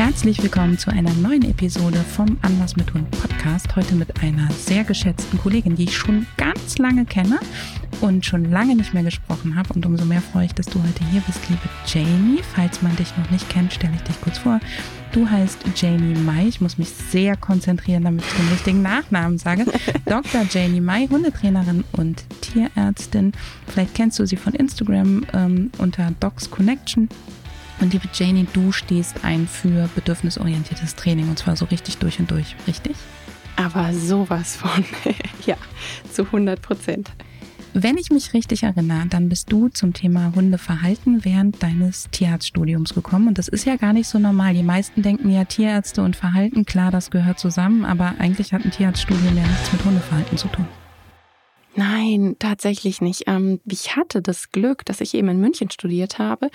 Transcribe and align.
Herzlich 0.00 0.42
willkommen 0.42 0.78
zu 0.78 0.90
einer 0.90 1.12
neuen 1.12 1.42
Episode 1.42 1.98
vom 1.98 2.38
Anders 2.40 2.74
mit 2.74 2.94
Hund 2.94 3.10
Podcast. 3.10 3.76
Heute 3.76 3.94
mit 3.94 4.22
einer 4.22 4.50
sehr 4.50 4.82
geschätzten 4.82 5.38
Kollegin, 5.38 5.76
die 5.76 5.84
ich 5.84 5.94
schon 5.94 6.26
ganz 6.38 6.78
lange 6.78 7.04
kenne 7.04 7.38
und 8.00 8.24
schon 8.24 8.50
lange 8.50 8.76
nicht 8.76 8.94
mehr 8.94 9.02
gesprochen 9.02 9.56
habe. 9.56 9.74
Und 9.74 9.84
umso 9.84 10.06
mehr 10.06 10.22
freue 10.22 10.46
ich, 10.46 10.54
dass 10.54 10.64
du 10.64 10.82
heute 10.82 11.04
hier 11.10 11.20
bist, 11.26 11.40
liebe 11.50 11.60
Jamie. 11.86 12.40
Falls 12.54 12.80
man 12.80 12.96
dich 12.96 13.14
noch 13.18 13.30
nicht 13.30 13.46
kennt, 13.50 13.74
stelle 13.74 13.92
ich 13.94 14.02
dich 14.04 14.18
kurz 14.22 14.38
vor. 14.38 14.58
Du 15.12 15.28
heißt 15.28 15.58
Janie 15.76 16.18
Mai. 16.18 16.46
Ich 16.48 16.62
muss 16.62 16.78
mich 16.78 16.88
sehr 16.88 17.36
konzentrieren, 17.36 18.04
damit 18.04 18.24
ich 18.24 18.32
den 18.32 18.48
richtigen 18.48 18.80
Nachnamen 18.80 19.36
sage. 19.36 19.66
Dr. 20.06 20.46
Janie 20.50 20.80
Mai, 20.80 21.08
Hundetrainerin 21.10 21.84
und 21.92 22.24
Tierärztin. 22.40 23.32
Vielleicht 23.66 23.94
kennst 23.94 24.18
du 24.18 24.26
sie 24.26 24.36
von 24.36 24.54
Instagram 24.54 25.26
ähm, 25.34 25.70
unter 25.76 26.10
Docs 26.20 26.50
Connection. 26.50 27.10
Und 27.80 27.92
liebe 27.92 28.08
Janie, 28.12 28.46
du 28.52 28.72
stehst 28.72 29.24
ein 29.24 29.48
für 29.48 29.88
bedürfnisorientiertes 29.94 30.96
Training 30.96 31.28
und 31.28 31.38
zwar 31.38 31.56
so 31.56 31.64
richtig 31.66 31.96
durch 31.98 32.18
und 32.20 32.30
durch, 32.30 32.54
richtig? 32.66 32.96
Aber 33.56 33.92
sowas 33.92 34.56
von, 34.56 34.84
ja, 35.46 35.56
zu 36.12 36.24
100 36.24 36.60
Prozent. 36.60 37.10
Wenn 37.72 37.96
ich 37.98 38.10
mich 38.10 38.34
richtig 38.34 38.64
erinnere, 38.64 39.06
dann 39.08 39.28
bist 39.28 39.52
du 39.52 39.68
zum 39.68 39.92
Thema 39.92 40.32
Hundeverhalten 40.34 41.24
während 41.24 41.62
deines 41.62 42.08
Tierarztstudiums 42.10 42.94
gekommen. 42.94 43.28
Und 43.28 43.38
das 43.38 43.46
ist 43.46 43.64
ja 43.64 43.76
gar 43.76 43.92
nicht 43.92 44.08
so 44.08 44.18
normal. 44.18 44.54
Die 44.54 44.64
meisten 44.64 45.02
denken 45.02 45.30
ja 45.30 45.44
Tierärzte 45.44 46.02
und 46.02 46.16
Verhalten, 46.16 46.64
klar, 46.64 46.90
das 46.90 47.10
gehört 47.10 47.38
zusammen, 47.38 47.84
aber 47.84 48.14
eigentlich 48.18 48.52
hat 48.52 48.64
ein 48.64 48.72
Tierarztstudium 48.72 49.36
ja 49.36 49.46
nichts 49.46 49.72
mit 49.72 49.84
Hundeverhalten 49.84 50.36
zu 50.36 50.48
tun. 50.48 50.66
Nein, 51.76 52.34
tatsächlich 52.40 53.00
nicht. 53.00 53.24
Ähm, 53.28 53.60
ich 53.64 53.94
hatte 53.94 54.20
das 54.22 54.50
Glück, 54.50 54.84
dass 54.84 55.00
ich 55.00 55.14
eben 55.14 55.28
in 55.28 55.40
München 55.40 55.70
studiert 55.70 56.18
habe. 56.18 56.50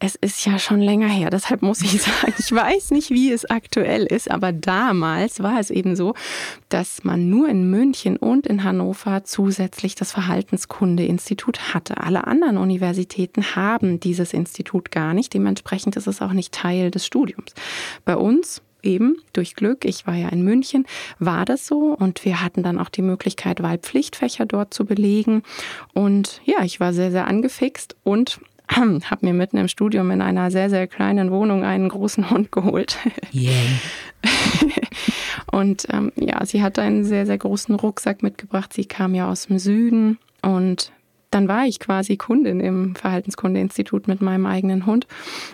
Es 0.00 0.16
ist 0.16 0.44
ja 0.44 0.58
schon 0.58 0.80
länger 0.80 1.08
her, 1.08 1.30
deshalb 1.30 1.62
muss 1.62 1.80
ich 1.80 2.02
sagen, 2.02 2.34
ich 2.38 2.52
weiß 2.52 2.90
nicht, 2.90 3.10
wie 3.10 3.32
es 3.32 3.48
aktuell 3.48 4.04
ist, 4.04 4.30
aber 4.30 4.52
damals 4.52 5.42
war 5.42 5.58
es 5.58 5.70
eben 5.70 5.96
so, 5.96 6.14
dass 6.68 7.04
man 7.04 7.30
nur 7.30 7.48
in 7.48 7.70
München 7.70 8.18
und 8.18 8.46
in 8.46 8.64
Hannover 8.64 9.24
zusätzlich 9.24 9.94
das 9.94 10.12
Verhaltenskundeinstitut 10.12 11.72
hatte. 11.72 11.98
Alle 11.98 12.26
anderen 12.26 12.58
Universitäten 12.58 13.56
haben 13.56 13.98
dieses 13.98 14.34
Institut 14.34 14.90
gar 14.90 15.14
nicht. 15.14 15.32
Dementsprechend 15.32 15.96
ist 15.96 16.06
es 16.06 16.20
auch 16.20 16.32
nicht 16.32 16.52
Teil 16.52 16.90
des 16.90 17.06
Studiums. 17.06 17.54
Bei 18.04 18.16
uns 18.16 18.62
eben 18.84 19.16
durch 19.32 19.54
Glück, 19.54 19.84
ich 19.84 20.06
war 20.06 20.14
ja 20.14 20.28
in 20.28 20.42
München, 20.42 20.86
war 21.18 21.44
das 21.44 21.66
so 21.66 21.96
und 21.98 22.24
wir 22.24 22.42
hatten 22.42 22.62
dann 22.62 22.78
auch 22.78 22.88
die 22.88 23.02
Möglichkeit, 23.02 23.62
Wahlpflichtfächer 23.62 24.46
dort 24.46 24.74
zu 24.74 24.84
belegen. 24.84 25.42
Und 25.92 26.40
ja, 26.44 26.62
ich 26.64 26.80
war 26.80 26.92
sehr, 26.92 27.10
sehr 27.10 27.26
angefixt 27.26 27.96
und 28.04 28.40
habe 28.68 29.26
mir 29.26 29.34
mitten 29.34 29.56
im 29.56 29.68
Studium 29.68 30.10
in 30.10 30.22
einer 30.22 30.50
sehr, 30.50 30.70
sehr 30.70 30.86
kleinen 30.86 31.30
Wohnung 31.30 31.64
einen 31.64 31.88
großen 31.88 32.30
Hund 32.30 32.52
geholt. 32.52 32.98
Yeah. 33.32 33.52
und 35.52 35.86
ähm, 35.90 36.12
ja, 36.16 36.44
sie 36.46 36.62
hatte 36.62 36.82
einen 36.82 37.04
sehr, 37.04 37.26
sehr 37.26 37.38
großen 37.38 37.74
Rucksack 37.74 38.22
mitgebracht. 38.22 38.72
Sie 38.72 38.86
kam 38.86 39.14
ja 39.14 39.30
aus 39.30 39.46
dem 39.46 39.58
Süden 39.58 40.18
und 40.42 40.92
dann 41.34 41.48
war 41.48 41.66
ich 41.66 41.80
quasi 41.80 42.16
Kundin 42.16 42.60
im 42.60 42.94
Verhaltenskundeinstitut 42.94 44.06
mit 44.06 44.22
meinem 44.22 44.46
eigenen 44.46 44.86
Hund 44.86 45.08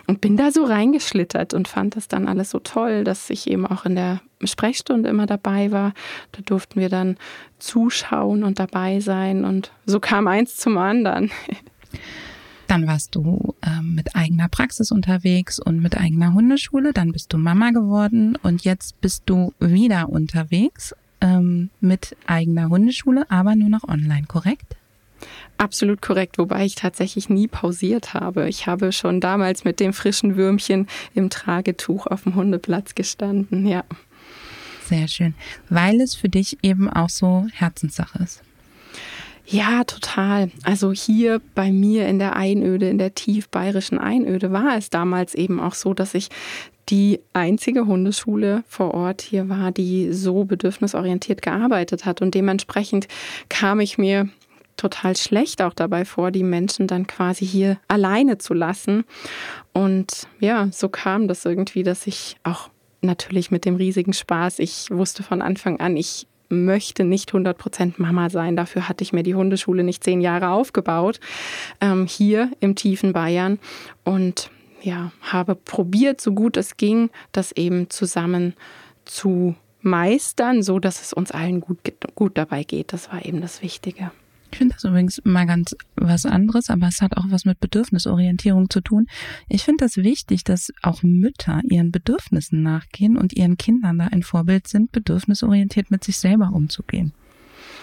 und 0.06 0.20
bin 0.20 0.36
da 0.36 0.50
so 0.50 0.64
reingeschlittert 0.64 1.54
und 1.54 1.68
fand 1.68 1.96
das 1.96 2.06
dann 2.06 2.28
alles 2.28 2.50
so 2.50 2.58
toll, 2.58 3.02
dass 3.02 3.30
ich 3.30 3.50
eben 3.50 3.66
auch 3.66 3.86
in 3.86 3.94
der 3.94 4.20
Sprechstunde 4.44 5.08
immer 5.08 5.24
dabei 5.24 5.72
war. 5.72 5.94
Da 6.32 6.42
durften 6.42 6.80
wir 6.80 6.90
dann 6.90 7.16
zuschauen 7.58 8.44
und 8.44 8.58
dabei 8.58 9.00
sein 9.00 9.46
und 9.46 9.72
so 9.86 10.00
kam 10.00 10.26
eins 10.26 10.56
zum 10.56 10.76
anderen. 10.76 11.30
Dann 12.66 12.86
warst 12.86 13.16
du 13.16 13.56
ähm, 13.66 13.96
mit 13.96 14.14
eigener 14.14 14.48
Praxis 14.48 14.92
unterwegs 14.92 15.58
und 15.58 15.82
mit 15.82 15.98
eigener 15.98 16.34
Hundeschule. 16.34 16.92
Dann 16.92 17.10
bist 17.10 17.32
du 17.32 17.36
Mama 17.36 17.70
geworden 17.70 18.38
und 18.44 18.62
jetzt 18.62 19.00
bist 19.00 19.24
du 19.26 19.52
wieder 19.58 20.08
unterwegs 20.08 20.94
ähm, 21.20 21.70
mit 21.80 22.16
eigener 22.28 22.68
Hundeschule, 22.68 23.28
aber 23.28 23.56
nur 23.56 23.70
noch 23.70 23.82
online, 23.82 24.26
korrekt? 24.28 24.76
Absolut 25.60 26.00
korrekt, 26.00 26.38
wobei 26.38 26.64
ich 26.64 26.74
tatsächlich 26.74 27.28
nie 27.28 27.46
pausiert 27.46 28.14
habe. 28.14 28.48
Ich 28.48 28.66
habe 28.66 28.92
schon 28.92 29.20
damals 29.20 29.62
mit 29.62 29.78
dem 29.78 29.92
frischen 29.92 30.36
Würmchen 30.36 30.86
im 31.12 31.28
Tragetuch 31.28 32.06
auf 32.06 32.22
dem 32.22 32.34
Hundeplatz 32.34 32.94
gestanden, 32.94 33.66
ja. 33.66 33.84
Sehr 34.86 35.06
schön, 35.06 35.34
weil 35.68 36.00
es 36.00 36.14
für 36.14 36.30
dich 36.30 36.56
eben 36.62 36.88
auch 36.88 37.10
so 37.10 37.46
Herzenssache 37.52 38.22
ist. 38.22 38.40
Ja, 39.44 39.84
total. 39.84 40.50
Also 40.62 40.92
hier 40.92 41.42
bei 41.54 41.70
mir 41.70 42.08
in 42.08 42.18
der 42.18 42.36
Einöde, 42.36 42.88
in 42.88 42.96
der 42.96 43.14
tief 43.14 43.50
bayerischen 43.50 43.98
Einöde, 43.98 44.52
war 44.52 44.78
es 44.78 44.88
damals 44.88 45.34
eben 45.34 45.60
auch 45.60 45.74
so, 45.74 45.92
dass 45.92 46.14
ich 46.14 46.30
die 46.88 47.20
einzige 47.34 47.84
Hundeschule 47.84 48.64
vor 48.66 48.94
Ort 48.94 49.20
hier 49.20 49.50
war, 49.50 49.72
die 49.72 50.14
so 50.14 50.44
bedürfnisorientiert 50.44 51.42
gearbeitet 51.42 52.06
hat. 52.06 52.22
Und 52.22 52.34
dementsprechend 52.34 53.08
kam 53.50 53.80
ich 53.80 53.98
mir 53.98 54.30
total 54.80 55.16
schlecht 55.16 55.60
auch 55.60 55.74
dabei 55.74 56.04
vor, 56.04 56.30
die 56.30 56.42
Menschen 56.42 56.86
dann 56.86 57.06
quasi 57.06 57.46
hier 57.46 57.78
alleine 57.86 58.38
zu 58.38 58.54
lassen. 58.54 59.04
Und 59.72 60.26
ja, 60.38 60.68
so 60.72 60.88
kam 60.88 61.28
das 61.28 61.44
irgendwie, 61.44 61.82
dass 61.82 62.06
ich 62.06 62.36
auch 62.42 62.70
natürlich 63.02 63.50
mit 63.50 63.64
dem 63.64 63.76
riesigen 63.76 64.12
Spaß, 64.12 64.58
ich 64.58 64.90
wusste 64.90 65.22
von 65.22 65.42
Anfang 65.42 65.80
an, 65.80 65.96
ich 65.96 66.26
möchte 66.48 67.04
nicht 67.04 67.30
100% 67.30 67.94
Mama 67.98 68.28
sein. 68.30 68.56
Dafür 68.56 68.88
hatte 68.88 69.04
ich 69.04 69.12
mir 69.12 69.22
die 69.22 69.34
Hundeschule 69.34 69.84
nicht 69.84 70.02
zehn 70.02 70.20
Jahre 70.20 70.48
aufgebaut, 70.48 71.20
ähm, 71.80 72.06
hier 72.06 72.50
im 72.58 72.74
tiefen 72.74 73.12
Bayern. 73.12 73.58
Und 74.04 74.50
ja, 74.82 75.12
habe 75.20 75.54
probiert, 75.54 76.20
so 76.20 76.32
gut 76.32 76.56
es 76.56 76.76
ging, 76.76 77.10
das 77.32 77.52
eben 77.52 77.90
zusammen 77.90 78.54
zu 79.04 79.54
meistern, 79.82 80.62
so 80.62 80.78
dass 80.78 81.02
es 81.02 81.12
uns 81.12 81.30
allen 81.30 81.60
gut, 81.60 81.78
gut 82.14 82.36
dabei 82.36 82.64
geht. 82.64 82.92
Das 82.92 83.12
war 83.12 83.24
eben 83.24 83.40
das 83.40 83.62
Wichtige. 83.62 84.10
Ich 84.52 84.58
finde 84.58 84.74
das 84.74 84.84
übrigens 84.84 85.20
mal 85.24 85.46
ganz 85.46 85.76
was 85.96 86.26
anderes, 86.26 86.70
aber 86.70 86.88
es 86.88 87.00
hat 87.02 87.16
auch 87.16 87.26
was 87.28 87.44
mit 87.44 87.60
Bedürfnisorientierung 87.60 88.68
zu 88.68 88.80
tun. 88.80 89.06
Ich 89.48 89.62
finde 89.62 89.84
das 89.84 89.96
wichtig, 89.96 90.44
dass 90.44 90.72
auch 90.82 91.02
Mütter 91.02 91.60
ihren 91.64 91.92
Bedürfnissen 91.92 92.62
nachgehen 92.62 93.16
und 93.16 93.32
ihren 93.32 93.56
Kindern 93.56 93.98
da 93.98 94.06
ein 94.06 94.22
Vorbild 94.22 94.66
sind, 94.66 94.92
bedürfnisorientiert 94.92 95.90
mit 95.90 96.04
sich 96.04 96.18
selber 96.18 96.50
umzugehen. 96.52 97.12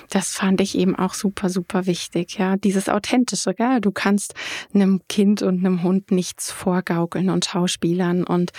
Das 0.10 0.32
fand 0.32 0.62
ich 0.62 0.78
eben 0.78 0.96
auch 0.96 1.14
super, 1.14 1.50
super 1.50 1.86
wichtig. 1.86 2.38
Ja, 2.38 2.56
dieses 2.56 2.90
Authentische, 2.90 3.54
gell? 3.54 3.82
Du 3.82 3.92
kannst 3.92 4.34
einem 4.74 5.02
Kind 5.10 5.42
und 5.42 5.60
einem 5.60 5.84
Hund 5.84 6.12
nichts 6.12 6.52
vorgaukeln 6.52 7.30
und 7.30 7.46
schauspielern 7.46 8.24
und 8.24 8.52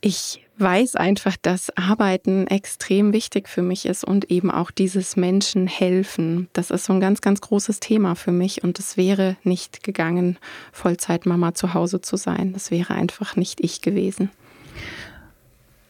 ich 0.00 0.46
weiß 0.60 0.96
einfach, 0.96 1.36
dass 1.40 1.76
Arbeiten 1.76 2.46
extrem 2.46 3.12
wichtig 3.12 3.48
für 3.48 3.62
mich 3.62 3.86
ist 3.86 4.04
und 4.04 4.30
eben 4.30 4.50
auch 4.50 4.70
dieses 4.70 5.16
Menschen 5.16 5.66
helfen. 5.66 6.48
Das 6.52 6.70
ist 6.70 6.84
so 6.84 6.92
ein 6.92 7.00
ganz, 7.00 7.20
ganz 7.20 7.40
großes 7.40 7.80
Thema 7.80 8.14
für 8.14 8.32
mich 8.32 8.62
und 8.62 8.78
es 8.78 8.96
wäre 8.96 9.36
nicht 9.42 9.82
gegangen, 9.82 10.38
Vollzeitmama 10.72 11.54
zu 11.54 11.74
Hause 11.74 12.00
zu 12.00 12.16
sein. 12.16 12.52
Das 12.52 12.70
wäre 12.70 12.94
einfach 12.94 13.36
nicht 13.36 13.60
ich 13.60 13.80
gewesen. 13.80 14.30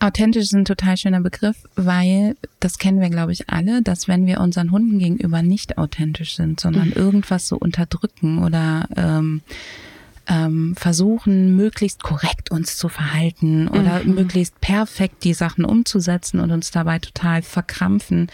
Authentisch 0.02 0.44
ist 0.44 0.54
ein 0.54 0.64
total 0.64 0.96
schöner 0.96 1.20
Begriff, 1.20 1.56
weil 1.76 2.34
das 2.58 2.78
kennen 2.78 3.02
wir, 3.02 3.10
glaube 3.10 3.32
ich, 3.32 3.50
alle, 3.50 3.82
dass 3.82 4.08
wenn 4.08 4.26
wir 4.26 4.40
unseren 4.40 4.70
Hunden 4.70 4.98
gegenüber 4.98 5.42
nicht 5.42 5.76
authentisch 5.76 6.36
sind, 6.36 6.58
sondern 6.58 6.88
mhm. 6.88 6.94
irgendwas 6.94 7.46
so 7.46 7.56
unterdrücken 7.58 8.42
oder 8.42 8.88
ähm, 8.96 9.42
ähm, 10.30 10.76
versuchen, 10.76 11.56
möglichst 11.56 12.04
korrekt 12.04 12.52
uns 12.52 12.76
zu 12.76 12.88
verhalten 12.88 13.66
oder 13.66 14.04
mhm. 14.04 14.14
möglichst 14.14 14.60
perfekt 14.60 15.24
die 15.24 15.34
Sachen 15.34 15.64
umzusetzen 15.64 16.38
und 16.38 16.52
uns 16.52 16.70
dabei 16.70 17.00
total 17.00 17.42
verkrampfen, 17.42 18.28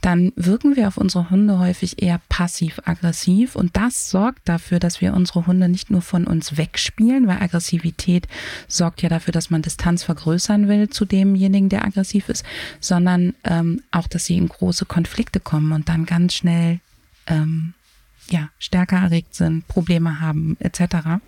dann 0.00 0.32
wirken 0.36 0.74
wir 0.74 0.88
auf 0.88 0.96
unsere 0.96 1.28
Hunde 1.28 1.58
häufig 1.58 2.02
eher 2.02 2.20
passiv-aggressiv 2.30 3.56
und 3.56 3.76
das 3.76 4.08
sorgt 4.08 4.48
dafür, 4.48 4.80
dass 4.80 5.02
wir 5.02 5.12
unsere 5.12 5.46
Hunde 5.46 5.68
nicht 5.68 5.90
nur 5.90 6.00
von 6.00 6.26
uns 6.26 6.56
wegspielen, 6.56 7.26
weil 7.26 7.42
Aggressivität 7.42 8.26
sorgt 8.66 9.02
ja 9.02 9.10
dafür, 9.10 9.32
dass 9.32 9.50
man 9.50 9.60
Distanz 9.60 10.02
vergrößern 10.02 10.66
will 10.66 10.88
zu 10.88 11.04
demjenigen, 11.04 11.68
der 11.68 11.84
aggressiv 11.84 12.30
ist, 12.30 12.44
sondern 12.80 13.34
ähm, 13.44 13.82
auch, 13.90 14.08
dass 14.08 14.24
sie 14.24 14.38
in 14.38 14.48
große 14.48 14.86
Konflikte 14.86 15.40
kommen 15.40 15.72
und 15.72 15.90
dann 15.90 16.06
ganz 16.06 16.32
schnell 16.32 16.80
ähm, 17.26 17.74
ja, 18.30 18.48
stärker 18.58 18.96
erregt 18.96 19.34
sind, 19.34 19.68
Probleme 19.68 20.20
haben, 20.20 20.56
etc. 20.60 21.20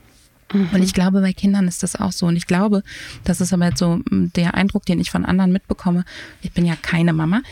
Mhm. 0.52 0.68
Und 0.72 0.82
ich 0.82 0.94
glaube, 0.94 1.20
bei 1.20 1.32
Kindern 1.32 1.68
ist 1.68 1.82
das 1.82 1.96
auch 1.96 2.12
so. 2.12 2.26
Und 2.26 2.36
ich 2.36 2.46
glaube, 2.46 2.82
das 3.24 3.40
ist 3.40 3.52
aber 3.52 3.66
jetzt 3.66 3.78
so 3.78 3.96
mm, 3.96 4.32
der 4.34 4.54
Eindruck, 4.54 4.86
den 4.86 5.00
ich 5.00 5.10
von 5.10 5.24
anderen 5.24 5.52
mitbekomme. 5.52 6.04
Ich 6.42 6.52
bin 6.52 6.64
ja 6.64 6.76
keine 6.80 7.12
Mama. 7.12 7.42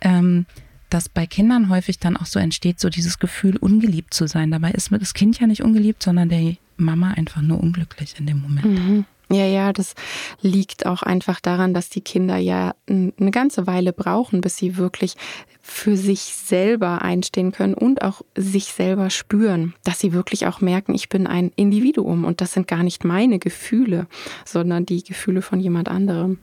Ähm, 0.00 0.46
dass 0.90 1.08
bei 1.08 1.26
Kindern 1.26 1.70
häufig 1.70 1.98
dann 1.98 2.18
auch 2.18 2.26
so 2.26 2.38
entsteht, 2.38 2.78
so 2.78 2.90
dieses 2.90 3.18
Gefühl, 3.18 3.56
ungeliebt 3.56 4.12
zu 4.12 4.26
sein. 4.26 4.50
Dabei 4.50 4.72
ist 4.72 4.92
das 4.92 5.14
Kind 5.14 5.40
ja 5.40 5.46
nicht 5.46 5.62
ungeliebt, 5.62 6.02
sondern 6.02 6.28
der 6.28 6.56
Mama 6.76 7.12
einfach 7.12 7.40
nur 7.40 7.60
unglücklich 7.60 8.14
in 8.18 8.26
dem 8.26 8.42
Moment. 8.42 8.66
Mhm. 8.66 9.04
Ja, 9.32 9.46
ja, 9.46 9.72
das 9.72 9.94
liegt 10.42 10.84
auch 10.84 11.02
einfach 11.02 11.40
daran, 11.40 11.72
dass 11.72 11.88
die 11.88 12.02
Kinder 12.02 12.36
ja 12.36 12.74
eine 12.86 13.30
ganze 13.30 13.66
Weile 13.66 13.94
brauchen, 13.94 14.42
bis 14.42 14.58
sie 14.58 14.76
wirklich 14.76 15.16
für 15.62 15.96
sich 15.96 16.20
selber 16.20 17.02
einstehen 17.02 17.52
können 17.52 17.72
und 17.72 18.02
auch 18.02 18.22
sich 18.36 18.64
selber 18.66 19.08
spüren, 19.10 19.74
dass 19.84 20.00
sie 20.00 20.12
wirklich 20.12 20.46
auch 20.46 20.60
merken, 20.60 20.94
ich 20.94 21.08
bin 21.08 21.26
ein 21.26 21.50
Individuum 21.56 22.24
und 22.24 22.40
das 22.40 22.52
sind 22.52 22.68
gar 22.68 22.82
nicht 22.82 23.04
meine 23.04 23.38
Gefühle, 23.38 24.06
sondern 24.44 24.84
die 24.84 25.02
Gefühle 25.02 25.40
von 25.40 25.60
jemand 25.60 25.88
anderem. 25.88 26.38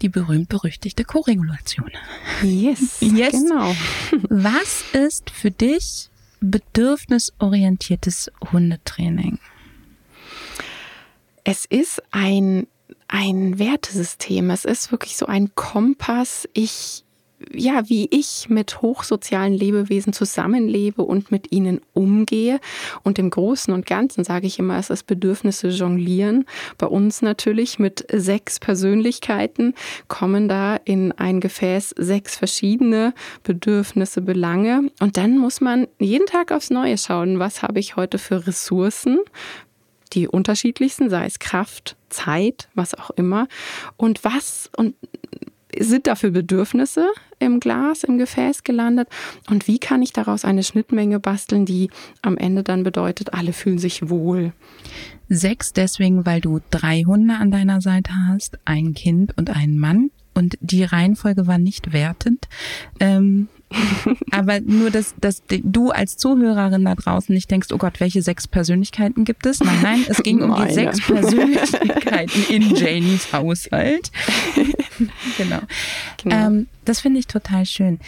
Die 0.00 0.08
berühmt-berüchtigte 0.08 1.04
Koregulation. 1.04 1.90
Yes, 2.42 2.98
yes, 3.00 3.32
genau. 3.32 3.74
Was 4.28 4.84
ist 4.92 5.30
für 5.30 5.50
dich 5.50 6.10
bedürfnisorientiertes 6.40 8.30
Hundetraining? 8.52 9.38
Es 11.48 11.64
ist 11.64 12.02
ein, 12.10 12.66
ein 13.06 13.60
Wertesystem. 13.60 14.50
Es 14.50 14.64
ist 14.64 14.90
wirklich 14.90 15.16
so 15.16 15.26
ein 15.26 15.54
Kompass. 15.54 16.48
Ich 16.54 17.04
ja, 17.52 17.88
wie 17.88 18.08
ich 18.10 18.48
mit 18.48 18.80
hochsozialen 18.80 19.52
Lebewesen 19.52 20.12
zusammenlebe 20.12 21.02
und 21.02 21.30
mit 21.30 21.52
ihnen 21.52 21.80
umgehe. 21.92 22.60
Und 23.02 23.18
im 23.18 23.30
Großen 23.30 23.72
und 23.74 23.86
Ganzen 23.86 24.24
sage 24.24 24.46
ich 24.46 24.58
immer, 24.58 24.78
es 24.78 24.90
ist 24.90 25.06
Bedürfnisse 25.06 25.68
jonglieren. 25.68 26.46
Bei 26.78 26.86
uns 26.86 27.22
natürlich 27.22 27.78
mit 27.78 28.06
sechs 28.10 28.58
Persönlichkeiten 28.58 29.74
kommen 30.08 30.48
da 30.48 30.76
in 30.84 31.12
ein 31.12 31.40
Gefäß 31.40 31.94
sechs 31.98 32.36
verschiedene 32.36 33.12
Bedürfnisse, 33.42 34.22
Belange. 34.22 34.90
Und 35.00 35.18
dann 35.18 35.38
muss 35.38 35.60
man 35.60 35.86
jeden 35.98 36.26
Tag 36.26 36.52
aufs 36.52 36.70
Neue 36.70 36.96
schauen, 36.96 37.38
was 37.38 37.62
habe 37.62 37.80
ich 37.80 37.96
heute 37.96 38.18
für 38.18 38.46
Ressourcen, 38.46 39.18
die 40.16 40.26
unterschiedlichsten, 40.26 41.10
sei 41.10 41.26
es 41.26 41.38
Kraft, 41.38 41.96
Zeit, 42.08 42.68
was 42.74 42.94
auch 42.94 43.10
immer. 43.10 43.46
Und 43.96 44.24
was 44.24 44.70
und 44.76 44.94
sind 45.78 46.06
dafür 46.06 46.30
Bedürfnisse 46.30 47.08
im 47.38 47.60
Glas, 47.60 48.02
im 48.04 48.18
Gefäß 48.18 48.64
gelandet? 48.64 49.08
Und 49.48 49.68
wie 49.68 49.78
kann 49.78 50.02
ich 50.02 50.12
daraus 50.12 50.44
eine 50.44 50.62
Schnittmenge 50.62 51.20
basteln, 51.20 51.66
die 51.66 51.90
am 52.22 52.36
Ende 52.36 52.62
dann 52.62 52.82
bedeutet, 52.82 53.34
alle 53.34 53.52
fühlen 53.52 53.78
sich 53.78 54.08
wohl? 54.08 54.52
Sechs 55.28 55.72
deswegen, 55.72 56.24
weil 56.24 56.40
du 56.40 56.60
drei 56.70 57.02
Hunde 57.02 57.34
an 57.34 57.50
deiner 57.50 57.80
Seite 57.80 58.12
hast, 58.28 58.58
ein 58.64 58.94
Kind 58.94 59.36
und 59.36 59.50
einen 59.50 59.78
Mann. 59.78 60.10
Und 60.34 60.56
die 60.60 60.84
Reihenfolge 60.84 61.46
war 61.46 61.58
nicht 61.58 61.92
wertend. 61.92 62.46
Ähm, 63.00 63.48
aber 64.30 64.60
nur, 64.60 64.90
dass, 64.90 65.14
dass 65.20 65.42
du 65.48 65.90
als 65.90 66.16
Zuhörerin 66.16 66.84
da 66.84 66.94
draußen 66.94 67.34
nicht 67.34 67.50
denkst, 67.50 67.68
oh 67.72 67.78
Gott, 67.78 68.00
welche 68.00 68.22
sechs 68.22 68.46
Persönlichkeiten 68.46 69.24
gibt 69.24 69.46
es? 69.46 69.60
Nein, 69.60 69.78
nein, 69.82 70.04
es 70.08 70.22
ging 70.22 70.40
um 70.42 70.54
die 70.64 70.72
sechs 70.72 71.04
Persönlichkeiten 71.04 72.44
in 72.48 72.74
Janies 72.76 73.32
Haushalt. 73.32 74.10
genau. 75.36 75.60
genau. 76.22 76.46
Ähm, 76.46 76.66
das 76.84 77.00
finde 77.00 77.18
ich 77.18 77.26
total 77.26 77.66
schön. 77.66 77.98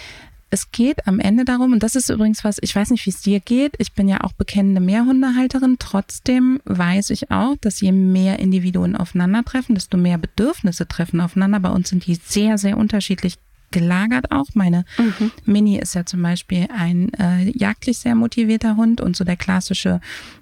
Es 0.51 0.71
geht 0.71 1.07
am 1.07 1.21
Ende 1.21 1.45
darum, 1.45 1.73
und 1.73 1.83
das 1.83 1.95
ist 1.95 2.09
übrigens 2.09 2.43
was, 2.43 2.57
ich 2.63 2.75
weiß 2.75 2.91
nicht, 2.91 3.05
wie 3.05 3.11
es 3.11 3.21
dir 3.21 3.39
geht. 3.39 3.75
Ich 3.79 3.93
bin 3.93 4.09
ja 4.09 4.23
auch 4.23 4.33
bekennende 4.33 4.81
Mehrhundehalterin. 4.81 5.77
Trotzdem 5.79 6.61
weiß 6.65 7.11
ich 7.11 7.31
auch, 7.31 7.57
dass 7.61 7.83
je 7.83 7.93
mehr 7.93 8.39
Individuen 8.39 8.97
aufeinandertreffen, 8.97 9.75
desto 9.75 9.99
mehr 9.99 10.17
Bedürfnisse 10.17 10.89
treffen 10.89 11.21
aufeinander. 11.21 11.61
Bei 11.61 11.69
uns 11.69 11.91
sind 11.91 12.07
die 12.07 12.15
sehr, 12.15 12.57
sehr 12.57 12.79
unterschiedlich 12.79 13.35
gelagert 13.71 14.31
auch. 14.31 14.47
Meine 14.55 14.85
mhm. 14.99 15.31
Mini 15.45 15.79
ist 15.79 15.95
ja 15.95 16.05
zum 16.05 16.23
Beispiel 16.23 16.69
ein 16.75 17.13
äh, 17.15 17.51
jagdlich 17.57 17.99
sehr 17.99 18.15
motivierter 18.15 18.77
Hund 18.77 19.01
und 19.01 19.17
so 19.17 19.25
der 19.25 19.37
klassische 19.37 20.01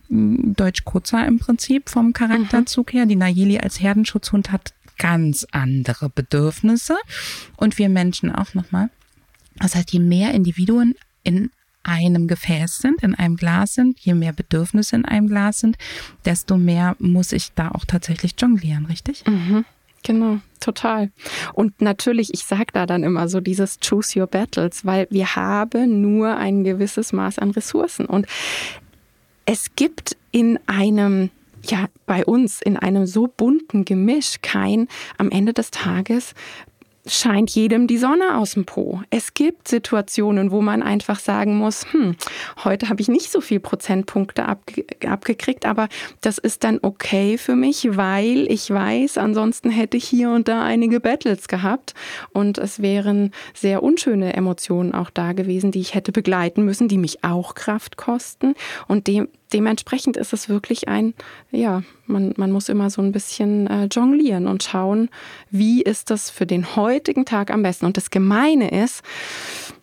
mm, 0.09 0.53
Deutsch-Kurzer 0.53 1.27
im 1.27 1.39
Prinzip 1.39 1.89
vom 1.89 2.13
Charakterzug 2.13 2.93
mhm. 2.93 2.97
her. 2.97 3.07
Die 3.07 3.17
Nayeli 3.17 3.59
als 3.59 3.81
Herdenschutzhund 3.81 4.53
hat 4.53 4.75
ganz 4.99 5.47
andere 5.51 6.09
Bedürfnisse 6.09 6.97
und 7.57 7.79
wir 7.79 7.89
Menschen 7.89 8.35
auch 8.35 8.55
nochmal. 8.55 8.91
Das 9.57 9.75
heißt, 9.75 9.93
je 9.93 10.01
mehr 10.01 10.33
Individuen 10.33 10.95
in 11.23 11.51
einem 11.83 12.27
Gefäß 12.27 12.79
sind, 12.79 13.03
in 13.03 13.15
einem 13.15 13.37
Glas 13.37 13.75
sind, 13.75 14.01
je 14.01 14.15
mehr 14.15 14.33
Bedürfnisse 14.33 14.97
in 14.97 15.05
einem 15.05 15.29
Glas 15.29 15.61
sind, 15.61 15.77
desto 16.25 16.57
mehr 16.57 16.97
muss 16.99 17.33
ich 17.33 17.53
da 17.55 17.71
auch 17.71 17.85
tatsächlich 17.85 18.35
jonglieren, 18.39 18.87
richtig? 18.87 19.25
Mhm. 19.27 19.65
Genau, 20.07 20.39
total. 20.61 21.11
Und 21.53 21.81
natürlich, 21.81 22.33
ich 22.33 22.45
sage 22.45 22.67
da 22.73 22.87
dann 22.87 23.03
immer 23.03 23.29
so 23.29 23.41
dieses 23.41 23.81
Choose 23.81 24.21
Your 24.21 24.29
Battles, 24.29 24.87
weil 24.87 25.09
wir 25.11 25.35
haben 25.35 26.01
nur 26.01 26.37
ein 26.37 26.63
gewisses 26.63 27.13
Maß 27.13 27.41
an 27.41 27.51
Ressourcen. 27.51 28.07
Und 28.07 28.27
es 29.47 29.75
gibt 29.75 30.17
in 30.31 30.61
einem 30.69 31.31
ja, 31.65 31.87
bei 32.07 32.25
uns 32.25 32.63
in 32.63 32.77
einem 32.77 33.07
so 33.07 33.27
bunten 33.27 33.85
Gemisch 33.85 34.37
kein 34.43 34.87
am 35.19 35.29
Ende 35.33 35.53
des 35.53 35.73
Tages 35.73 36.35
scheint 37.07 37.51
jedem 37.51 37.87
die 37.87 37.99
Sonne 37.99 38.37
aus 38.37 38.53
dem 38.53 38.65
Po. 38.65 39.03
Es 39.11 39.35
gibt 39.35 39.69
Situationen, 39.69 40.51
wo 40.51 40.61
man 40.61 40.83
einfach 40.83 41.19
sagen 41.19 41.57
muss, 41.57 41.93
hm, 41.93 42.17
heute 42.65 42.89
habe 42.89 43.01
ich 43.01 43.09
nicht 43.09 43.31
so 43.31 43.41
viel 43.41 43.61
Prozentpunkte 43.61 44.47
abge 44.47 44.85
abgekriegt, 45.07 45.67
aber 45.67 45.89
das 46.21 46.39
ist 46.39 46.65
dann 46.65 46.79
okay 46.83 47.39
für 47.39 47.57
mich, 47.57 47.97
weil 47.97 48.51
ich 48.51 48.71
weiß, 48.71 49.19
ansonsten 49.19 49.71
hätte 49.71 49.97
ich 49.97 50.05
hier 50.05 50.31
und 50.31 50.49
da 50.49 50.65
einige 50.65 51.01
Battles 51.01 51.49
gehabt 51.49 51.95
und 52.33 52.59
es 52.59 52.83
wären 52.83 53.33
sehr 53.55 53.83
unschöne 53.83 54.35
Emotionen 54.35 54.93
auch 54.93 55.11
da 55.11 55.33
gewesen, 55.33 55.71
die 55.71 55.81
ich 55.81 55.95
hätte 55.95 56.13
begleiten 56.13 56.65
müssen, 56.65 56.89
die 56.89 56.99
mich 56.99 57.23
auch 57.23 57.55
Kraft 57.55 57.97
kosten 57.97 58.55
und 58.89 59.07
dem 59.07 59.29
dementsprechend 59.53 60.17
ist 60.17 60.33
es 60.33 60.49
wirklich 60.49 60.89
ein, 60.89 61.15
ja, 61.51 61.83
man, 62.07 62.35
man 62.37 62.53
muss 62.53 62.69
immer 62.69 62.91
so 62.91 63.03
ein 63.03 63.13
bisschen 63.13 63.67
äh, 63.67 63.85
jonglieren 63.87 64.47
und 64.47 64.63
schauen, 64.63 65.09
wie 65.51 65.83
ist 65.83 66.11
das 66.11 66.31
für 66.31 66.47
den 66.47 66.77
heutigen 66.77 67.25
Tag 67.25 67.51
am 67.51 67.63
besten. 67.63 67.87
Und 67.87 67.97
das 67.97 68.11
Gemeine 68.11 68.71
ist, 68.71 69.03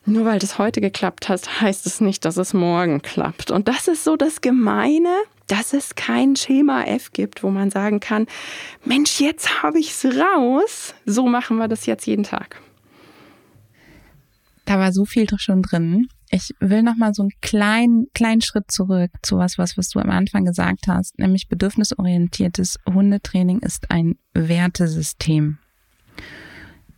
nur 0.06 0.26
weil 0.26 0.40
das 0.40 0.58
heute 0.58 0.82
geklappt 0.82 1.30
hat, 1.30 1.62
heißt 1.62 1.86
es 1.86 2.02
nicht, 2.02 2.26
dass 2.26 2.38
es 2.38 2.54
morgen 2.54 3.02
klappt. 3.02 3.52
Und 3.52 3.68
das 3.68 3.88
ist 3.88 4.04
so 4.04 4.16
das 4.18 4.42
Gemeine, 4.42 5.16
dass 5.48 5.74
es 5.74 5.96
kein 5.96 6.36
Schema 6.36 6.84
F 6.84 7.12
gibt, 7.12 7.44
wo 7.44 7.50
man 7.50 7.70
sagen 7.70 8.00
kann, 8.00 8.28
Mensch, 8.84 9.20
jetzt 9.20 9.64
habe 9.64 9.80
ich 9.80 9.92
es 9.92 10.06
raus. 10.06 10.94
So 11.06 11.28
machen 11.28 11.58
wir 11.58 11.68
das 11.68 11.86
jetzt 11.86 12.06
jeden 12.06 12.24
Tag. 12.24 12.62
Da 14.66 14.80
war 14.80 14.92
so 14.94 15.06
viel 15.06 15.26
doch 15.26 15.40
schon 15.40 15.62
drin. 15.62 16.08
Ich 16.34 16.56
will 16.60 16.82
noch 16.82 16.96
mal 16.96 17.14
so 17.14 17.22
einen 17.22 17.32
kleinen, 17.42 18.08
kleinen 18.16 18.42
Schritt 18.42 18.72
zurück 18.72 19.12
zu 19.22 19.38
was, 19.38 19.60
was, 19.60 19.78
was 19.78 19.90
du 19.90 20.00
am 20.00 20.10
Anfang 20.10 20.46
gesagt 20.46 20.88
hast, 20.88 21.20
nämlich 21.20 21.48
bedürfnisorientiertes 21.48 22.80
Hundetraining 22.92 23.60
ist 23.60 23.92
ein 23.92 24.16
Wertesystem. 24.34 25.60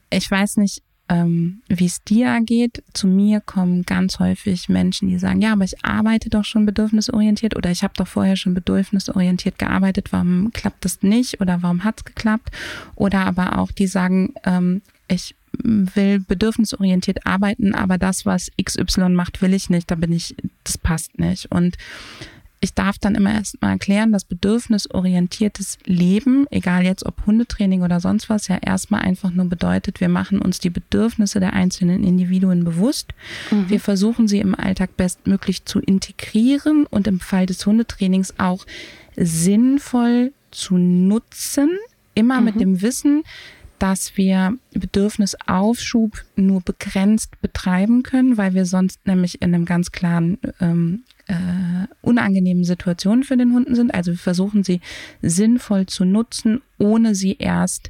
Ich 0.09 0.31
weiß 0.31 0.55
nicht, 0.55 0.83
ähm, 1.09 1.61
wie 1.67 1.85
es 1.85 2.01
dir 2.01 2.39
geht. 2.45 2.81
Zu 2.93 3.07
mir 3.07 3.41
kommen 3.41 3.83
ganz 3.83 4.19
häufig 4.19 4.69
Menschen, 4.69 5.09
die 5.09 5.19
sagen, 5.19 5.41
ja, 5.41 5.51
aber 5.51 5.65
ich 5.65 5.83
arbeite 5.83 6.29
doch 6.29 6.45
schon 6.45 6.65
bedürfnisorientiert 6.65 7.57
oder 7.57 7.69
ich 7.69 7.83
habe 7.83 7.93
doch 7.97 8.07
vorher 8.07 8.37
schon 8.37 8.53
bedürfnisorientiert 8.53 9.59
gearbeitet, 9.59 10.13
warum 10.13 10.51
klappt 10.53 10.85
das 10.85 11.03
nicht 11.03 11.41
oder 11.41 11.61
warum 11.61 11.83
hat 11.83 11.95
es 11.97 12.05
geklappt? 12.05 12.51
Oder 12.95 13.25
aber 13.25 13.59
auch 13.59 13.73
die 13.73 13.87
sagen, 13.87 14.33
ähm, 14.45 14.81
ich 15.09 15.35
will 15.63 16.19
bedürfnisorientiert 16.19 17.25
arbeiten, 17.25 17.73
aber 17.75 17.97
das, 17.97 18.25
was 18.25 18.51
XY 18.61 19.09
macht, 19.09 19.41
will 19.41 19.53
ich 19.53 19.69
nicht, 19.69 19.89
da 19.91 19.95
bin 19.95 20.11
ich, 20.11 20.35
das 20.63 20.77
passt 20.77 21.19
nicht. 21.19 21.51
Und 21.51 21.77
ich 22.65 22.73
darf 22.73 22.97
dann 22.97 23.13
immer 23.13 23.31
erst 23.31 23.61
mal 23.61 23.73
erklären, 23.73 24.11
dass 24.11 24.23
bedürfnisorientiertes 24.23 25.77
Leben, 25.85 26.47
egal 26.49 26.83
jetzt 26.83 27.05
ob 27.05 27.25
Hundetraining 27.25 27.83
oder 27.83 27.99
sonst 27.99 28.27
was, 28.27 28.47
ja 28.47 28.57
erstmal 28.57 29.01
einfach 29.01 29.29
nur 29.29 29.45
bedeutet, 29.45 30.01
wir 30.01 30.09
machen 30.09 30.39
uns 30.39 30.59
die 30.59 30.71
Bedürfnisse 30.71 31.39
der 31.39 31.53
einzelnen 31.53 32.03
Individuen 32.03 32.63
bewusst. 32.63 33.13
Mhm. 33.51 33.69
Wir 33.69 33.79
versuchen 33.79 34.27
sie 34.27 34.39
im 34.39 34.55
Alltag 34.55 34.97
bestmöglich 34.97 35.65
zu 35.65 35.79
integrieren 35.79 36.87
und 36.87 37.05
im 37.05 37.19
Fall 37.19 37.45
des 37.45 37.63
Hundetrainings 37.65 38.33
auch 38.39 38.65
sinnvoll 39.15 40.31
zu 40.49 40.77
nutzen. 40.77 41.69
Immer 42.15 42.39
mhm. 42.39 42.45
mit 42.45 42.59
dem 42.59 42.81
Wissen, 42.81 43.23
dass 43.79 44.17
wir 44.17 44.57
Bedürfnisaufschub 44.73 46.23
nur 46.35 46.61
begrenzt 46.61 47.39
betreiben 47.41 48.03
können, 48.03 48.37
weil 48.37 48.53
wir 48.53 48.65
sonst 48.65 49.05
nämlich 49.05 49.41
in 49.41 49.53
einem 49.53 49.65
ganz 49.65 49.91
klaren 49.91 50.37
ähm, 50.61 51.03
äh, 51.27 51.87
unangenehmen 52.01 52.63
Situationen 52.63 53.23
für 53.23 53.37
den 53.37 53.53
Hunden 53.53 53.75
sind. 53.75 53.93
Also 53.93 54.11
wir 54.11 54.17
versuchen 54.17 54.63
sie 54.63 54.81
sinnvoll 55.21 55.85
zu 55.85 56.05
nutzen, 56.05 56.61
ohne 56.77 57.15
sie 57.15 57.37
erst 57.37 57.89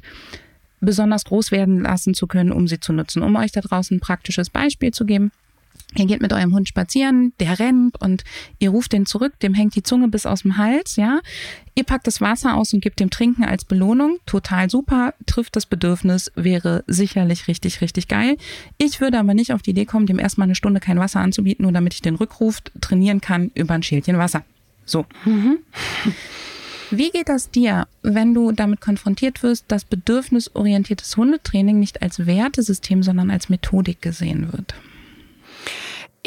besonders 0.80 1.24
groß 1.24 1.50
werden 1.50 1.80
lassen 1.80 2.14
zu 2.14 2.26
können, 2.26 2.52
um 2.52 2.68
sie 2.68 2.80
zu 2.80 2.92
nutzen. 2.92 3.22
Um 3.22 3.36
euch 3.36 3.52
da 3.52 3.60
draußen 3.60 3.96
ein 3.96 4.00
praktisches 4.00 4.50
Beispiel 4.50 4.92
zu 4.92 5.04
geben. 5.04 5.30
Ihr 5.94 6.06
geht 6.06 6.20
mit 6.20 6.32
eurem 6.32 6.52
Hund 6.52 6.68
spazieren, 6.68 7.32
der 7.40 7.58
rennt 7.58 8.00
und 8.00 8.24
ihr 8.58 8.70
ruft 8.70 8.92
den 8.92 9.06
zurück, 9.06 9.38
dem 9.40 9.54
hängt 9.54 9.76
die 9.76 9.82
Zunge 9.82 10.08
bis 10.08 10.26
aus 10.26 10.42
dem 10.42 10.58
Hals, 10.58 10.96
ja. 10.96 11.20
Ihr 11.74 11.84
packt 11.84 12.06
das 12.06 12.20
Wasser 12.20 12.54
aus 12.54 12.72
und 12.72 12.80
gebt 12.80 13.00
dem 13.00 13.10
Trinken 13.10 13.44
als 13.44 13.64
Belohnung. 13.64 14.18
Total 14.26 14.68
super, 14.68 15.14
trifft 15.26 15.56
das 15.56 15.64
Bedürfnis, 15.64 16.32
wäre 16.34 16.84
sicherlich 16.86 17.48
richtig, 17.48 17.80
richtig 17.80 18.08
geil. 18.08 18.36
Ich 18.78 19.00
würde 19.00 19.18
aber 19.18 19.32
nicht 19.32 19.52
auf 19.52 19.62
die 19.62 19.70
Idee 19.70 19.84
kommen, 19.84 20.06
dem 20.06 20.18
erstmal 20.18 20.46
eine 20.46 20.54
Stunde 20.54 20.80
kein 20.80 20.98
Wasser 20.98 21.20
anzubieten, 21.20 21.62
nur 21.62 21.72
damit 21.72 21.94
ich 21.94 22.02
den 22.02 22.16
Rückruf 22.16 22.60
trainieren 22.80 23.20
kann 23.20 23.50
über 23.54 23.74
ein 23.74 23.82
Schälchen 23.82 24.18
Wasser. 24.18 24.44
So. 24.84 25.06
Mhm. 25.24 25.58
Wie 26.90 27.10
geht 27.10 27.28
das 27.28 27.50
dir, 27.50 27.88
wenn 28.02 28.32
du 28.32 28.52
damit 28.52 28.80
konfrontiert 28.80 29.42
wirst, 29.42 29.64
dass 29.68 29.84
bedürfnisorientiertes 29.84 31.16
Hundetraining 31.16 31.80
nicht 31.80 32.00
als 32.02 32.26
Wertesystem, 32.26 33.02
sondern 33.02 33.30
als 33.30 33.48
Methodik 33.48 34.00
gesehen 34.02 34.52
wird? 34.52 34.74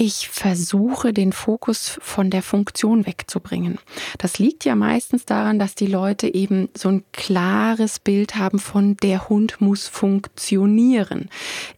Ich 0.01 0.29
versuche 0.29 1.11
den 1.11 1.33
Fokus 1.33 1.99
von 2.01 2.29
der 2.29 2.41
Funktion 2.41 3.05
wegzubringen. 3.05 3.79
Das 4.17 4.39
liegt 4.39 4.63
ja 4.63 4.73
meistens 4.73 5.25
daran, 5.25 5.59
dass 5.59 5.75
die 5.75 5.87
Leute 5.87 6.33
eben 6.33 6.69
so 6.73 6.87
ein 6.87 7.03
klares 7.11 7.99
Bild 7.99 8.37
haben 8.37 8.59
von 8.59 8.95
der 8.95 9.27
Hund 9.27 9.59
muss 9.59 9.89
funktionieren. 9.89 11.29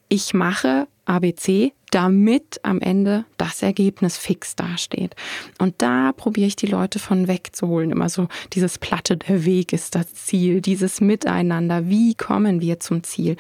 Ich 0.07 0.35
mache 0.35 0.87
ABC, 1.05 1.73
damit 1.91 2.59
am 2.63 2.79
Ende 2.79 3.25
das 3.37 3.61
Ergebnis 3.61 4.17
fix 4.17 4.55
dasteht. 4.55 5.15
Und 5.59 5.75
da 5.81 6.13
probiere 6.13 6.47
ich 6.47 6.55
die 6.55 6.67
Leute 6.67 6.99
von 6.99 7.27
wegzuholen. 7.27 7.91
Immer 7.91 8.09
so 8.09 8.27
dieses 8.53 8.77
Platte, 8.77 9.17
der 9.17 9.45
Weg 9.45 9.73
ist 9.73 9.95
das 9.95 10.13
Ziel, 10.13 10.61
dieses 10.61 11.01
Miteinander, 11.01 11.87
wie 11.89 12.15
kommen 12.15 12.61
wir 12.61 12.79
zum 12.79 13.03
Ziel? 13.03 13.35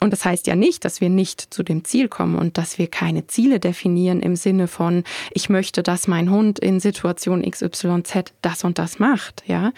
Und 0.00 0.12
das 0.12 0.24
heißt 0.24 0.46
ja 0.46 0.54
nicht, 0.54 0.84
dass 0.84 1.00
wir 1.00 1.08
nicht 1.08 1.40
zu 1.52 1.62
dem 1.62 1.84
Ziel 1.84 2.08
kommen 2.08 2.36
und 2.36 2.58
dass 2.58 2.78
wir 2.78 2.86
keine 2.86 3.26
Ziele 3.26 3.58
definieren 3.58 4.20
im 4.20 4.36
Sinne 4.36 4.68
von, 4.68 5.02
ich 5.32 5.48
möchte, 5.48 5.82
dass 5.82 6.06
mein 6.06 6.30
Hund 6.30 6.58
in 6.58 6.80
Situation 6.80 7.42
XYZ 7.50 8.32
das 8.42 8.62
und 8.62 8.78
das 8.78 8.98
macht, 8.98 9.42
ja. 9.46 9.72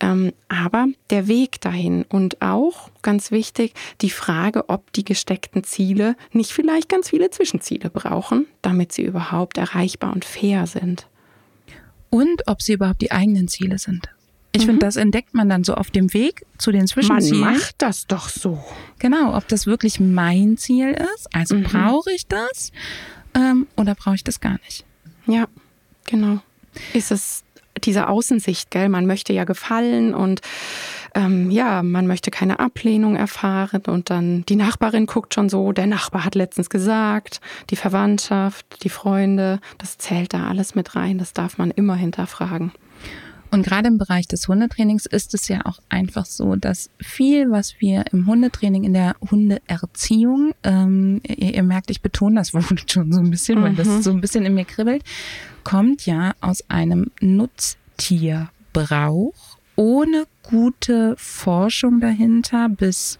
Ähm, 0.00 0.32
aber 0.48 0.86
der 1.10 1.28
Weg 1.28 1.60
dahin 1.60 2.04
und 2.04 2.40
auch 2.40 2.90
ganz 3.02 3.30
wichtig 3.30 3.74
die 4.00 4.10
Frage, 4.10 4.68
ob 4.70 4.92
die 4.92 5.04
gesteckten 5.04 5.62
Ziele 5.62 6.16
nicht 6.32 6.52
vielleicht 6.52 6.88
ganz 6.88 7.10
viele 7.10 7.30
Zwischenziele 7.30 7.90
brauchen, 7.90 8.46
damit 8.62 8.92
sie 8.92 9.02
überhaupt 9.02 9.58
erreichbar 9.58 10.12
und 10.14 10.24
fair 10.24 10.66
sind. 10.66 11.06
Und 12.08 12.48
ob 12.48 12.62
sie 12.62 12.72
überhaupt 12.72 13.02
die 13.02 13.12
eigenen 13.12 13.46
Ziele 13.46 13.78
sind. 13.78 14.08
Ich 14.52 14.62
mhm. 14.62 14.66
finde, 14.66 14.86
das 14.86 14.96
entdeckt 14.96 15.34
man 15.34 15.48
dann 15.48 15.64
so 15.64 15.74
auf 15.74 15.90
dem 15.90 16.12
Weg 16.12 16.44
zu 16.58 16.72
den 16.72 16.86
Zwischenzielen. 16.86 17.40
Man 17.40 17.54
macht 17.54 17.76
das 17.78 18.06
doch 18.06 18.28
so. 18.28 18.62
Genau, 18.98 19.36
ob 19.36 19.46
das 19.48 19.66
wirklich 19.66 20.00
mein 20.00 20.56
Ziel 20.56 20.96
ist. 21.14 21.28
Also 21.32 21.56
mhm. 21.56 21.64
brauche 21.64 22.10
ich 22.12 22.26
das 22.26 22.72
ähm, 23.34 23.66
oder 23.76 23.94
brauche 23.94 24.16
ich 24.16 24.24
das 24.24 24.40
gar 24.40 24.58
nicht? 24.64 24.84
Ja, 25.26 25.46
genau. 26.06 26.40
Ist 26.94 27.10
es 27.10 27.44
diese 27.86 28.08
Außensicht, 28.08 28.70
gell? 28.70 28.88
Man 28.88 29.06
möchte 29.06 29.32
ja 29.32 29.44
gefallen 29.44 30.14
und 30.14 30.40
ähm, 31.14 31.50
ja, 31.50 31.82
man 31.82 32.06
möchte 32.06 32.30
keine 32.30 32.60
Ablehnung 32.60 33.16
erfahren 33.16 33.82
und 33.86 34.10
dann 34.10 34.44
die 34.48 34.56
Nachbarin 34.56 35.06
guckt 35.06 35.34
schon 35.34 35.48
so, 35.48 35.72
der 35.72 35.86
Nachbar 35.86 36.24
hat 36.24 36.34
letztens 36.34 36.70
gesagt, 36.70 37.40
die 37.70 37.76
Verwandtschaft, 37.76 38.84
die 38.84 38.88
Freunde, 38.90 39.60
das 39.78 39.98
zählt 39.98 40.34
da 40.34 40.46
alles 40.46 40.74
mit 40.74 40.94
rein, 40.94 41.18
das 41.18 41.32
darf 41.32 41.58
man 41.58 41.70
immer 41.70 41.96
hinterfragen. 41.96 42.72
Und 43.50 43.64
gerade 43.64 43.88
im 43.88 43.98
Bereich 43.98 44.28
des 44.28 44.48
Hundetrainings 44.48 45.04
ist 45.06 45.34
es 45.34 45.48
ja 45.48 45.66
auch 45.66 45.80
einfach 45.88 46.24
so, 46.24 46.56
dass 46.56 46.90
viel, 47.00 47.50
was 47.50 47.80
wir 47.80 48.04
im 48.12 48.26
Hundetraining, 48.26 48.84
in 48.84 48.92
der 48.92 49.16
Hundeerziehung, 49.30 50.52
ähm, 50.62 51.20
ihr, 51.26 51.54
ihr, 51.54 51.62
merkt, 51.62 51.90
ich 51.90 52.00
betone 52.00 52.36
das 52.36 52.54
Wort 52.70 52.90
schon 52.90 53.12
so 53.12 53.20
ein 53.20 53.30
bisschen, 53.30 53.58
mhm. 53.58 53.64
weil 53.64 53.74
das 53.74 53.88
mhm. 53.88 54.02
so 54.02 54.10
ein 54.10 54.20
bisschen 54.20 54.44
in 54.44 54.54
mir 54.54 54.64
kribbelt, 54.64 55.02
kommt 55.64 56.06
ja 56.06 56.32
aus 56.40 56.62
einem 56.68 57.10
Nutztierbrauch 57.20 59.58
ohne 59.76 60.24
gute 60.42 61.14
Forschung 61.16 62.00
dahinter 62.00 62.68
bis 62.68 63.18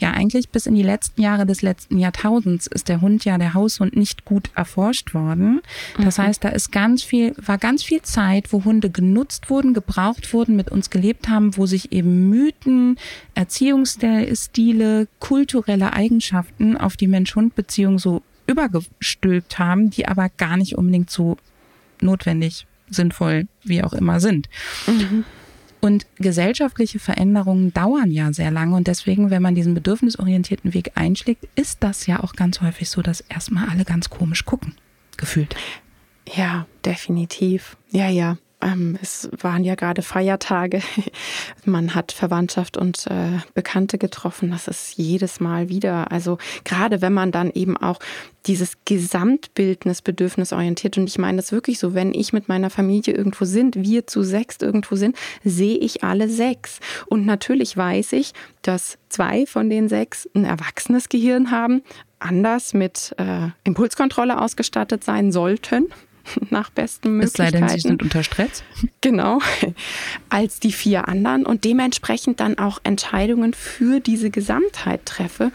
ja 0.00 0.12
eigentlich 0.12 0.50
bis 0.50 0.66
in 0.66 0.74
die 0.74 0.82
letzten 0.82 1.22
Jahre 1.22 1.46
des 1.46 1.62
letzten 1.62 1.98
Jahrtausends 1.98 2.66
ist 2.66 2.88
der 2.88 3.00
Hund 3.00 3.24
ja 3.24 3.38
der 3.38 3.54
Haushund 3.54 3.96
nicht 3.96 4.24
gut 4.24 4.50
erforscht 4.54 5.14
worden. 5.14 5.60
Das 5.98 6.18
mhm. 6.18 6.22
heißt, 6.22 6.44
da 6.44 6.48
ist 6.50 6.72
ganz 6.72 7.02
viel, 7.02 7.34
war 7.36 7.58
ganz 7.58 7.82
viel 7.82 8.02
Zeit, 8.02 8.52
wo 8.52 8.64
Hunde 8.64 8.90
genutzt 8.90 9.50
wurden, 9.50 9.74
gebraucht 9.74 10.32
wurden, 10.32 10.56
mit 10.56 10.70
uns 10.70 10.90
gelebt 10.90 11.28
haben, 11.28 11.56
wo 11.56 11.66
sich 11.66 11.92
eben 11.92 12.28
Mythen, 12.28 12.96
Erziehungsstile, 13.34 15.08
kulturelle 15.18 15.92
Eigenschaften 15.92 16.76
auf 16.76 16.96
die 16.96 17.08
Mensch-Hund-Beziehung 17.08 17.98
so 17.98 18.22
übergestülpt 18.46 19.58
haben, 19.58 19.90
die 19.90 20.08
aber 20.08 20.28
gar 20.28 20.56
nicht 20.56 20.76
unbedingt 20.76 21.10
so 21.10 21.36
notwendig, 22.00 22.66
sinnvoll, 22.88 23.46
wie 23.62 23.82
auch 23.82 23.92
immer 23.92 24.20
sind. 24.20 24.48
Mhm. 24.86 25.24
Und 25.80 26.06
gesellschaftliche 26.16 26.98
Veränderungen 26.98 27.72
dauern 27.72 28.10
ja 28.10 28.32
sehr 28.32 28.50
lange 28.50 28.76
und 28.76 28.86
deswegen, 28.86 29.30
wenn 29.30 29.42
man 29.42 29.54
diesen 29.54 29.74
bedürfnisorientierten 29.74 30.74
Weg 30.74 30.92
einschlägt, 30.94 31.48
ist 31.54 31.82
das 31.82 32.06
ja 32.06 32.22
auch 32.22 32.34
ganz 32.34 32.60
häufig 32.60 32.90
so, 32.90 33.00
dass 33.00 33.22
erstmal 33.22 33.68
alle 33.68 33.84
ganz 33.84 34.10
komisch 34.10 34.44
gucken, 34.44 34.74
gefühlt. 35.16 35.56
Ja, 36.34 36.66
definitiv. 36.84 37.76
Ja, 37.90 38.08
ja. 38.08 38.36
Ähm, 38.62 38.98
es 39.00 39.28
waren 39.40 39.64
ja 39.64 39.74
gerade 39.74 40.02
Feiertage. 40.02 40.82
Man 41.64 41.94
hat 41.94 42.12
Verwandtschaft 42.12 42.76
und 42.76 43.06
äh, 43.06 43.38
Bekannte 43.54 43.98
getroffen. 43.98 44.50
Das 44.50 44.68
ist 44.68 44.96
jedes 44.96 45.40
Mal 45.40 45.68
wieder. 45.68 46.12
Also 46.12 46.38
gerade 46.64 47.00
wenn 47.00 47.12
man 47.12 47.32
dann 47.32 47.50
eben 47.50 47.76
auch 47.76 47.98
dieses 48.46 48.72
Gesamtbildnis 48.84 50.02
bedürfnisorientiert. 50.02 50.96
Und 50.98 51.08
ich 51.08 51.18
meine 51.18 51.36
das 51.38 51.52
wirklich 51.52 51.78
so, 51.78 51.94
wenn 51.94 52.14
ich 52.14 52.32
mit 52.32 52.48
meiner 52.48 52.70
Familie 52.70 53.14
irgendwo 53.14 53.44
sind, 53.44 53.76
wir 53.76 54.06
zu 54.06 54.22
sechs 54.22 54.56
irgendwo 54.60 54.96
sind, 54.96 55.16
sehe 55.44 55.76
ich 55.76 56.04
alle 56.04 56.28
sechs. 56.28 56.80
Und 57.06 57.26
natürlich 57.26 57.76
weiß 57.76 58.12
ich, 58.14 58.32
dass 58.62 58.98
zwei 59.08 59.46
von 59.46 59.68
den 59.70 59.88
sechs 59.88 60.28
ein 60.34 60.44
erwachsenes 60.44 61.08
Gehirn 61.08 61.50
haben, 61.50 61.82
anders 62.18 62.74
mit 62.74 63.14
äh, 63.18 63.48
Impulskontrolle 63.64 64.40
ausgestattet 64.40 65.04
sein 65.04 65.32
sollten 65.32 65.88
nach 66.50 66.70
besten 66.70 67.16
Möglichkeiten. 67.16 67.54
Es 67.56 67.60
sei 67.60 67.66
denn, 67.66 67.68
sie 67.68 67.88
sind 67.88 68.02
unter 68.02 68.22
Stress. 68.22 68.62
Genau, 69.02 69.38
als 70.28 70.60
die 70.60 70.72
vier 70.72 71.08
anderen 71.08 71.46
und 71.46 71.64
dementsprechend 71.64 72.40
dann 72.40 72.58
auch 72.58 72.78
Entscheidungen 72.84 73.54
für 73.54 74.00
diese 74.00 74.30
Gesamtheit 74.30 75.06
treffe 75.06 75.52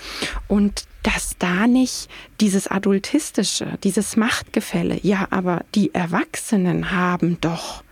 und 0.48 0.86
dass 1.04 1.36
da 1.38 1.68
nicht 1.68 2.10
dieses 2.42 2.68
adultistische, 2.68 3.78
dieses 3.84 4.18
Machtgefälle, 4.18 5.00
ja, 5.04 5.28
aber 5.30 5.64
die 5.76 5.94
Erwachsenen 5.94 6.92
haben 6.92 7.38
doch 7.42 7.84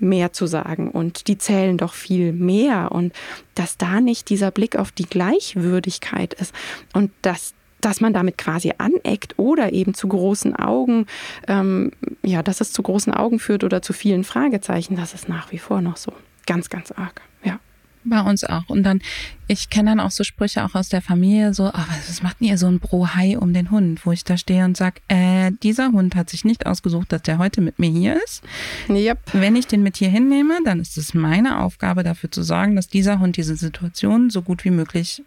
mehr 0.00 0.32
zu 0.32 0.46
sagen 0.46 0.90
und 0.90 1.28
die 1.28 1.38
zählen 1.38 1.78
doch 1.78 1.94
viel 1.94 2.32
mehr 2.32 2.92
und 2.92 3.14
dass 3.54 3.76
da 3.78 4.00
nicht 4.00 4.28
dieser 4.28 4.50
Blick 4.50 4.76
auf 4.76 4.92
die 4.92 5.06
Gleichwürdigkeit 5.06 6.34
ist 6.34 6.54
und 6.92 7.10
dass 7.22 7.54
dass 7.80 8.00
man 8.00 8.12
damit 8.12 8.38
quasi 8.38 8.72
aneckt 8.78 9.38
oder 9.38 9.72
eben 9.72 9.94
zu 9.94 10.08
großen 10.08 10.56
Augen, 10.56 11.06
ähm, 11.48 11.92
ja, 12.22 12.42
dass 12.42 12.60
es 12.60 12.72
zu 12.72 12.82
großen 12.82 13.12
Augen 13.12 13.38
führt 13.38 13.64
oder 13.64 13.82
zu 13.82 13.92
vielen 13.92 14.24
Fragezeichen, 14.24 14.96
das 14.96 15.14
ist 15.14 15.28
nach 15.28 15.52
wie 15.52 15.58
vor 15.58 15.80
noch 15.80 15.96
so. 15.96 16.12
Ganz, 16.46 16.68
ganz 16.70 16.90
arg, 16.92 17.20
ja. 17.44 17.58
Bei 18.02 18.22
uns 18.22 18.44
auch. 18.44 18.68
Und 18.68 18.82
dann, 18.82 19.02
ich 19.46 19.68
kenne 19.68 19.90
dann 19.90 20.00
auch 20.00 20.10
so 20.10 20.24
Sprüche 20.24 20.64
auch 20.64 20.74
aus 20.74 20.88
der 20.88 21.02
Familie, 21.02 21.52
so, 21.52 21.66
oh, 21.66 21.84
was 22.08 22.22
macht 22.22 22.40
denn 22.40 22.48
ihr 22.48 22.56
so 22.56 22.66
ein 22.66 22.80
Brohai 22.80 23.36
um 23.38 23.52
den 23.52 23.70
Hund? 23.70 24.06
Wo 24.06 24.12
ich 24.12 24.24
da 24.24 24.38
stehe 24.38 24.64
und 24.64 24.74
sage, 24.74 25.02
äh, 25.08 25.52
dieser 25.62 25.92
Hund 25.92 26.14
hat 26.14 26.30
sich 26.30 26.46
nicht 26.46 26.64
ausgesucht, 26.64 27.12
dass 27.12 27.22
der 27.22 27.36
heute 27.36 27.60
mit 27.60 27.78
mir 27.78 27.90
hier 27.90 28.18
ist. 28.24 28.42
Yep. 28.88 29.18
Wenn 29.34 29.54
ich 29.54 29.66
den 29.66 29.82
mit 29.82 29.98
hier 29.98 30.08
hinnehme, 30.08 30.58
dann 30.64 30.80
ist 30.80 30.96
es 30.96 31.12
meine 31.12 31.60
Aufgabe, 31.60 32.02
dafür 32.02 32.30
zu 32.30 32.42
sorgen, 32.42 32.74
dass 32.74 32.88
dieser 32.88 33.18
Hund 33.18 33.36
diese 33.36 33.54
Situation 33.54 34.30
so 34.30 34.40
gut 34.40 34.64
wie 34.64 34.70
möglich 34.70 35.22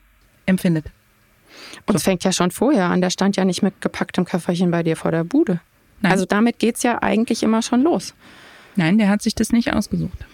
empfindet. 0.47 0.85
Und 1.85 1.95
es 1.95 2.03
fängt 2.03 2.23
ja 2.23 2.31
schon 2.31 2.51
vorher 2.51 2.85
an. 2.85 3.01
Der 3.01 3.09
stand 3.09 3.35
ja 3.35 3.45
nicht 3.45 3.61
mit 3.61 3.81
gepacktem 3.81 4.25
Köfferchen 4.25 4.71
bei 4.71 4.83
dir 4.83 4.95
vor 4.95 5.11
der 5.11 5.23
Bude. 5.23 5.59
Nein. 6.01 6.11
Also 6.11 6.25
damit 6.25 6.59
geht 6.59 6.75
es 6.75 6.83
ja 6.83 7.01
eigentlich 7.01 7.43
immer 7.43 7.61
schon 7.61 7.81
los. 7.81 8.13
Nein, 8.75 8.97
der 8.97 9.09
hat 9.09 9.21
sich 9.21 9.35
das 9.35 9.51
nicht 9.51 9.73
ausgesucht. 9.73 10.25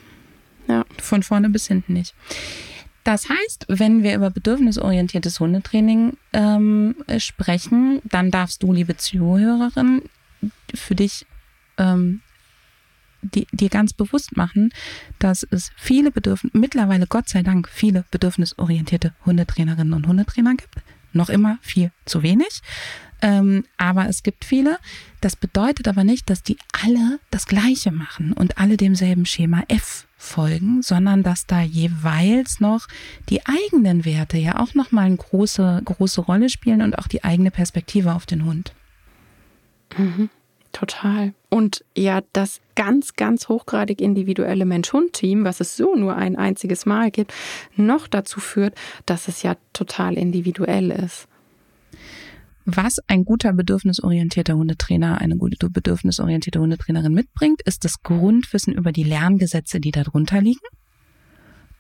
Ja. 0.68 0.86
Von 1.02 1.24
vorne 1.24 1.50
bis 1.50 1.68
hinten 1.68 1.94
nicht. 1.94 2.14
Das 3.04 3.30
heißt, 3.30 3.66
wenn 3.70 4.04
wir 4.04 4.16
über 4.16 4.30
bedürfnisorientiertes 4.30 5.40
Hundetraining 5.40 6.18
ähm, 6.34 6.96
sprechen, 7.18 8.02
dann 8.04 8.30
darfst 8.30 8.62
du, 8.62 8.72
liebe 8.72 8.98
Zuhörerin, 8.98 10.04
für 10.74 10.96
dich 10.96 11.26
ähm, 11.78 12.22
die, 13.22 13.48
dir 13.52 13.70
ganz 13.70 13.94
bewusst 13.94 14.38
machen, 14.38 14.72
dass 15.18 15.44
es 15.50 15.72
viele 15.76 16.12
Bedürfnis, 16.12 16.54
mittlerweile 16.54 17.08
Gott 17.08 17.30
sei 17.30 17.44
Dank 17.44 17.68
viele 17.70 18.06
bedürfnisorientierte 18.12 19.14
Hundetrainerinnen 19.26 19.94
und 19.94 20.08
Hundetrainer 20.08 20.56
gibt, 20.56 20.76
noch 21.14 21.30
immer 21.30 21.58
viel 21.62 21.92
zu 22.06 22.24
wenig. 22.24 22.62
Ähm, 23.22 23.66
aber 23.78 24.08
es 24.08 24.24
gibt 24.24 24.46
viele. 24.46 24.80
Das 25.22 25.36
bedeutet 25.36 25.88
aber 25.88 26.04
nicht, 26.04 26.30
dass 26.30 26.42
die 26.42 26.58
alle 26.84 27.20
das 27.32 27.46
Gleiche 27.48 27.92
machen 27.92 28.32
und 28.34 28.58
alle 28.58 28.78
demselben 28.78 29.26
Schema 29.26 29.64
F 29.68 30.08
folgen, 30.18 30.82
sondern 30.82 31.24
dass 31.24 31.46
da 31.46 31.62
jeweils 31.62 32.60
noch 32.60 32.88
die 33.30 33.42
eigenen 33.46 34.06
Werte 34.06 34.38
ja 34.38 34.60
auch 34.60 34.74
nochmal 34.74 35.06
eine 35.06 35.18
große, 35.18 35.82
große 35.84 36.22
Rolle 36.22 36.50
spielen 36.50 36.82
und 36.82 36.98
auch 36.98 37.08
die 37.08 37.24
eigene 37.24 37.52
Perspektive 37.52 38.14
auf 38.14 38.26
den 38.26 38.46
Hund. 38.46 38.74
Mhm. 39.98 40.30
Total. 40.72 41.34
Und 41.50 41.84
ja, 41.98 42.22
das 42.32 42.62
ganz, 42.76 43.14
ganz 43.14 43.50
hochgradig 43.50 44.02
individuelle 44.02 44.66
Mensch-Hund-Team, 44.66 45.44
was 45.44 45.60
es 45.60 45.76
so 45.76 45.96
nur 45.96 46.16
ein 46.16 46.36
einziges 46.36 46.86
Mal 46.86 47.10
gibt, 47.12 47.34
noch 47.76 48.08
dazu 48.08 48.40
führt, 48.40 48.76
dass 49.06 49.28
es 49.28 49.42
ja 49.42 49.56
total 49.74 50.18
individuell 50.18 50.92
ist. 50.92 51.28
was 52.66 53.00
ein 53.08 53.26
guter 53.26 53.54
bedürfnisorientierter 53.54 54.56
Hundetrainer, 54.56 55.20
eine 55.20 55.38
gute 55.38 55.70
bedürfnisorientierte 55.70 56.60
Hundetrainerin 56.60 57.14
mitbringt, 57.14 57.62
ist 57.66 57.84
das 57.84 58.04
Grundwissen 58.04 58.74
über 58.74 58.92
die 58.92 59.04
Lerngesetze, 59.04 59.80
die 59.80 59.92
darunter 59.92 60.40
liegen 60.42 60.60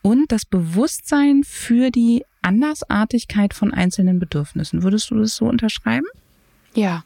und 0.01 0.31
das 0.31 0.45
Bewusstsein 0.45 1.43
für 1.43 1.91
die 1.91 2.23
Andersartigkeit 2.41 3.53
von 3.53 3.73
einzelnen 3.73 4.19
Bedürfnissen. 4.19 4.83
Würdest 4.83 5.11
du 5.11 5.15
das 5.19 5.35
so 5.35 5.45
unterschreiben? 5.45 6.07
Ja. 6.73 7.03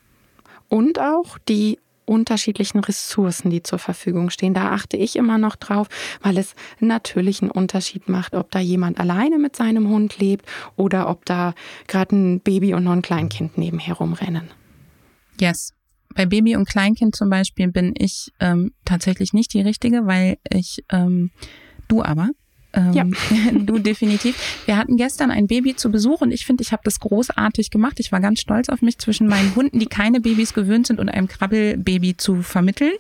Und 0.74 1.00
auch 1.00 1.38
die 1.38 1.78
unterschiedlichen 2.06 2.80
Ressourcen, 2.80 3.52
die 3.52 3.62
zur 3.62 3.78
Verfügung 3.78 4.32
stehen. 4.32 4.56
Da 4.56 4.72
achte 4.72 4.98
ich 4.98 5.16
immer 5.16 5.38
noch 5.38 5.56
drauf, 5.56 5.88
weil 6.24 6.36
es 6.40 6.56
natürlich 6.80 7.44
einen 7.44 7.52
Unterschied 7.52 8.10
macht, 8.10 8.34
ob 8.34 8.50
da 8.50 8.58
jemand 8.58 9.00
alleine 9.00 9.38
mit 9.38 9.56
seinem 9.56 9.88
Hund 9.88 10.18
lebt 10.18 10.48
oder 10.76 11.10
ob 11.10 11.26
da 11.26 11.54
gerade 11.86 12.16
ein 12.16 12.40
Baby 12.40 12.74
und 12.74 12.86
noch 12.86 12.94
ein 12.94 13.04
Kleinkind 13.04 13.56
nebenher 13.56 13.94
rumrennen. 13.94 14.50
Yes. 15.40 15.76
Bei 16.16 16.26
Baby 16.26 16.56
und 16.56 16.68
Kleinkind 16.68 17.16
zum 17.16 17.30
Beispiel 17.30 17.68
bin 17.68 17.94
ich 17.96 18.34
ähm, 18.40 18.72
tatsächlich 18.84 19.32
nicht 19.32 19.54
die 19.54 19.62
Richtige, 19.62 20.08
weil 20.08 20.40
ich, 20.52 20.84
ähm, 20.90 21.30
du 21.88 22.02
aber, 22.02 22.30
ähm, 22.74 22.94
ja. 22.94 23.04
du 23.52 23.80
definitiv. 23.80 24.36
Wir 24.66 24.78
hatten 24.78 24.98
gestern 24.98 25.32
ein 25.32 25.48
Baby 25.48 25.76
zu 25.76 25.92
Besuch 25.92 26.22
und 26.22 26.32
ich 26.32 26.46
finde, 26.46 26.64
ich 26.64 26.72
habe 26.72 26.82
das 26.84 27.00
großartig 27.00 27.70
gemacht. 27.70 28.00
Ich 28.00 28.12
war 28.12 28.20
ganz 28.20 28.40
stolz 28.40 28.70
auf 28.70 28.82
mich, 28.82 28.98
zwischen 28.98 29.28
meinen 29.28 29.56
Hunden, 29.56 29.80
die 29.80 29.86
keine 29.86 30.20
Babys 30.20 30.54
gewöhnt 30.54 30.88
sind, 30.88 31.00
und 31.00 31.10
einem 31.10 31.28
Krabbelbaby 31.28 32.18
zu 32.18 32.42
vermitteln. 32.42 32.94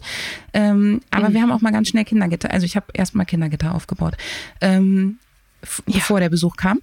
Ähm, 0.53 1.01
aber 1.09 1.29
mhm. 1.29 1.33
wir 1.33 1.41
haben 1.41 1.51
auch 1.51 1.61
mal 1.61 1.71
ganz 1.71 1.89
schnell 1.89 2.05
Kindergitter. 2.05 2.51
Also 2.51 2.65
ich 2.65 2.75
habe 2.75 2.87
erst 2.93 3.15
mal 3.15 3.25
Kindergitter 3.25 3.73
aufgebaut, 3.73 4.15
ähm, 4.61 5.17
ja. 5.87 5.95
bevor 5.95 6.19
der 6.19 6.29
Besuch 6.29 6.55
kam. 6.55 6.79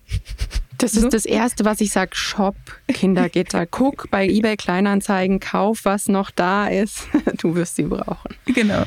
Das 0.81 0.95
ist 0.95 1.03
so? 1.03 1.09
das 1.09 1.27
Erste, 1.27 1.65
was 1.65 1.81
ich 1.81 1.93
sage. 1.93 2.13
Shop, 2.15 2.57
Kindergitter. 2.89 3.67
Guck 3.71 4.11
bei 4.11 4.27
eBay 4.27 4.57
Kleinanzeigen, 4.57 5.39
kauf, 5.39 5.85
was 5.85 6.09
noch 6.09 6.31
da 6.31 6.69
ist. 6.69 7.07
Du 7.41 7.55
wirst 7.55 7.77
sie 7.77 7.85
brauchen. 7.85 8.35
Genau. 8.47 8.85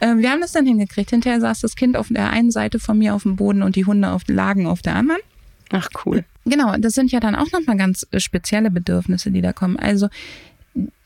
Ähm, 0.00 0.20
wir 0.20 0.30
haben 0.30 0.40
das 0.40 0.52
dann 0.52 0.64
hingekriegt. 0.64 1.10
Hinterher 1.10 1.40
saß 1.40 1.60
das 1.60 1.74
Kind 1.76 1.96
auf 1.96 2.08
der 2.08 2.30
einen 2.30 2.50
Seite 2.50 2.78
von 2.78 2.96
mir 2.96 3.14
auf 3.14 3.24
dem 3.24 3.36
Boden 3.36 3.62
und 3.62 3.76
die 3.76 3.84
Hunde 3.84 4.10
auf, 4.10 4.22
lagen 4.28 4.66
auf 4.66 4.80
der 4.80 4.96
anderen. 4.96 5.20
Ach 5.70 5.88
cool. 6.04 6.24
Genau, 6.44 6.74
das 6.78 6.94
sind 6.94 7.12
ja 7.12 7.20
dann 7.20 7.34
auch 7.34 7.50
nochmal 7.52 7.76
ganz 7.76 8.06
äh, 8.10 8.20
spezielle 8.20 8.70
Bedürfnisse, 8.70 9.30
die 9.30 9.42
da 9.42 9.52
kommen. 9.52 9.76
Also 9.78 10.08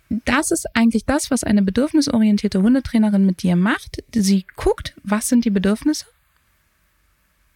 das 0.09 0.51
ist 0.51 0.67
eigentlich 0.75 1.05
das, 1.05 1.31
was 1.31 1.43
eine 1.43 1.63
bedürfnisorientierte 1.63 2.63
Hundetrainerin 2.63 3.27
mit 3.27 3.43
dir 3.43 3.57
macht. 3.57 4.05
Sie 4.15 4.47
guckt, 4.55 4.95
was 5.03 5.29
sind 5.29 5.45
die 5.45 5.51
Bedürfnisse 5.51 6.07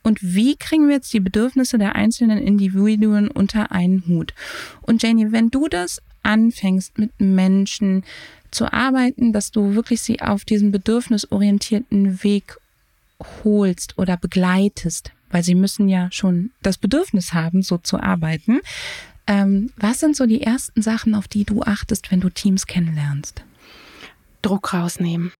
und 0.02 0.18
wie 0.22 0.56
kriegen 0.56 0.88
wir 0.88 0.96
jetzt 0.96 1.12
die 1.12 1.20
Bedürfnisse 1.20 1.78
der 1.78 1.94
einzelnen 1.94 2.38
Individuen 2.38 3.28
unter 3.28 3.72
einen 3.72 4.04
Hut? 4.06 4.34
Und 4.82 5.02
Janie, 5.02 5.30
wenn 5.30 5.50
du 5.50 5.68
das 5.68 6.00
anfängst 6.22 6.98
mit 6.98 7.12
Menschen 7.18 8.04
zu 8.50 8.72
arbeiten, 8.72 9.32
dass 9.32 9.50
du 9.50 9.74
wirklich 9.74 10.00
sie 10.00 10.20
auf 10.20 10.44
diesen 10.44 10.72
bedürfnisorientierten 10.72 12.22
Weg 12.22 12.56
holst 13.44 13.98
oder 13.98 14.16
begleitest, 14.16 15.12
weil 15.30 15.42
sie 15.42 15.54
müssen 15.54 15.88
ja 15.88 16.08
schon 16.10 16.50
das 16.62 16.78
Bedürfnis 16.78 17.32
haben, 17.32 17.62
so 17.62 17.78
zu 17.78 18.00
arbeiten. 18.00 18.60
Ähm, 19.26 19.70
was 19.76 20.00
sind 20.00 20.16
so 20.16 20.26
die 20.26 20.42
ersten 20.42 20.82
Sachen, 20.82 21.14
auf 21.14 21.28
die 21.28 21.44
du 21.44 21.62
achtest, 21.62 22.10
wenn 22.10 22.20
du 22.20 22.30
Teams 22.30 22.66
kennenlernst? 22.66 23.44
Druck 24.42 24.72
rausnehmen 24.72 25.32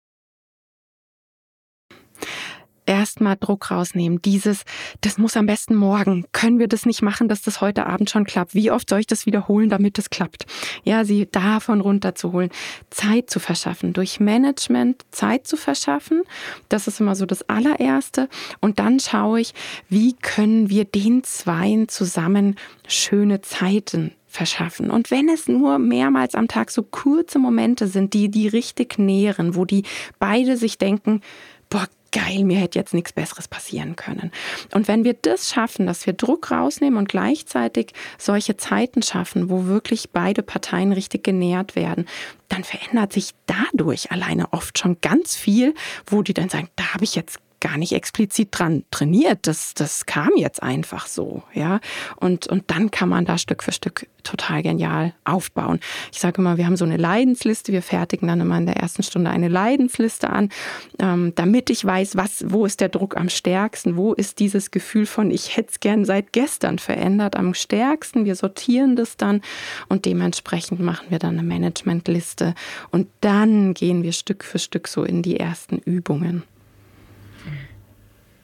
erstmal 2.91 3.37
Druck 3.37 3.71
rausnehmen. 3.71 4.21
Dieses, 4.21 4.65
das 5.01 5.17
muss 5.17 5.37
am 5.37 5.47
besten 5.47 5.77
morgen. 5.77 6.27
Können 6.33 6.59
wir 6.59 6.67
das 6.67 6.87
nicht 6.87 7.03
machen, 7.03 7.29
dass 7.29 7.41
das 7.41 7.61
heute 7.61 7.87
Abend 7.87 8.11
schon 8.11 8.25
klappt? 8.25 8.53
Wie 8.53 8.73
oft 8.73 8.91
soll 8.91 8.99
ich 8.99 9.07
das 9.07 9.27
wiederholen, 9.27 9.71
damit 9.71 9.97
es 9.99 10.11
klappt? 10.11 10.45
Ja, 10.83 11.05
sie 11.05 11.29
davon 11.31 11.81
runterzuholen. 11.81 12.51
Zeit 12.91 13.31
zu 13.31 13.39
verschaffen. 13.39 13.93
Durch 13.93 14.19
Management 14.19 15.05
Zeit 15.13 15.47
zu 15.47 15.57
verschaffen. 15.57 16.25
Das 16.69 16.89
ist 16.89 17.01
immer 17.01 17.15
so 17.15 17.27
das 17.27 17.49
allererste. 17.49 18.29
Und 18.61 18.81
dann 18.81 18.99
schaue 18.99 19.41
ich, 19.41 19.55
wie 19.89 20.15
können 20.15 20.69
wir 20.69 20.85
den 20.85 21.23
Zweien 21.23 21.89
zusammen 21.89 22.57
schöne 22.89 23.41
Zeiten 23.41 24.13
verschaffen. 24.27 24.91
Und 24.91 25.13
wenn 25.13 25.29
es 25.29 25.47
nur 25.47 25.79
mehrmals 25.79 26.35
am 26.35 26.49
Tag 26.49 26.73
so 26.73 26.83
kurze 26.83 27.39
Momente 27.39 27.87
sind, 27.87 28.15
die 28.15 28.31
die 28.31 28.49
richtig 28.49 28.99
nähren, 28.99 29.55
wo 29.55 29.65
die 29.65 29.85
beide 30.19 30.57
sich 30.57 30.79
denken, 30.79 31.21
boah, 31.69 31.87
geil, 32.13 32.45
mir 32.45 32.59
hätte 32.59 32.79
jetzt 32.79 32.95
nichts 32.95 33.13
Besseres 33.13 33.49
passieren 33.49 33.97
können. 33.97 34.31
Und 34.73 34.89
wenn 34.89 35.05
wir 35.05 35.15
das 35.15 35.51
schaffen, 35.51 35.87
dass 35.87 36.07
wir 36.07 36.13
Druck 36.13 36.51
rausnehmen 36.51 36.99
und 36.99 37.09
gleichzeitig 37.09 37.93
solche 38.19 38.57
Zeiten 38.57 39.03
schaffen, 39.03 39.51
wo 39.51 39.67
wirklich 39.67 40.11
beide 40.11 40.43
Parteien 40.43 40.93
richtig 40.93 41.25
genährt 41.25 41.77
werden, 41.77 42.07
dann 42.49 42.65
verändert 42.65 43.13
sich 43.13 43.31
dadurch 43.47 44.11
alleine 44.11 44.53
oft 44.53 44.79
schon 44.79 44.97
ganz 45.01 45.37
viel, 45.37 45.75
wo 46.07 46.23
die 46.23 46.35
dann 46.35 46.49
sagen, 46.49 46.69
da 46.77 46.95
habe 46.95 47.05
ich 47.05 47.15
jetzt 47.15 47.39
gar 47.61 47.77
nicht 47.77 47.93
explizit 47.93 48.49
dran 48.51 48.85
trainiert. 48.91 49.47
Das, 49.47 49.75
das 49.75 50.07
kam 50.07 50.31
jetzt 50.37 50.63
einfach 50.63 51.07
so, 51.07 51.43
ja. 51.55 51.81
Und, 52.17 52.47
und 52.47 52.71
dann 52.71 52.91
kann 52.91 53.09
man 53.09 53.25
da 53.25 53.39
Stück 53.39 53.63
für 53.63 53.73
Stück 53.73 54.07
total 54.23 54.63
genial 54.63 55.15
aufbauen. 55.25 55.81
Ich 56.13 56.21
sage 56.21 56.41
immer, 56.41 56.57
wir 56.57 56.67
haben 56.67 56.77
so 56.77 56.85
eine 56.85 56.97
Leidensliste. 56.97 57.73
Wir 57.73 57.83
fertigen 57.83 58.29
dann 58.29 58.41
immer 58.41 58.59
in 58.59 58.67
der 58.67 58.77
ersten 58.77 59.03
Stunde 59.03 59.31
eine 59.31 59.49
Leidensliste 59.49 60.31
an, 60.31 60.51
ähm, 60.99 61.33
damit 61.35 61.71
ich 61.71 61.85
weiß, 61.85 62.17
was, 62.17 62.45
wo 62.49 62.67
ist 62.67 62.81
der 62.81 62.89
Druck 62.89 63.17
am 63.17 63.29
stärksten? 63.29 63.97
Wo 63.97 64.13
ist 64.13 64.39
dieses 64.39 64.71
Gefühl 64.71 65.07
von, 65.07 65.31
ich 65.31 65.57
hätte 65.57 65.71
es 65.71 65.81
gern 65.81 66.05
seit 66.05 66.33
gestern 66.33 66.79
verändert 66.79 67.37
am 67.37 67.55
stärksten? 67.55 68.25
Wir 68.25 68.35
sortieren 68.35 68.97
das 68.97 69.17
dann 69.17 69.41
und 69.89 70.05
dementsprechend 70.05 70.81
machen 70.81 71.07
wir 71.11 71.19
dann 71.19 71.39
eine 71.39 71.47
Managementliste 71.47 72.55
und 72.91 73.09
dann 73.21 73.75
gehen 73.75 74.03
wir 74.03 74.13
Stück 74.13 74.45
für 74.45 74.59
Stück 74.59 74.89
so 74.89 75.05
in 75.05 75.23
die 75.23 75.39
ersten 75.39 75.79
Übungen 75.79 76.43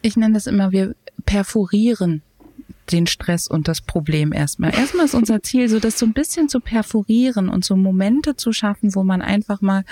ich 0.06 0.16
nenne 0.16 0.34
das 0.34 0.46
immer, 0.46 0.72
wir 0.72 0.94
perforieren 1.24 2.22
den 2.92 3.06
Stress 3.06 3.48
und 3.48 3.66
das 3.66 3.80
Problem 3.80 4.32
erstmal. 4.32 4.72
Erstmal 4.72 5.06
ist 5.06 5.14
unser 5.14 5.42
Ziel, 5.42 5.68
so 5.68 5.80
das 5.80 5.98
so 5.98 6.06
ein 6.06 6.12
bisschen 6.12 6.48
zu 6.48 6.60
perforieren 6.60 7.48
und 7.48 7.64
so 7.64 7.76
Momente 7.76 8.36
zu 8.36 8.52
schaffen, 8.52 8.94
wo 8.94 9.02
man 9.02 9.22
einfach 9.22 9.60
mal 9.60 9.84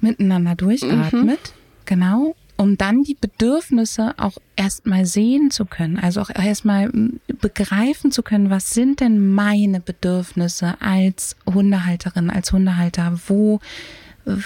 miteinander 0.00 0.54
durchatmet. 0.54 1.28
Mhm. 1.28 1.36
Genau. 1.84 2.34
Um 2.56 2.76
dann 2.76 3.02
die 3.02 3.16
Bedürfnisse 3.18 4.14
auch 4.18 4.36
erstmal 4.56 5.06
sehen 5.06 5.50
zu 5.50 5.64
können, 5.64 5.98
also 5.98 6.20
auch 6.20 6.30
erstmal 6.30 6.90
begreifen 7.40 8.12
zu 8.12 8.22
können, 8.22 8.50
was 8.50 8.74
sind 8.74 9.00
denn 9.00 9.32
meine 9.32 9.80
Bedürfnisse 9.80 10.76
als 10.80 11.36
Hundehalterin, 11.46 12.28
als 12.28 12.52
Hundehalter, 12.52 13.18
wo 13.28 13.60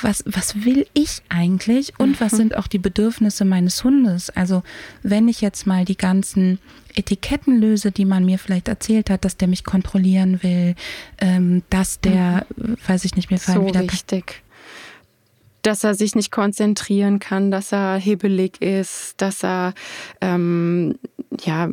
was, 0.03 0.25
was 0.27 0.65
will 0.65 0.87
ich 0.95 1.23
eigentlich 1.29 1.93
und 1.99 2.21
was 2.21 2.33
mhm. 2.33 2.37
sind 2.37 2.57
auch 2.57 2.67
die 2.67 2.79
Bedürfnisse 2.79 3.45
meines 3.45 3.83
Hundes? 3.85 4.31
Also 4.31 4.63
wenn 5.03 5.29
ich 5.29 5.41
jetzt 5.41 5.67
mal 5.67 5.85
die 5.85 5.97
ganzen 5.97 6.59
Etiketten 6.95 7.61
löse, 7.61 7.91
die 7.91 8.05
man 8.05 8.25
mir 8.25 8.39
vielleicht 8.39 8.69
erzählt 8.69 9.11
hat, 9.11 9.25
dass 9.25 9.37
der 9.37 9.49
mich 9.49 9.65
kontrollieren 9.65 10.43
will, 10.43 10.75
ähm, 11.19 11.63
dass 11.71 12.01
der, 12.01 12.47
mhm. 12.57 12.77
weiß 12.87 13.05
ich 13.05 13.17
nicht, 13.17 13.31
mir 13.31 13.39
fallen 13.39 13.63
so 13.63 13.67
wieder 13.67 13.83
wichtig. 13.83 14.43
Dass 15.63 15.83
er 15.83 15.95
sich 15.95 16.15
nicht 16.15 16.31
konzentrieren 16.31 17.19
kann, 17.19 17.51
dass 17.51 17.73
er 17.73 17.97
hibbelig 17.97 18.61
ist, 18.61 19.15
dass 19.17 19.43
er 19.43 19.73
ähm, 20.21 20.99
ja 21.43 21.71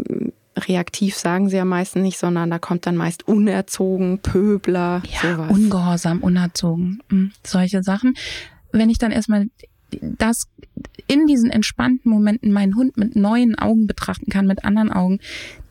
reaktiv 0.67 1.15
sagen 1.15 1.49
sie 1.49 1.57
ja 1.57 1.65
meistens 1.65 2.03
nicht, 2.03 2.17
sondern 2.17 2.49
da 2.49 2.59
kommt 2.59 2.85
dann 2.85 2.95
meist 2.95 3.27
unerzogen, 3.27 4.19
Pöbler, 4.19 5.01
ja, 5.11 5.35
sowas. 5.35 5.51
Ungehorsam, 5.51 6.19
unerzogen, 6.19 7.01
hm, 7.09 7.31
solche 7.45 7.83
Sachen. 7.83 8.15
Wenn 8.71 8.89
ich 8.89 8.97
dann 8.97 9.11
erstmal 9.11 9.47
das 10.01 10.47
in 11.07 11.27
diesen 11.27 11.49
entspannten 11.49 12.09
Momenten 12.09 12.51
meinen 12.51 12.75
Hund 12.75 12.97
mit 12.97 13.15
neuen 13.15 13.57
Augen 13.57 13.87
betrachten 13.87 14.31
kann, 14.31 14.47
mit 14.47 14.63
anderen 14.63 14.91
Augen, 14.91 15.19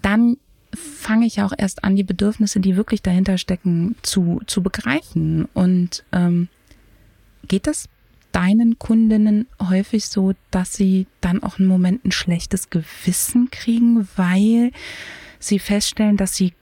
dann 0.03 0.37
fange 0.74 1.26
ich 1.26 1.40
auch 1.42 1.53
erst 1.57 1.85
an, 1.85 1.96
die 1.96 2.05
Bedürfnisse, 2.05 2.61
die 2.61 2.76
wirklich 2.76 3.03
dahinter 3.03 3.38
stecken, 3.38 3.96
zu, 4.03 4.40
zu 4.46 4.62
begreifen. 4.62 5.46
Und 5.55 6.05
ähm, 6.12 6.48
geht 7.48 7.66
das 7.66 7.88
deinen 8.33 8.79
Kundinnen 8.79 9.47
häufig 9.61 10.07
so, 10.07 10.33
dass 10.51 10.75
sie 10.75 11.07
dann 11.21 11.43
auch 11.43 11.59
einen 11.59 11.69
Moment 11.69 12.05
ein 12.05 12.12
schlechtes 12.12 12.71
Gewissen 12.71 13.51
kriegen, 13.51 14.09
weil 14.16 14.73
sie 15.38 15.59
feststellen, 15.59 16.16
dass 16.16 16.37
sie 16.37 16.53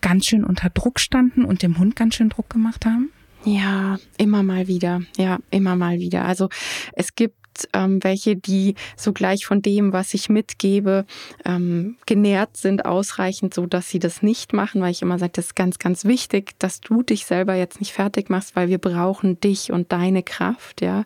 ganz 0.00 0.26
schön 0.26 0.44
unter 0.44 0.70
Druck 0.70 1.00
standen 1.00 1.44
und 1.44 1.62
dem 1.62 1.78
Hund 1.78 1.96
ganz 1.96 2.14
schön 2.14 2.28
Druck 2.28 2.50
gemacht 2.50 2.86
haben? 2.86 3.10
Ja, 3.44 3.98
immer 4.16 4.42
mal 4.42 4.66
wieder. 4.68 5.02
Ja, 5.16 5.38
immer 5.50 5.76
mal 5.76 5.98
wieder. 5.98 6.24
Also 6.24 6.48
es 6.92 7.14
gibt 7.14 7.36
ähm, 7.72 8.02
welche, 8.02 8.36
die 8.36 8.74
sogleich 8.96 9.46
von 9.46 9.62
dem, 9.62 9.92
was 9.92 10.14
ich 10.14 10.28
mitgebe, 10.28 11.04
ähm, 11.44 11.96
genährt 12.06 12.56
sind, 12.56 12.84
ausreichend, 12.84 13.54
so 13.54 13.66
dass 13.66 13.88
sie 13.88 13.98
das 13.98 14.22
nicht 14.22 14.52
machen, 14.52 14.80
weil 14.80 14.90
ich 14.90 15.02
immer 15.02 15.18
sage, 15.18 15.32
das 15.34 15.46
ist 15.46 15.56
ganz, 15.56 15.78
ganz 15.78 16.04
wichtig, 16.04 16.58
dass 16.58 16.80
du 16.80 17.02
dich 17.02 17.26
selber 17.26 17.54
jetzt 17.54 17.80
nicht 17.80 17.92
fertig 17.92 18.30
machst, 18.30 18.56
weil 18.56 18.68
wir 18.68 18.78
brauchen 18.78 19.40
dich 19.40 19.72
und 19.72 19.92
deine 19.92 20.22
Kraft, 20.22 20.80
ja. 20.80 21.04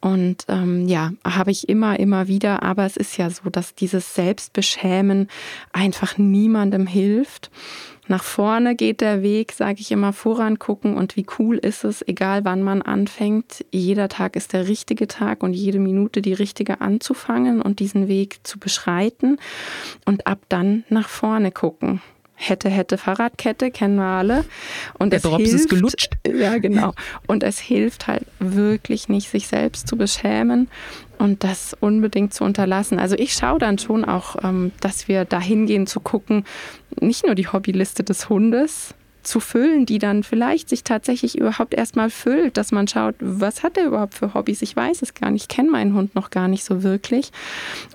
Und 0.00 0.44
ähm, 0.48 0.88
ja, 0.88 1.12
habe 1.24 1.52
ich 1.52 1.68
immer, 1.68 1.98
immer 2.00 2.26
wieder. 2.26 2.64
Aber 2.64 2.84
es 2.84 2.96
ist 2.96 3.16
ja 3.16 3.30
so, 3.30 3.50
dass 3.50 3.76
dieses 3.76 4.14
Selbstbeschämen 4.14 5.28
einfach 5.72 6.18
niemandem 6.18 6.88
hilft. 6.88 7.50
Nach 8.08 8.24
vorne 8.24 8.74
geht 8.74 9.00
der 9.00 9.22
Weg, 9.22 9.52
sage 9.52 9.80
ich 9.80 9.92
immer, 9.92 10.12
voran 10.12 10.58
gucken 10.58 10.96
und 10.96 11.16
wie 11.16 11.24
cool 11.38 11.56
ist 11.56 11.84
es, 11.84 12.06
egal 12.06 12.44
wann 12.44 12.62
man 12.62 12.82
anfängt. 12.82 13.64
Jeder 13.70 14.08
Tag 14.08 14.34
ist 14.34 14.52
der 14.52 14.66
richtige 14.66 15.06
Tag 15.06 15.42
und 15.42 15.52
jede 15.52 15.78
Minute 15.78 16.20
die 16.20 16.32
richtige 16.32 16.80
anzufangen 16.80 17.62
und 17.62 17.78
diesen 17.78 18.08
Weg 18.08 18.40
zu 18.42 18.58
beschreiten 18.58 19.38
und 20.04 20.26
ab 20.26 20.40
dann 20.48 20.84
nach 20.88 21.08
vorne 21.08 21.52
gucken. 21.52 22.02
Hätte, 22.34 22.68
hätte, 22.68 22.98
Fahrradkette, 22.98 23.70
kennen 23.70 23.94
wir 23.94 24.04
alle. 24.04 24.44
Und 24.98 25.12
Der 25.12 25.20
Drops 25.20 25.44
hilft, 25.44 25.54
ist 25.54 25.68
gelutscht. 25.68 26.10
Ja, 26.26 26.58
genau. 26.58 26.92
Und 27.28 27.44
es 27.44 27.60
hilft 27.60 28.08
halt 28.08 28.24
wirklich 28.40 29.08
nicht, 29.08 29.30
sich 29.30 29.46
selbst 29.46 29.86
zu 29.86 29.96
beschämen 29.96 30.68
und 31.22 31.44
das 31.44 31.76
unbedingt 31.78 32.34
zu 32.34 32.42
unterlassen. 32.42 32.98
Also 32.98 33.14
ich 33.16 33.32
schaue 33.32 33.60
dann 33.60 33.78
schon 33.78 34.04
auch, 34.04 34.36
ähm, 34.42 34.72
dass 34.80 35.06
wir 35.06 35.24
dahin 35.24 35.66
gehen 35.66 35.86
zu 35.86 36.00
gucken, 36.00 36.44
nicht 37.00 37.24
nur 37.24 37.36
die 37.36 37.46
Hobbyliste 37.46 38.02
des 38.02 38.28
Hundes, 38.28 38.94
zu 39.22 39.38
füllen, 39.38 39.86
die 39.86 40.00
dann 40.00 40.24
vielleicht 40.24 40.68
sich 40.68 40.82
tatsächlich 40.82 41.38
überhaupt 41.38 41.74
erstmal 41.74 42.10
füllt, 42.10 42.56
dass 42.56 42.72
man 42.72 42.88
schaut, 42.88 43.14
was 43.20 43.62
hat 43.62 43.76
er 43.76 43.86
überhaupt 43.86 44.14
für 44.14 44.34
Hobbys? 44.34 44.62
Ich 44.62 44.74
weiß 44.74 45.00
es 45.00 45.14
gar 45.14 45.30
nicht, 45.30 45.42
ich 45.42 45.48
kenne 45.48 45.70
meinen 45.70 45.94
Hund 45.94 46.16
noch 46.16 46.30
gar 46.30 46.48
nicht 46.48 46.64
so 46.64 46.82
wirklich. 46.82 47.30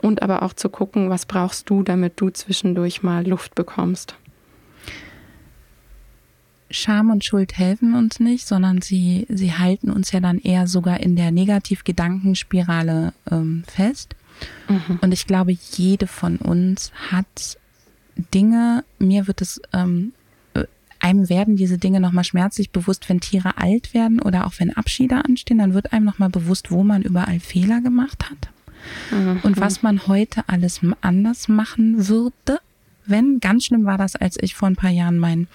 Und 0.02 0.22
aber 0.22 0.42
auch 0.42 0.54
zu 0.54 0.70
gucken, 0.70 1.10
was 1.10 1.26
brauchst 1.26 1.70
du, 1.70 1.84
damit 1.84 2.14
du 2.22 2.30
zwischendurch 2.30 3.04
mal 3.04 3.28
Luft 3.28 3.56
bekommst. 3.56 4.16
Scham 6.70 7.12
und 7.12 7.24
Schuld 7.24 7.58
helfen 7.58 7.96
uns 7.96 8.20
nicht, 8.20 8.46
sondern 8.46 8.82
sie, 8.82 9.26
sie 9.30 9.54
halten 9.54 9.90
uns 9.90 10.12
ja 10.12 10.20
dann 10.20 10.40
eher 10.40 10.68
sogar 10.68 11.00
in 11.00 11.16
der 11.16 11.32
Negativ-Gedankenspirale 11.32 13.14
ähm, 13.32 13.64
fest. 13.68 14.16
Mhm. 14.68 15.00
Und 15.02 15.12
ich 15.14 15.28
glaube, 15.28 15.52
jede 15.52 16.08
von 16.08 16.38
uns 16.38 16.92
hat 17.10 17.58
Dinge, 18.34 18.84
mir 19.00 19.28
wird 19.28 19.42
es, 19.42 19.62
ähm, 19.74 20.14
äh, 20.54 20.66
einem 21.00 21.30
werden 21.30 21.56
diese 21.56 21.78
Dinge 21.78 22.00
nochmal 22.00 22.24
schmerzlich 22.24 22.72
bewusst, 22.72 23.08
wenn 23.10 23.22
Tiere 23.22 23.58
alt 23.58 23.94
werden 23.94 24.22
oder 24.22 24.46
auch 24.46 24.54
wenn 24.58 24.76
Abschiede 24.76 25.24
anstehen, 25.24 25.60
dann 25.60 25.74
wird 25.74 25.94
einem 25.94 26.06
nochmal 26.06 26.30
bewusst, 26.30 26.72
wo 26.72 26.84
man 26.84 27.02
überall 27.02 27.40
Fehler 27.40 27.82
gemacht 27.82 28.30
hat. 28.30 28.50
Mhm. 29.12 29.40
Und 29.44 29.60
was 29.60 29.84
man 29.84 30.08
heute 30.08 30.44
alles 30.48 30.82
anders 31.02 31.48
machen 31.48 32.08
würde, 32.08 32.60
wenn, 33.06 33.40
ganz 33.40 33.66
schlimm 33.66 33.86
war 33.86 33.98
das, 33.98 34.16
als 34.16 34.38
ich 34.42 34.54
vor 34.54 34.68
ein 34.68 34.76
paar 34.76 34.90
Jahren 34.90 35.18
mein 35.18 35.48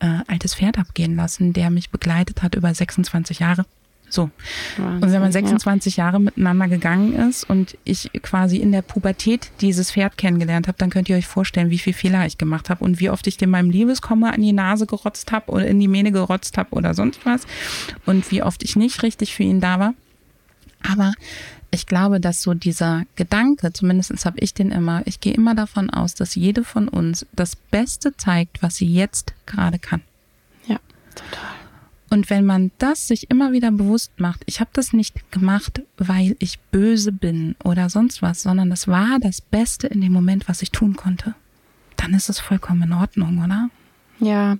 äh, 0.00 0.20
altes 0.26 0.54
Pferd 0.54 0.78
abgehen 0.78 1.16
lassen, 1.16 1.52
der 1.52 1.70
mich 1.70 1.90
begleitet 1.90 2.42
hat 2.42 2.54
über 2.54 2.72
26 2.72 3.40
Jahre. 3.40 3.64
So. 4.10 4.30
Wahnsinn, 4.76 5.02
und 5.02 5.12
wenn 5.12 5.20
man 5.20 5.32
26 5.32 5.96
ja. 5.96 6.04
Jahre 6.04 6.20
miteinander 6.20 6.68
gegangen 6.68 7.14
ist 7.28 7.48
und 7.48 7.76
ich 7.84 8.10
quasi 8.22 8.56
in 8.56 8.72
der 8.72 8.82
Pubertät 8.82 9.50
dieses 9.60 9.92
Pferd 9.92 10.16
kennengelernt 10.16 10.66
habe, 10.66 10.78
dann 10.78 10.90
könnt 10.90 11.08
ihr 11.08 11.16
euch 11.16 11.26
vorstellen, 11.26 11.70
wie 11.70 11.78
viel 11.78 11.92
Fehler 11.92 12.24
ich 12.26 12.38
gemacht 12.38 12.70
habe 12.70 12.84
und 12.84 13.00
wie 13.00 13.10
oft 13.10 13.26
ich 13.26 13.36
dem 13.36 13.50
meinem 13.50 13.70
Liebeskomma 13.70 14.30
an 14.30 14.40
die 14.40 14.52
Nase 14.52 14.86
gerotzt 14.86 15.30
habe 15.32 15.50
oder 15.50 15.66
in 15.66 15.78
die 15.78 15.88
Mähne 15.88 16.12
gerotzt 16.12 16.56
habe 16.56 16.70
oder 16.74 16.94
sonst 16.94 17.24
was 17.26 17.42
und 18.06 18.30
wie 18.30 18.42
oft 18.42 18.62
ich 18.62 18.76
nicht 18.76 19.02
richtig 19.02 19.34
für 19.34 19.42
ihn 19.42 19.60
da 19.60 19.78
war. 19.78 19.94
Aber 20.88 21.12
ich 21.70 21.86
glaube, 21.86 22.20
dass 22.20 22.42
so 22.42 22.54
dieser 22.54 23.04
Gedanke, 23.16 23.72
zumindest 23.72 24.24
habe 24.24 24.38
ich 24.40 24.54
den 24.54 24.70
immer, 24.70 25.02
ich 25.06 25.20
gehe 25.20 25.34
immer 25.34 25.54
davon 25.54 25.90
aus, 25.90 26.14
dass 26.14 26.34
jede 26.34 26.64
von 26.64 26.88
uns 26.88 27.26
das 27.32 27.56
Beste 27.56 28.16
zeigt, 28.16 28.62
was 28.62 28.76
sie 28.76 28.86
jetzt 28.86 29.34
gerade 29.46 29.78
kann. 29.78 30.02
Ja, 30.66 30.78
total. 31.14 31.58
Und 32.10 32.30
wenn 32.30 32.46
man 32.46 32.70
das 32.78 33.06
sich 33.06 33.30
immer 33.30 33.52
wieder 33.52 33.70
bewusst 33.70 34.12
macht, 34.18 34.42
ich 34.46 34.60
habe 34.60 34.70
das 34.72 34.94
nicht 34.94 35.30
gemacht, 35.30 35.82
weil 35.98 36.36
ich 36.38 36.58
böse 36.58 37.12
bin 37.12 37.54
oder 37.62 37.90
sonst 37.90 38.22
was, 38.22 38.42
sondern 38.42 38.70
das 38.70 38.88
war 38.88 39.18
das 39.20 39.42
Beste 39.42 39.88
in 39.88 40.00
dem 40.00 40.12
Moment, 40.12 40.48
was 40.48 40.62
ich 40.62 40.70
tun 40.70 40.96
konnte, 40.96 41.34
dann 41.96 42.14
ist 42.14 42.30
es 42.30 42.40
vollkommen 42.40 42.84
in 42.84 42.92
Ordnung, 42.94 43.44
oder? 43.44 43.68
Ja, 44.20 44.56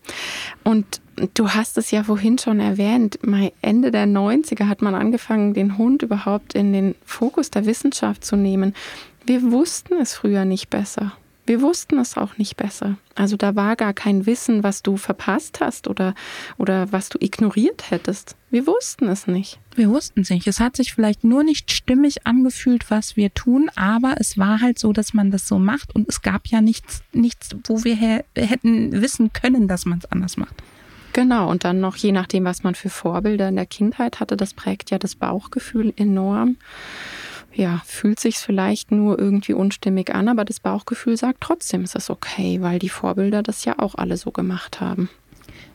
und 0.62 1.00
du 1.34 1.50
hast 1.50 1.78
es 1.78 1.90
ja 1.90 2.04
vorhin 2.04 2.38
schon 2.38 2.60
erwähnt, 2.60 3.18
Ende 3.62 3.90
der 3.90 4.06
90er 4.06 4.68
hat 4.68 4.82
man 4.82 4.94
angefangen, 4.94 5.54
den 5.54 5.78
Hund 5.78 6.02
überhaupt 6.02 6.54
in 6.54 6.72
den 6.72 6.94
Fokus 7.04 7.50
der 7.50 7.66
Wissenschaft 7.66 8.24
zu 8.24 8.36
nehmen. 8.36 8.74
Wir 9.26 9.50
wussten 9.52 9.94
es 10.00 10.14
früher 10.14 10.44
nicht 10.44 10.70
besser. 10.70 11.12
Wir 11.48 11.62
wussten 11.62 11.98
es 11.98 12.18
auch 12.18 12.36
nicht 12.36 12.58
besser. 12.58 12.98
Also 13.14 13.38
da 13.38 13.56
war 13.56 13.74
gar 13.74 13.94
kein 13.94 14.26
Wissen, 14.26 14.62
was 14.62 14.82
du 14.82 14.98
verpasst 14.98 15.60
hast 15.60 15.88
oder, 15.88 16.14
oder 16.58 16.92
was 16.92 17.08
du 17.08 17.16
ignoriert 17.22 17.90
hättest. 17.90 18.36
Wir 18.50 18.66
wussten 18.66 19.08
es 19.08 19.26
nicht. 19.26 19.58
Wir 19.74 19.88
wussten 19.88 20.20
es 20.20 20.30
nicht. 20.30 20.46
Es 20.46 20.60
hat 20.60 20.76
sich 20.76 20.92
vielleicht 20.92 21.24
nur 21.24 21.44
nicht 21.44 21.72
stimmig 21.72 22.26
angefühlt, 22.26 22.90
was 22.90 23.16
wir 23.16 23.32
tun, 23.32 23.70
aber 23.76 24.16
es 24.18 24.36
war 24.36 24.60
halt 24.60 24.78
so, 24.78 24.92
dass 24.92 25.14
man 25.14 25.30
das 25.30 25.48
so 25.48 25.58
macht 25.58 25.94
und 25.94 26.06
es 26.10 26.20
gab 26.20 26.46
ja 26.48 26.60
nichts, 26.60 27.02
nichts 27.12 27.56
wo 27.66 27.82
wir 27.82 27.96
hätten 27.96 29.00
wissen 29.00 29.32
können, 29.32 29.68
dass 29.68 29.86
man 29.86 30.00
es 30.00 30.12
anders 30.12 30.36
macht. 30.36 30.54
Genau, 31.12 31.50
und 31.50 31.64
dann 31.64 31.80
noch 31.80 31.96
je 31.96 32.12
nachdem, 32.12 32.44
was 32.44 32.62
man 32.62 32.74
für 32.74 32.90
Vorbilder 32.90 33.48
in 33.48 33.56
der 33.56 33.66
Kindheit 33.66 34.20
hatte, 34.20 34.36
das 34.36 34.54
prägt 34.54 34.90
ja 34.90 34.98
das 34.98 35.16
Bauchgefühl 35.16 35.92
enorm 35.96 36.56
ja, 37.58 37.82
fühlt 37.84 38.20
sich 38.20 38.36
vielleicht 38.36 38.92
nur 38.92 39.18
irgendwie 39.18 39.52
unstimmig 39.52 40.14
an, 40.14 40.28
aber 40.28 40.44
das 40.44 40.60
Bauchgefühl 40.60 41.16
sagt 41.16 41.40
trotzdem, 41.40 41.82
ist 41.82 41.96
es 41.96 42.08
okay, 42.08 42.58
weil 42.60 42.78
die 42.78 42.88
Vorbilder 42.88 43.42
das 43.42 43.64
ja 43.64 43.74
auch 43.78 43.96
alle 43.96 44.16
so 44.16 44.30
gemacht 44.30 44.80
haben. 44.80 45.08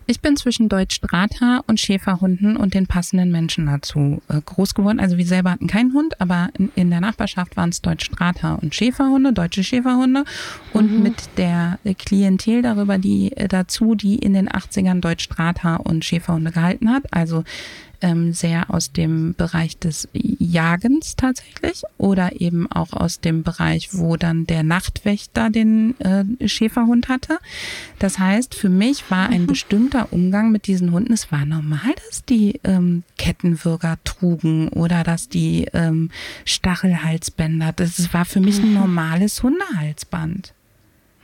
Ich 0.05 0.19
bin 0.19 0.35
zwischen 0.35 0.67
Deutsch-Drata 0.67 1.61
und 1.67 1.79
Schäferhunden 1.79 2.57
und 2.57 2.73
den 2.73 2.87
passenden 2.87 3.31
Menschen 3.31 3.67
dazu 3.67 4.21
äh, 4.27 4.41
groß 4.41 4.73
geworden. 4.73 4.99
Also 4.99 5.17
wir 5.17 5.25
selber 5.25 5.51
hatten 5.51 5.67
keinen 5.67 5.93
Hund, 5.93 6.19
aber 6.19 6.49
in, 6.57 6.71
in 6.75 6.89
der 6.89 6.99
Nachbarschaft 6.99 7.55
waren 7.55 7.69
es 7.69 7.81
Deutsch-Drata 7.81 8.55
und 8.55 8.75
Schäferhunde, 8.75 9.31
deutsche 9.31 9.63
Schäferhunde 9.63 10.25
und 10.73 10.91
mhm. 10.91 11.03
mit 11.03 11.37
der 11.37 11.79
Klientel 11.97 12.61
darüber, 12.61 12.97
die 12.97 13.31
äh, 13.37 13.47
dazu, 13.47 13.95
die 13.95 14.15
in 14.15 14.33
den 14.33 14.49
80ern 14.49 14.99
Deutsch-Drata 14.99 15.77
und 15.77 16.03
Schäferhunde 16.03 16.51
gehalten 16.51 16.89
hat. 16.89 17.03
Also 17.11 17.43
ähm, 18.03 18.33
sehr 18.33 18.69
aus 18.69 18.91
dem 18.91 19.33
Bereich 19.33 19.79
des 19.79 20.07
Jagens 20.13 21.15
tatsächlich 21.15 21.81
oder 21.97 22.39
eben 22.41 22.71
auch 22.71 22.93
aus 22.93 23.21
dem 23.21 23.43
Bereich, 23.43 23.89
wo 23.93 24.17
dann 24.17 24.45
der 24.45 24.61
Nachtwächter 24.61 25.49
den 25.49 25.99
äh, 25.99 26.47
Schäferhund 26.47 27.07
hatte. 27.07 27.39
Das 27.99 28.19
heißt, 28.19 28.53
für 28.53 28.69
mich 28.69 29.09
war 29.09 29.29
ein 29.29 29.43
mhm. 29.43 29.47
bestimmter 29.47 30.11
Umgang 30.11 30.51
mit 30.51 30.67
diesen 30.67 30.91
Hunden, 30.91 31.13
es 31.13 31.31
war 31.31 31.45
normal, 31.45 31.93
dass 32.07 32.25
die 32.25 32.59
ähm, 32.63 33.03
Kettenwürger 33.17 33.97
trugen 34.03 34.67
oder 34.67 35.03
dass 35.03 35.29
die 35.29 35.67
ähm, 35.73 36.11
Stachelhalsbänder, 36.43 37.71
das 37.73 38.13
war 38.13 38.25
für 38.25 38.41
mich 38.41 38.59
ein 38.59 38.69
mhm. 38.69 38.75
normales 38.75 39.41
Hundehalsband. 39.41 40.53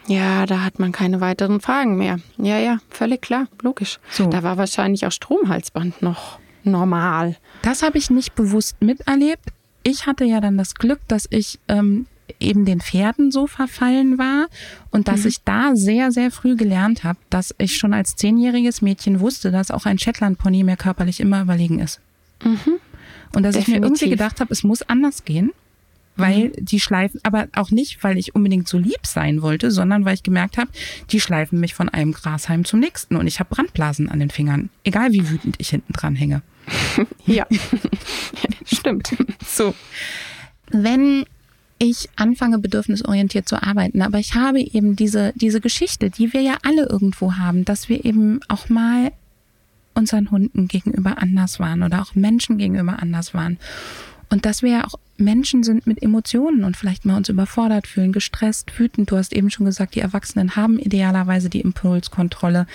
Ja, 0.08 0.46
da 0.46 0.64
hat 0.64 0.80
man 0.80 0.92
keine 0.92 1.22
weiteren 1.22 1.60
Fragen 1.60 1.98
mehr. 1.98 2.20
Ja, 2.38 2.58
ja, 2.58 2.80
völlig 2.90 3.22
klar, 3.22 3.48
logisch. 3.62 4.00
So. 4.10 4.28
Da 4.28 4.42
war 4.44 4.58
wahrscheinlich 4.58 5.06
auch 5.06 5.12
Stromhalsband 5.12 6.02
noch 6.02 6.40
normal. 6.64 7.36
Das 7.62 7.84
habe 7.84 7.98
ich 7.98 8.10
nicht 8.10 8.36
bewusst 8.36 8.82
miterlebt. 8.82 9.50
Ich 9.84 10.06
hatte 10.06 10.26
ja 10.26 10.42
dann 10.42 10.58
das 10.58 10.76
Glück, 10.76 11.00
dass 11.08 11.28
ich 11.30 11.60
ähm, 11.68 12.06
eben 12.40 12.66
den 12.66 12.82
Pferden 12.82 13.32
so 13.32 13.48
verfallen 13.48 14.18
war 14.18 14.48
und 14.92 15.08
dass 15.08 15.22
mhm. 15.22 15.28
ich 15.28 15.44
da 15.44 15.76
sehr, 15.76 16.12
sehr 16.12 16.32
früh 16.32 16.56
gelernt 16.56 17.04
habe, 17.04 17.20
dass 17.30 17.56
ich 17.58 17.78
schon 17.78 17.94
als 17.94 18.16
zehnjähriges 18.16 18.82
Mädchen 18.82 19.20
wusste, 19.20 19.52
dass 19.52 19.72
auch 19.72 19.86
ein 19.86 19.98
Shetland-Pony 19.98 20.64
mir 20.64 20.78
körperlich 20.78 21.20
immer 21.20 21.42
überlegen 21.42 21.80
ist. 21.80 22.00
Mhm. 22.44 22.80
Und 23.36 23.44
dass 23.44 23.54
Definitiv. 23.54 23.68
ich 23.68 23.68
mir 23.68 23.86
irgendwie 23.86 24.10
gedacht 24.10 24.40
habe, 24.40 24.52
es 24.52 24.64
muss 24.64 24.82
anders 24.84 25.24
gehen 25.24 25.52
weil 26.20 26.50
mhm. 26.50 26.52
die 26.58 26.80
schleifen, 26.80 27.20
aber 27.24 27.48
auch 27.54 27.72
nicht, 27.72 28.04
weil 28.04 28.18
ich 28.18 28.36
unbedingt 28.36 28.68
so 28.68 28.78
lieb 28.78 29.06
sein 29.06 29.42
wollte, 29.42 29.72
sondern 29.72 30.06
weil 30.06 30.14
ich 30.14 30.24
gemerkt 30.24 30.58
habe, 30.58 30.70
die 31.12 31.20
schleifen 31.20 31.60
mich 31.60 31.74
von 31.74 31.90
einem 31.90 32.12
Grashalm 32.12 32.66
zum 32.66 32.80
nächsten 32.80 33.16
und 33.16 33.28
ich 33.28 33.40
habe 33.40 33.54
Brandblasen 33.54 34.10
an 34.10 34.20
den 34.20 34.30
Fingern, 34.30 34.70
egal 34.84 35.12
wie 35.12 35.30
wütend 35.30 35.56
ich 35.58 35.70
hinten 35.70 35.94
dran 35.94 36.16
hänge. 36.16 36.42
ja, 37.26 37.48
stimmt. 38.66 39.16
So, 39.46 39.74
wenn 40.72 41.26
ich 41.80 42.10
anfange, 42.18 42.60
bedürfnisorientiert 42.60 43.48
zu 43.48 43.64
arbeiten. 43.64 44.02
Aber 44.02 44.20
ich 44.20 44.36
habe 44.36 44.60
eben 44.60 44.96
diese, 44.96 45.32
diese 45.36 45.62
Geschichte, 45.62 46.10
die 46.10 46.34
wir 46.34 46.42
ja 46.42 46.58
alle 46.64 46.86
irgendwo 46.88 47.38
haben, 47.38 47.64
dass 47.64 47.88
wir 47.88 48.04
eben 48.04 48.42
auch 48.50 48.68
mal 48.68 49.14
unseren 49.96 50.30
Hunden 50.30 50.68
gegenüber 50.68 51.18
anders 51.18 51.60
waren 51.60 51.84
oder 51.84 52.02
auch 52.02 52.16
Menschen 52.16 52.58
gegenüber 52.58 53.02
anders 53.02 53.34
waren. 53.34 53.58
Und 54.30 54.46
dass 54.46 54.62
wir 54.62 54.72
ja 54.72 54.86
auch 54.86 54.96
Menschen 55.18 55.64
sind 55.64 55.86
mit 55.88 56.02
Emotionen 56.02 56.64
und 56.64 56.78
vielleicht 56.78 57.06
mal 57.06 57.18
uns 57.18 57.30
überfordert 57.30 57.88
fühlen, 57.88 58.12
gestresst, 58.12 58.80
wütend. 58.80 59.12
Du 59.12 59.18
hast 59.18 59.34
eben 59.34 59.50
schon 59.50 59.66
gesagt, 59.66 59.96
die 59.96 60.00
Erwachsenen 60.00 60.56
haben 60.56 60.80
idealerweise 60.80 61.50
die 61.50 61.62
Impulskontrolle. 61.62 62.68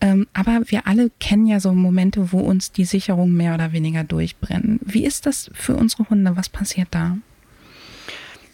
Ähm, 0.00 0.26
aber 0.32 0.62
wir 0.66 0.86
alle 0.86 1.10
kennen 1.20 1.46
ja 1.46 1.60
so 1.60 1.72
Momente, 1.72 2.32
wo 2.32 2.40
uns 2.40 2.72
die 2.72 2.84
Sicherungen 2.84 3.36
mehr 3.36 3.54
oder 3.54 3.72
weniger 3.72 4.02
durchbrennen. 4.02 4.80
Wie 4.82 5.04
ist 5.04 5.26
das 5.26 5.50
für 5.54 5.76
unsere 5.76 6.08
Hunde? 6.08 6.36
Was 6.36 6.48
passiert 6.48 6.88
da? 6.90 7.16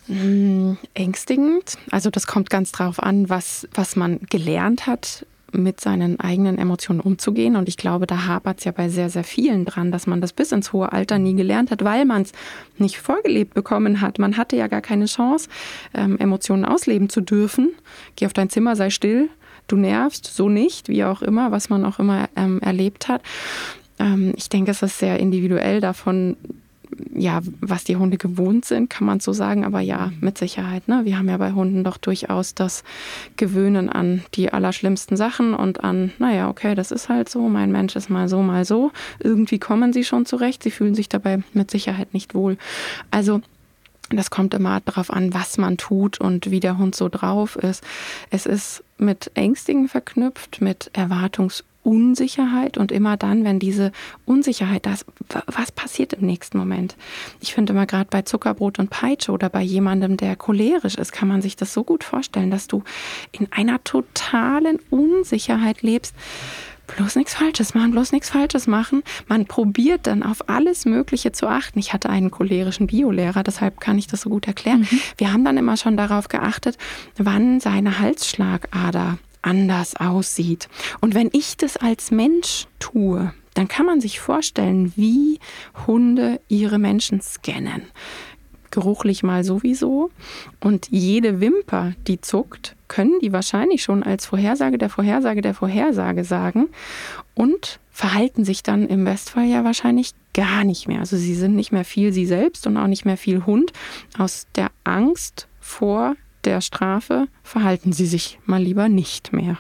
Hm, 0.06 0.76
ängstigend. 0.94 1.78
Also 1.90 2.10
das 2.10 2.26
kommt 2.26 2.50
ganz 2.50 2.72
drauf 2.72 3.00
an, 3.02 3.28
was, 3.28 3.68
was 3.72 3.96
man 3.96 4.20
gelernt 4.28 4.86
hat 4.86 5.24
mit 5.52 5.80
seinen 5.80 6.20
eigenen 6.20 6.58
Emotionen 6.58 7.00
umzugehen. 7.00 7.56
Und 7.56 7.68
ich 7.68 7.76
glaube, 7.76 8.06
da 8.06 8.26
hapert 8.26 8.58
es 8.58 8.64
ja 8.64 8.72
bei 8.72 8.88
sehr, 8.88 9.10
sehr 9.10 9.24
vielen 9.24 9.64
dran, 9.64 9.92
dass 9.92 10.06
man 10.06 10.20
das 10.20 10.32
bis 10.32 10.52
ins 10.52 10.72
hohe 10.72 10.92
Alter 10.92 11.18
nie 11.18 11.34
gelernt 11.34 11.70
hat, 11.70 11.84
weil 11.84 12.04
man 12.04 12.22
es 12.22 12.32
nicht 12.78 12.98
vorgelebt 12.98 13.54
bekommen 13.54 14.00
hat. 14.00 14.18
Man 14.18 14.36
hatte 14.36 14.56
ja 14.56 14.66
gar 14.66 14.80
keine 14.80 15.06
Chance, 15.06 15.48
ähm, 15.94 16.18
Emotionen 16.18 16.64
ausleben 16.64 17.08
zu 17.08 17.20
dürfen. 17.20 17.72
Geh 18.16 18.26
auf 18.26 18.32
dein 18.32 18.50
Zimmer, 18.50 18.76
sei 18.76 18.90
still, 18.90 19.28
du 19.66 19.76
nervst, 19.76 20.26
so 20.26 20.48
nicht, 20.48 20.88
wie 20.88 21.04
auch 21.04 21.22
immer, 21.22 21.50
was 21.52 21.70
man 21.70 21.84
auch 21.84 21.98
immer 21.98 22.28
ähm, 22.36 22.60
erlebt 22.60 23.08
hat. 23.08 23.22
Ähm, 23.98 24.32
ich 24.36 24.48
denke, 24.48 24.70
es 24.70 24.82
ist 24.82 24.98
sehr 24.98 25.20
individuell 25.20 25.80
davon, 25.80 26.36
ja, 27.14 27.40
was 27.60 27.84
die 27.84 27.96
Hunde 27.96 28.16
gewohnt 28.16 28.64
sind, 28.64 28.90
kann 28.90 29.06
man 29.06 29.20
so 29.20 29.32
sagen. 29.32 29.64
Aber 29.64 29.80
ja, 29.80 30.12
mit 30.20 30.38
Sicherheit. 30.38 30.88
Ne? 30.88 31.04
Wir 31.04 31.18
haben 31.18 31.28
ja 31.28 31.36
bei 31.36 31.52
Hunden 31.52 31.84
doch 31.84 31.96
durchaus 31.96 32.54
das 32.54 32.84
Gewöhnen 33.36 33.88
an 33.88 34.22
die 34.34 34.52
allerschlimmsten 34.52 35.16
Sachen 35.16 35.54
und 35.54 35.82
an, 35.84 36.12
naja, 36.18 36.48
okay, 36.48 36.74
das 36.74 36.90
ist 36.90 37.08
halt 37.08 37.28
so, 37.28 37.48
mein 37.48 37.72
Mensch 37.72 37.96
ist 37.96 38.10
mal 38.10 38.28
so, 38.28 38.42
mal 38.42 38.64
so. 38.64 38.92
Irgendwie 39.18 39.58
kommen 39.58 39.92
sie 39.92 40.04
schon 40.04 40.26
zurecht. 40.26 40.62
Sie 40.62 40.70
fühlen 40.70 40.94
sich 40.94 41.08
dabei 41.08 41.42
mit 41.52 41.70
Sicherheit 41.70 42.14
nicht 42.14 42.34
wohl. 42.34 42.56
Also 43.10 43.40
das 44.10 44.30
kommt 44.30 44.54
immer 44.54 44.80
darauf 44.80 45.12
an, 45.12 45.32
was 45.34 45.56
man 45.56 45.76
tut 45.76 46.20
und 46.20 46.50
wie 46.50 46.60
der 46.60 46.78
Hund 46.78 46.94
so 46.94 47.08
drauf 47.08 47.56
ist. 47.56 47.84
Es 48.30 48.44
ist 48.44 48.82
mit 48.98 49.30
Ängstigen 49.34 49.88
verknüpft, 49.88 50.60
mit 50.60 50.90
Erwartungs 50.94 51.64
Unsicherheit 51.82 52.76
und 52.76 52.92
immer 52.92 53.16
dann, 53.16 53.44
wenn 53.44 53.58
diese 53.58 53.92
Unsicherheit 54.24 54.86
das, 54.86 55.04
was 55.46 55.72
passiert 55.72 56.12
im 56.12 56.26
nächsten 56.26 56.58
Moment? 56.58 56.96
Ich 57.40 57.54
finde 57.54 57.72
immer 57.72 57.86
gerade 57.86 58.08
bei 58.10 58.22
Zuckerbrot 58.22 58.78
und 58.78 58.90
Peitsche 58.90 59.32
oder 59.32 59.48
bei 59.48 59.62
jemandem, 59.62 60.16
der 60.16 60.36
cholerisch 60.36 60.96
ist, 60.96 61.12
kann 61.12 61.28
man 61.28 61.42
sich 61.42 61.56
das 61.56 61.72
so 61.72 61.84
gut 61.84 62.04
vorstellen, 62.04 62.50
dass 62.50 62.66
du 62.66 62.82
in 63.32 63.50
einer 63.52 63.82
totalen 63.84 64.78
Unsicherheit 64.90 65.82
lebst. 65.82 66.14
Bloß 66.96 67.16
nichts 67.16 67.34
Falsches 67.34 67.74
machen, 67.74 67.92
bloß 67.92 68.12
nichts 68.12 68.30
Falsches 68.30 68.66
machen. 68.66 69.02
Man 69.28 69.46
probiert 69.46 70.06
dann 70.06 70.22
auf 70.22 70.48
alles 70.48 70.84
Mögliche 70.86 71.30
zu 71.32 71.46
achten. 71.46 71.78
Ich 71.78 71.92
hatte 71.92 72.10
einen 72.10 72.30
cholerischen 72.30 72.88
Biolehrer, 72.88 73.42
deshalb 73.42 73.80
kann 73.80 73.96
ich 73.96 74.08
das 74.08 74.22
so 74.22 74.30
gut 74.30 74.46
erklären. 74.48 74.80
Mhm. 74.80 75.00
Wir 75.16 75.32
haben 75.32 75.44
dann 75.44 75.56
immer 75.56 75.76
schon 75.76 75.96
darauf 75.96 76.28
geachtet, 76.28 76.76
wann 77.16 77.60
seine 77.60 78.00
Halsschlagader 78.00 79.18
anders 79.42 79.96
aussieht. 79.96 80.68
Und 81.00 81.14
wenn 81.14 81.30
ich 81.32 81.56
das 81.56 81.76
als 81.76 82.10
Mensch 82.10 82.66
tue, 82.78 83.32
dann 83.54 83.68
kann 83.68 83.86
man 83.86 84.00
sich 84.00 84.20
vorstellen, 84.20 84.92
wie 84.96 85.38
Hunde 85.86 86.40
ihre 86.48 86.78
Menschen 86.78 87.20
scannen. 87.20 87.82
Geruchlich 88.70 89.24
mal 89.24 89.42
sowieso. 89.42 90.10
Und 90.60 90.88
jede 90.90 91.40
Wimper, 91.40 91.94
die 92.06 92.20
zuckt, 92.20 92.76
können 92.86 93.18
die 93.20 93.32
wahrscheinlich 93.32 93.82
schon 93.82 94.02
als 94.04 94.26
Vorhersage 94.26 94.78
der 94.78 94.90
Vorhersage 94.90 95.40
der 95.40 95.54
Vorhersage 95.54 96.24
sagen 96.24 96.68
und 97.34 97.80
verhalten 97.90 98.44
sich 98.44 98.62
dann 98.62 98.86
im 98.86 99.04
Bestfall 99.04 99.46
ja 99.46 99.64
wahrscheinlich 99.64 100.12
gar 100.34 100.64
nicht 100.64 100.86
mehr. 100.86 101.00
Also 101.00 101.16
sie 101.16 101.34
sind 101.34 101.56
nicht 101.56 101.72
mehr 101.72 101.84
viel 101.84 102.12
sie 102.12 102.26
selbst 102.26 102.66
und 102.66 102.76
auch 102.76 102.86
nicht 102.86 103.04
mehr 103.04 103.16
viel 103.16 103.44
Hund 103.44 103.72
aus 104.16 104.46
der 104.54 104.70
Angst 104.84 105.48
vor 105.60 106.14
der 106.44 106.60
Strafe 106.60 107.28
verhalten 107.42 107.92
Sie 107.92 108.06
sich 108.06 108.38
mal 108.44 108.62
lieber 108.62 108.88
nicht 108.88 109.32
mehr. 109.32 109.58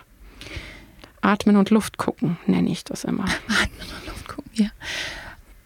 Atmen 1.20 1.56
und 1.56 1.70
Luft 1.70 1.98
gucken, 1.98 2.38
nenne 2.46 2.70
ich 2.70 2.84
das 2.84 3.04
immer. 3.04 3.24
Atmen 3.48 3.88
und 4.00 4.06
Luft 4.06 4.28
gucken, 4.28 4.50
ja. 4.54 4.70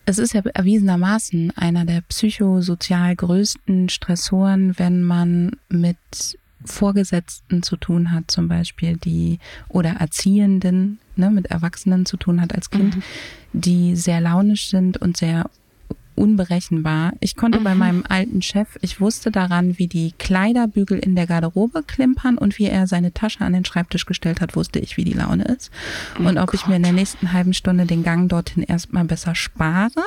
Es 0.07 0.19
ist 0.19 0.35
ja 0.35 0.43
erwiesenermaßen 0.43 1.53
einer 1.57 1.87
der 1.87 2.03
psychosozial 2.03 3.17
größten 3.17 3.89
Stressoren, 3.89 4.79
wenn 4.79 5.03
man 5.03 5.53
mit 5.69 5.97
Vorgesetzten 6.65 7.63
zu 7.63 7.77
tun 7.77 8.13
hat, 8.13 8.31
zum 8.31 8.49
Beispiel, 8.49 8.97
die 8.97 9.39
oder 9.69 9.91
Erziehenden, 9.91 10.99
ne, 11.17 11.31
mit 11.31 11.47
Erwachsenen 11.47 12.05
zu 12.07 12.17
tun 12.17 12.41
hat 12.41 12.55
als 12.55 12.71
Kind, 12.71 12.97
mhm. 12.97 13.03
die 13.53 13.97
sehr 13.97 14.21
launisch 14.21 14.69
sind 14.69 14.99
und 14.99 15.17
sehr 15.17 15.49
unberechenbar. 16.15 17.13
Ich 17.21 17.37
konnte 17.37 17.61
mhm. 17.61 17.65
bei 17.65 17.75
meinem 17.75 18.05
alten 18.09 18.43
Chef, 18.43 18.79
ich 18.81 19.01
wusste 19.01 19.31
daran, 19.31 19.79
wie 19.79 19.87
die 19.87 20.13
Kleiderbügel 20.19 20.99
in 20.99 21.15
der 21.15 21.27
Garderobe 21.27 21.83
klimpern 21.83 22.39
und 22.39 22.59
wie 22.59 22.67
er 22.67 22.87
seine 22.87 23.13
Tasche 23.13 23.45
an 23.45 23.53
den 23.53 23.65
Schreibtisch 23.65 24.07
gestellt 24.07 24.41
hat, 24.41 24.57
wusste 24.57 24.79
ich, 24.79 24.97
wie 24.97 25.05
die 25.05 25.13
Laune 25.13 25.45
ist. 25.45 25.71
Oh 26.19 26.29
und 26.29 26.39
ob 26.39 26.51
Gott. 26.51 26.61
ich 26.61 26.67
mir 26.67 26.77
in 26.77 26.83
der 26.83 26.93
nächsten 26.93 27.33
halben 27.33 27.55
Stunde 27.55 27.87
den 27.87 28.03
Gang 28.03 28.29
dorthin 28.29 28.63
erstmal 28.63 29.05
besser 29.05 29.35
spare. 29.35 30.03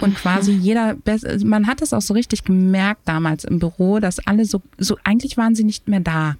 Und 0.00 0.16
quasi 0.16 0.52
mhm. 0.52 0.60
jeder, 0.60 0.96
man 1.44 1.66
hat 1.66 1.82
es 1.82 1.92
auch 1.92 2.00
so 2.00 2.14
richtig 2.14 2.44
gemerkt 2.44 3.02
damals 3.04 3.44
im 3.44 3.58
Büro, 3.58 4.00
dass 4.00 4.26
alle 4.26 4.44
so, 4.44 4.62
so 4.78 4.96
eigentlich 5.04 5.36
waren 5.36 5.54
sie 5.54 5.64
nicht 5.64 5.88
mehr 5.88 6.00
da. 6.00 6.36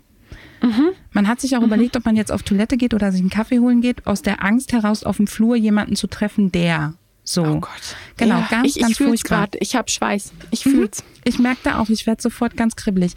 Mhm. 0.62 0.90
Man 1.12 1.28
hat 1.28 1.40
sich 1.40 1.56
auch 1.56 1.60
mhm. 1.60 1.66
überlegt, 1.66 1.96
ob 1.96 2.04
man 2.04 2.16
jetzt 2.16 2.32
auf 2.32 2.42
Toilette 2.42 2.76
geht 2.76 2.94
oder 2.94 3.12
sich 3.12 3.20
einen 3.20 3.30
Kaffee 3.30 3.60
holen 3.60 3.80
geht, 3.80 4.06
aus 4.06 4.22
der 4.22 4.44
Angst 4.44 4.72
heraus 4.72 5.04
auf 5.04 5.16
dem 5.16 5.26
Flur 5.26 5.56
jemanden 5.56 5.96
zu 5.96 6.06
treffen, 6.06 6.52
der 6.52 6.94
so. 7.32 7.42
Oh 7.44 7.60
Gott. 7.60 7.96
Genau, 8.16 8.40
ja, 8.40 8.46
ganz, 8.50 8.68
ich, 8.68 8.80
ganz 8.80 8.92
ich 8.92 8.96
fühl's 8.96 9.22
gerade. 9.22 9.58
Ich 9.58 9.76
habe 9.76 9.90
Schweiß. 9.90 10.32
Ich 10.50 10.64
mhm. 10.66 10.70
fühl's. 10.70 11.04
Ich 11.24 11.38
merke 11.38 11.78
auch, 11.78 11.88
ich 11.88 12.06
werde 12.06 12.22
sofort 12.22 12.56
ganz 12.56 12.76
kribbelig. 12.76 13.12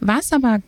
Was 0.00 0.32
aber 0.32 0.60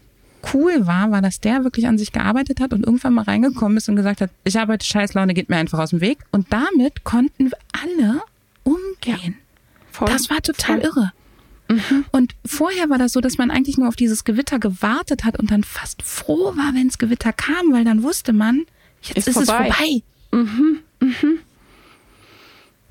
cool 0.55 0.87
war, 0.87 1.11
war, 1.11 1.23
dass 1.23 1.41
der 1.41 1.65
wirklich 1.65 1.87
an 1.87 1.99
sich 1.99 2.13
gearbeitet 2.13 2.61
hat 2.61 2.73
und 2.73 2.85
irgendwann 2.85 3.15
mal 3.15 3.25
reingekommen 3.25 3.77
ist 3.77 3.89
und 3.89 3.97
gesagt 3.97 4.21
hat, 4.21 4.31
ich 4.45 4.59
arbeite 4.59 4.87
Scheißlaune, 4.87 5.35
geht 5.35 5.49
mir 5.49 5.57
einfach 5.57 5.79
aus 5.79 5.91
dem 5.91 6.01
Weg. 6.01 6.19
Und 6.31 6.53
damit 6.53 7.05
konnten 7.05 7.51
wir 7.51 7.59
alle 7.73 8.23
umgehen. 8.63 9.37
Ja, 10.01 10.07
das 10.07 10.31
war 10.31 10.41
total 10.41 10.81
voll. 10.81 10.91
irre. 10.91 11.13
Mhm. 11.69 12.05
Und 12.13 12.35
vorher 12.47 12.89
war 12.89 12.99
das 12.99 13.13
so, 13.13 13.21
dass 13.21 13.37
man 13.37 13.51
eigentlich 13.51 13.77
nur 13.77 13.89
auf 13.89 13.97
dieses 13.97 14.25
Gewitter 14.25 14.59
gewartet 14.59 15.25
hat 15.25 15.39
und 15.39 15.51
dann 15.51 15.65
fast 15.65 16.03
froh 16.03 16.53
war, 16.57 16.75
wenn 16.75 16.87
es 16.87 16.99
Gewitter 16.99 17.33
kam, 17.33 17.73
weil 17.73 17.85
dann 17.85 18.03
wusste 18.03 18.33
man, 18.33 18.65
jetzt 19.03 19.19
ist, 19.19 19.29
ist 19.29 19.35
vorbei. 19.35 19.69
es 19.69 19.77
vorbei. 19.77 20.03
Mhm. 20.31 20.79
Mhm. 21.01 21.39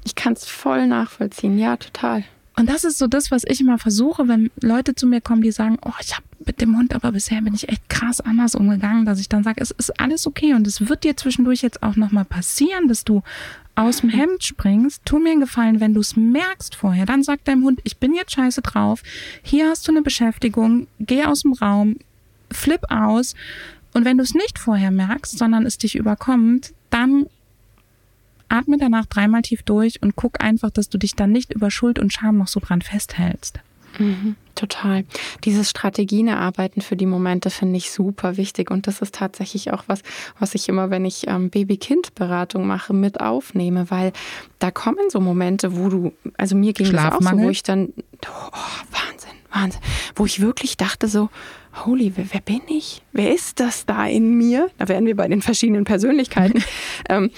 Ich 0.08 0.16
kann 0.16 0.32
es 0.32 0.46
voll 0.46 0.88
nachvollziehen, 0.88 1.60
ja, 1.60 1.76
total. 1.76 2.24
Und 2.56 2.70
das 2.70 2.86
ist 2.86 2.98
so 2.98 3.08
das, 3.08 3.30
was 3.30 3.44
ich 3.46 3.60
immer 3.60 3.78
versuche, 3.78 4.30
wenn 4.30 4.50
Leute 4.62 4.96
zu 4.96 5.06
mir 5.06 5.20
kommen, 5.20 5.42
die 5.42 5.52
sagen, 5.52 5.78
oh, 5.86 5.92
ich 6.00 6.16
habe 6.16 6.24
mit 6.46 6.62
dem 6.62 6.78
Hund, 6.78 6.96
aber 6.96 7.12
bisher 7.12 7.42
bin 7.42 7.54
ich 7.54 7.68
echt 7.68 7.90
krass 7.90 8.22
anders 8.22 8.56
umgegangen, 8.56 9.06
dass 9.06 9.20
ich 9.20 9.28
dann 9.28 9.44
sage, 9.44 9.60
es 9.60 9.72
ist 9.72 10.00
alles 10.00 10.26
okay 10.26 10.54
und 10.54 10.66
es 10.66 10.88
wird 10.88 11.04
dir 11.04 11.18
zwischendurch 11.18 11.62
jetzt 11.62 11.84
auch 11.84 11.98
nochmal 11.98 12.24
passieren, 12.24 12.88
dass 12.88 13.04
du 13.04 13.22
aus 13.76 14.00
dem 14.00 14.10
Hemd 14.10 14.46
springst. 14.46 15.02
Tu 15.04 15.20
mir 15.20 15.32
einen 15.32 15.42
Gefallen, 15.42 15.82
wenn 15.82 15.94
du 15.94 16.00
es 16.00 16.16
merkst 16.16 16.74
vorher, 16.74 17.06
dann 17.06 17.22
sag 17.22 17.44
deinem 17.44 17.66
Hund, 17.66 17.82
ich 17.84 17.98
bin 17.98 18.16
jetzt 18.16 18.32
scheiße 18.32 18.62
drauf, 18.62 19.04
hier 19.44 19.68
hast 19.68 19.90
du 19.90 19.92
eine 19.92 20.04
Beschäftigung, 20.04 20.88
geh 21.02 21.26
aus 21.26 21.42
dem 21.42 21.52
Raum, 21.52 21.98
flip 22.50 22.86
aus. 22.90 23.36
Und 23.94 24.06
wenn 24.06 24.18
du 24.18 24.24
es 24.24 24.34
nicht 24.34 24.58
vorher 24.58 24.92
merkst, 24.92 25.38
sondern 25.38 25.66
es 25.66 25.78
dich 25.78 25.98
überkommt, 25.98 26.72
dann 26.92 27.26
atme 28.50 28.78
danach 28.78 29.06
dreimal 29.06 29.42
tief 29.42 29.64
durch 29.64 30.02
und 30.02 30.16
guck 30.16 30.42
einfach, 30.42 30.72
dass 30.72 30.90
du 30.90 30.98
dich 30.98 31.16
dann 31.16 31.32
nicht 31.32 31.54
über 31.54 31.72
Schuld 31.72 32.00
und 32.00 32.14
Scham 32.14 32.38
noch 32.38 32.48
so 32.48 32.60
dran 32.60 32.82
festhältst. 32.82 33.60
Mhm, 34.00 34.36
total. 34.56 35.06
Dieses 35.44 35.70
Strategien 35.70 36.28
erarbeiten 36.28 36.82
für 36.82 36.96
die 36.96 37.06
Momente 37.06 37.50
finde 37.50 37.78
ich 37.78 37.92
super 37.92 38.38
wichtig. 38.38 38.70
Und 38.70 38.88
das 38.88 39.02
ist 39.02 39.16
tatsächlich 39.16 39.74
auch 39.74 39.84
was, 39.88 40.02
was 40.40 40.56
ich 40.56 40.70
immer, 40.70 40.90
wenn 40.90 41.06
ich 41.06 41.28
ähm, 41.28 41.50
Baby-Kind-Beratung 41.50 42.68
mache, 42.68 42.94
mit 42.94 43.20
aufnehme, 43.20 43.90
weil 43.90 44.14
da 44.60 44.72
kommen 44.72 45.10
so 45.10 45.20
Momente, 45.20 45.76
wo 45.78 45.90
du, 45.90 46.14
also 46.38 46.56
mir 46.56 46.74
ging 46.74 46.92
das 46.92 47.14
auch 47.14 47.22
so, 47.22 47.38
wo 47.38 47.50
ich 47.50 47.64
dann, 47.64 47.94
oh, 48.26 48.58
Wahnsinn, 48.92 49.32
Wahnsinn, 49.52 49.82
wo 50.16 50.26
ich 50.26 50.42
wirklich 50.42 50.78
dachte 50.78 51.08
so, 51.08 51.30
holy, 51.86 52.14
wer, 52.16 52.42
bin 52.42 52.62
ich? 52.68 53.02
Wer 53.12 53.34
ist 53.34 53.60
das 53.60 53.86
da 53.86 54.06
in 54.08 54.36
mir? 54.36 54.70
Da 54.78 54.88
wären 54.88 55.06
wir 55.06 55.16
bei 55.16 55.28
den 55.28 55.42
verschiedenen 55.42 55.84
Persönlichkeiten. 55.84 56.64
ähm, 57.10 57.32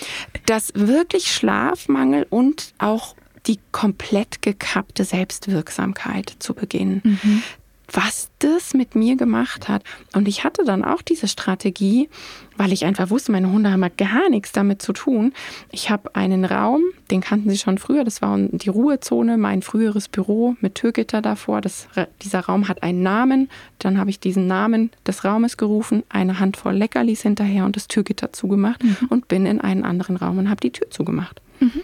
dass 0.46 0.72
wirklich 0.76 1.32
Schlafmangel 1.32 2.26
und 2.30 2.74
auch 2.78 3.16
die 3.48 3.60
komplett 3.72 4.42
gekappte 4.42 5.06
Selbstwirksamkeit 5.06 6.36
zu 6.40 6.54
beginnen. 6.54 7.02
Mhm 7.04 7.44
was 7.92 8.30
das 8.40 8.74
mit 8.74 8.96
mir 8.96 9.16
gemacht 9.16 9.68
hat. 9.68 9.84
Und 10.14 10.28
ich 10.28 10.44
hatte 10.44 10.64
dann 10.64 10.84
auch 10.84 11.02
diese 11.02 11.28
Strategie, 11.28 12.10
weil 12.58 12.72
ich 12.72 12.86
einfach 12.86 13.10
wusste, 13.10 13.32
meine 13.32 13.52
Hunde 13.52 13.72
haben 13.72 13.86
gar 13.98 14.30
nichts 14.30 14.52
damit 14.52 14.82
zu 14.82 14.94
tun. 14.94 15.34
Ich 15.72 15.90
habe 15.90 16.16
einen 16.16 16.46
Raum, 16.46 16.82
den 17.10 17.22
kannten 17.22 17.50
sie 17.50 17.58
schon 17.58 17.78
früher, 17.78 18.04
das 18.04 18.22
war 18.22 18.38
die 18.38 18.70
Ruhezone, 18.70 19.38
mein 19.38 19.62
früheres 19.62 20.08
Büro 20.08 20.56
mit 20.62 20.76
Türgitter 20.76 21.22
davor. 21.22 21.62
Das, 21.62 21.88
dieser 22.22 22.42
Raum 22.42 22.68
hat 22.68 22.84
einen 22.84 23.02
Namen. 23.02 23.50
Dann 23.80 23.98
habe 23.98 24.10
ich 24.10 24.20
diesen 24.20 24.48
Namen 24.48 24.92
des 25.08 25.24
Raumes 25.24 25.58
gerufen, 25.58 26.04
eine 26.10 26.40
Handvoll 26.40 26.76
Leckerlis 26.76 27.22
hinterher 27.22 27.66
und 27.66 27.76
das 27.76 27.88
Türgitter 27.88 28.34
zugemacht 28.34 28.84
mhm. 28.84 28.98
und 29.10 29.28
bin 29.28 29.46
in 29.46 29.62
einen 29.62 29.84
anderen 29.84 30.18
Raum 30.18 30.38
und 30.38 30.50
habe 30.50 30.62
die 30.62 30.72
Tür 30.72 30.90
zugemacht. 30.90 31.42
Mhm. 31.60 31.82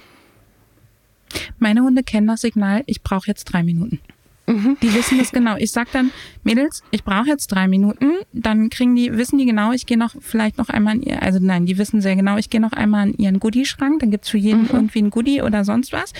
Meine 1.58 1.82
Hunde 1.82 2.04
kennen 2.04 2.28
das 2.28 2.42
Signal, 2.42 2.84
ich 2.86 3.02
brauche 3.02 3.28
jetzt 3.28 3.46
drei 3.46 3.64
Minuten. 3.64 4.00
Mhm. 4.48 4.78
Die 4.82 4.94
wissen 4.94 5.18
das 5.18 5.32
genau. 5.32 5.56
Ich 5.58 5.72
sag 5.72 5.92
dann, 5.92 6.12
Mädels, 6.44 6.84
ich 6.92 7.04
brauche 7.04 7.28
jetzt 7.28 7.48
drei 7.48 7.68
Minuten. 7.68 8.12
Dann 8.32 8.70
kriegen 8.70 8.96
die, 8.96 9.18
wissen 9.18 9.38
die 9.38 9.46
genau, 9.46 9.72
ich 9.72 9.86
gehe 9.86 9.98
noch 9.98 10.16
vielleicht 10.20 10.58
noch 10.58 10.70
einmal 10.70 10.96
in 10.96 11.04
ihr, 11.04 11.24
also 11.24 11.40
nein, 11.42 11.66
die 11.66 11.78
wissen 11.78 12.02
sehr 12.02 12.16
genau, 12.16 12.38
ich 12.38 12.50
gehe 12.50 12.62
noch 12.62 12.74
einmal 12.74 13.10
in 13.10 13.18
ihren 13.18 13.40
Goodie-Schrank. 13.40 14.00
Dann 14.00 14.12
gibt's 14.12 14.30
für 14.30 14.38
jeden 14.38 14.64
mhm. 14.64 14.70
irgendwie 14.72 15.00
ein 15.00 15.10
Goodie 15.10 15.42
oder 15.42 15.66
sonst 15.66 15.92
was. 15.94 16.14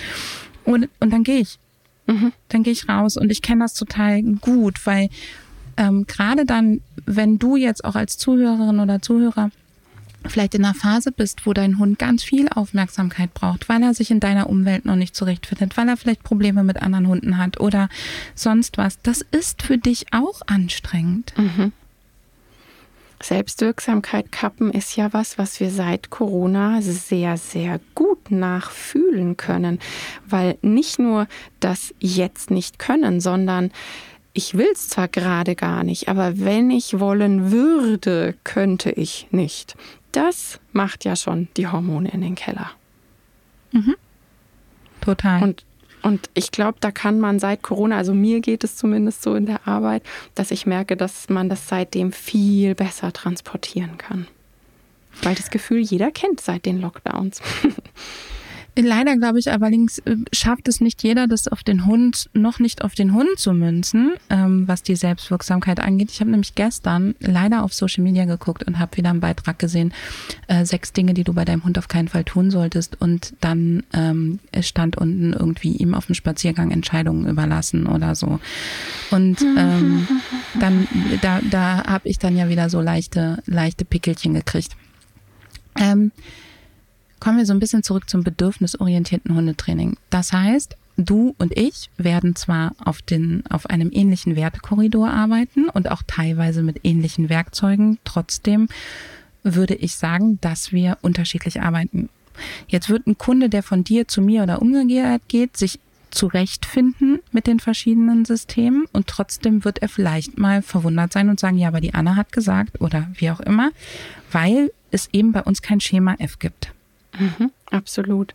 Und, 0.64 0.88
und 0.98 1.12
dann 1.12 1.22
gehe 1.22 1.40
ich. 1.40 1.58
Mhm. 2.06 2.32
Dann 2.48 2.62
gehe 2.62 2.72
ich 2.72 2.88
raus. 2.88 3.16
Und 3.16 3.30
ich 3.30 3.42
kenne 3.42 3.64
das 3.64 3.74
total 3.74 4.22
gut, 4.22 4.84
weil 4.86 5.08
ähm, 5.76 6.06
gerade 6.06 6.44
dann, 6.44 6.80
wenn 7.04 7.38
du 7.38 7.56
jetzt 7.56 7.84
auch 7.84 7.94
als 7.94 8.18
Zuhörerin 8.18 8.80
oder 8.80 9.02
Zuhörer 9.02 9.50
vielleicht 10.30 10.54
in 10.54 10.64
einer 10.64 10.74
Phase 10.74 11.12
bist, 11.12 11.46
wo 11.46 11.52
dein 11.52 11.78
Hund 11.78 11.98
ganz 11.98 12.22
viel 12.22 12.48
Aufmerksamkeit 12.48 13.34
braucht, 13.34 13.68
weil 13.68 13.82
er 13.82 13.94
sich 13.94 14.10
in 14.10 14.20
deiner 14.20 14.48
Umwelt 14.48 14.84
noch 14.84 14.96
nicht 14.96 15.14
zurechtfindet, 15.14 15.76
weil 15.76 15.88
er 15.88 15.96
vielleicht 15.96 16.22
Probleme 16.22 16.64
mit 16.64 16.82
anderen 16.82 17.08
Hunden 17.08 17.38
hat 17.38 17.60
oder 17.60 17.88
sonst 18.34 18.78
was, 18.78 19.00
das 19.02 19.22
ist 19.30 19.62
für 19.62 19.78
dich 19.78 20.06
auch 20.12 20.42
anstrengend. 20.46 21.32
Mhm. 21.36 21.72
Selbstwirksamkeit 23.22 24.30
kappen 24.30 24.70
ist 24.70 24.96
ja 24.96 25.12
was, 25.12 25.38
was 25.38 25.58
wir 25.58 25.70
seit 25.70 26.10
Corona 26.10 26.82
sehr, 26.82 27.36
sehr 27.38 27.80
gut 27.94 28.30
nachfühlen 28.30 29.36
können, 29.36 29.78
weil 30.28 30.58
nicht 30.60 30.98
nur 30.98 31.26
das 31.60 31.94
jetzt 31.98 32.50
nicht 32.50 32.78
können, 32.78 33.20
sondern 33.20 33.70
ich 34.36 34.54
will 34.58 34.68
es 34.72 34.90
zwar 34.90 35.08
gerade 35.08 35.54
gar 35.54 35.82
nicht, 35.82 36.08
aber 36.08 36.38
wenn 36.38 36.70
ich 36.70 37.00
wollen 37.00 37.50
würde, 37.50 38.34
könnte 38.44 38.90
ich 38.90 39.28
nicht 39.30 39.76
das 40.16 40.60
macht 40.72 41.04
ja 41.04 41.14
schon 41.14 41.48
die 41.56 41.66
Hormone 41.66 42.10
in 42.10 42.22
den 42.22 42.34
Keller. 42.34 42.70
Mhm. 43.72 43.96
Total. 45.00 45.42
Und, 45.42 45.64
und 46.02 46.30
ich 46.34 46.50
glaube, 46.50 46.78
da 46.80 46.90
kann 46.90 47.20
man 47.20 47.38
seit 47.38 47.62
Corona, 47.62 47.96
also 47.96 48.14
mir 48.14 48.40
geht 48.40 48.64
es 48.64 48.76
zumindest 48.76 49.22
so 49.22 49.34
in 49.34 49.46
der 49.46 49.68
Arbeit, 49.68 50.02
dass 50.34 50.50
ich 50.50 50.66
merke, 50.66 50.96
dass 50.96 51.28
man 51.28 51.48
das 51.48 51.68
seitdem 51.68 52.12
viel 52.12 52.74
besser 52.74 53.12
transportieren 53.12 53.98
kann. 53.98 54.26
Weil 55.22 55.34
das 55.34 55.50
Gefühl 55.50 55.80
jeder 55.80 56.10
kennt 56.10 56.40
seit 56.40 56.66
den 56.66 56.80
Lockdowns. 56.80 57.40
Leider 58.78 59.16
glaube 59.16 59.38
ich 59.38 59.50
allerdings 59.50 60.00
äh, 60.00 60.16
schafft 60.32 60.68
es 60.68 60.82
nicht 60.82 61.02
jeder, 61.02 61.26
das 61.26 61.48
auf 61.48 61.62
den 61.62 61.86
Hund, 61.86 62.28
noch 62.34 62.58
nicht 62.58 62.84
auf 62.84 62.94
den 62.94 63.14
Hund 63.14 63.38
zu 63.38 63.54
münzen, 63.54 64.12
ähm, 64.28 64.68
was 64.68 64.82
die 64.82 64.96
Selbstwirksamkeit 64.96 65.80
angeht. 65.80 66.10
Ich 66.10 66.20
habe 66.20 66.30
nämlich 66.30 66.54
gestern 66.54 67.14
leider 67.20 67.64
auf 67.64 67.72
Social 67.72 68.04
Media 68.04 68.26
geguckt 68.26 68.64
und 68.64 68.78
habe 68.78 68.98
wieder 68.98 69.10
einen 69.10 69.20
Beitrag 69.20 69.58
gesehen, 69.58 69.94
äh, 70.48 70.66
sechs 70.66 70.92
Dinge, 70.92 71.14
die 71.14 71.24
du 71.24 71.32
bei 71.32 71.46
deinem 71.46 71.64
Hund 71.64 71.78
auf 71.78 71.88
keinen 71.88 72.08
Fall 72.08 72.24
tun 72.24 72.50
solltest. 72.50 73.00
Und 73.00 73.32
dann 73.40 73.82
ähm, 73.94 74.40
stand 74.60 74.98
unten 74.98 75.32
irgendwie 75.32 75.72
ihm 75.72 75.94
auf 75.94 76.06
dem 76.06 76.14
Spaziergang 76.14 76.70
Entscheidungen 76.70 77.26
überlassen 77.26 77.86
oder 77.86 78.14
so. 78.14 78.40
Und 79.10 79.40
ähm, 79.40 80.06
dann, 80.60 80.86
da, 81.22 81.40
da 81.50 81.86
habe 81.86 82.08
ich 82.10 82.18
dann 82.18 82.36
ja 82.36 82.50
wieder 82.50 82.68
so 82.68 82.82
leichte, 82.82 83.42
leichte 83.46 83.86
Pickelchen 83.86 84.34
gekriegt. 84.34 84.76
Ähm, 85.78 86.12
kommen 87.20 87.38
wir 87.38 87.46
so 87.46 87.52
ein 87.52 87.60
bisschen 87.60 87.82
zurück 87.82 88.08
zum 88.08 88.22
bedürfnisorientierten 88.22 89.34
Hundetraining. 89.34 89.96
Das 90.10 90.32
heißt, 90.32 90.76
du 90.96 91.34
und 91.38 91.56
ich 91.56 91.90
werden 91.96 92.36
zwar 92.36 92.72
auf, 92.82 93.02
den, 93.02 93.44
auf 93.48 93.68
einem 93.68 93.90
ähnlichen 93.92 94.36
Wertekorridor 94.36 95.10
arbeiten 95.10 95.68
und 95.68 95.90
auch 95.90 96.02
teilweise 96.06 96.62
mit 96.62 96.80
ähnlichen 96.84 97.28
Werkzeugen, 97.28 97.98
trotzdem 98.04 98.68
würde 99.42 99.74
ich 99.74 99.94
sagen, 99.94 100.38
dass 100.40 100.72
wir 100.72 100.98
unterschiedlich 101.02 101.62
arbeiten. 101.62 102.08
Jetzt 102.68 102.90
wird 102.90 103.06
ein 103.06 103.16
Kunde, 103.16 103.48
der 103.48 103.62
von 103.62 103.84
dir 103.84 104.08
zu 104.08 104.20
mir 104.20 104.42
oder 104.42 104.60
umgekehrt 104.60 105.22
geht, 105.28 105.56
sich 105.56 105.78
zurechtfinden 106.10 107.20
mit 107.30 107.46
den 107.46 107.60
verschiedenen 107.60 108.24
Systemen 108.24 108.86
und 108.92 109.06
trotzdem 109.06 109.64
wird 109.64 109.82
er 109.82 109.88
vielleicht 109.88 110.38
mal 110.38 110.62
verwundert 110.62 111.12
sein 111.12 111.28
und 111.28 111.38
sagen, 111.38 111.58
ja, 111.58 111.68
aber 111.68 111.80
die 111.80 111.94
Anna 111.94 112.16
hat 112.16 112.32
gesagt 112.32 112.80
oder 112.80 113.08
wie 113.14 113.30
auch 113.30 113.40
immer, 113.40 113.70
weil 114.32 114.72
es 114.90 115.08
eben 115.12 115.32
bei 115.32 115.42
uns 115.42 115.62
kein 115.62 115.80
Schema 115.80 116.14
F 116.18 116.38
gibt. 116.38 116.72
Mhm, 117.18 117.50
absolut. 117.70 118.34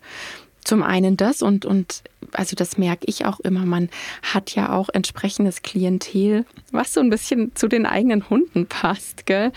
Zum 0.64 0.84
einen 0.84 1.18
das 1.18 1.42
und, 1.42 1.66
und 1.66 2.04
also 2.34 2.56
das 2.56 2.78
merke 2.78 3.06
ich 3.08 3.26
auch 3.26 3.40
immer, 3.40 3.66
man 3.66 3.90
hat 4.22 4.54
ja 4.54 4.72
auch 4.72 4.90
entsprechendes 4.90 5.64
Klientel, 5.64 6.46
was 6.72 6.94
so 6.94 7.00
ein 7.00 7.10
bisschen 7.10 7.56
zu 7.56 7.68
den 7.68 7.88
eigenen 7.88 8.30
Hunden 8.30 8.68
passt. 8.68 9.26
Gell? 9.26 9.52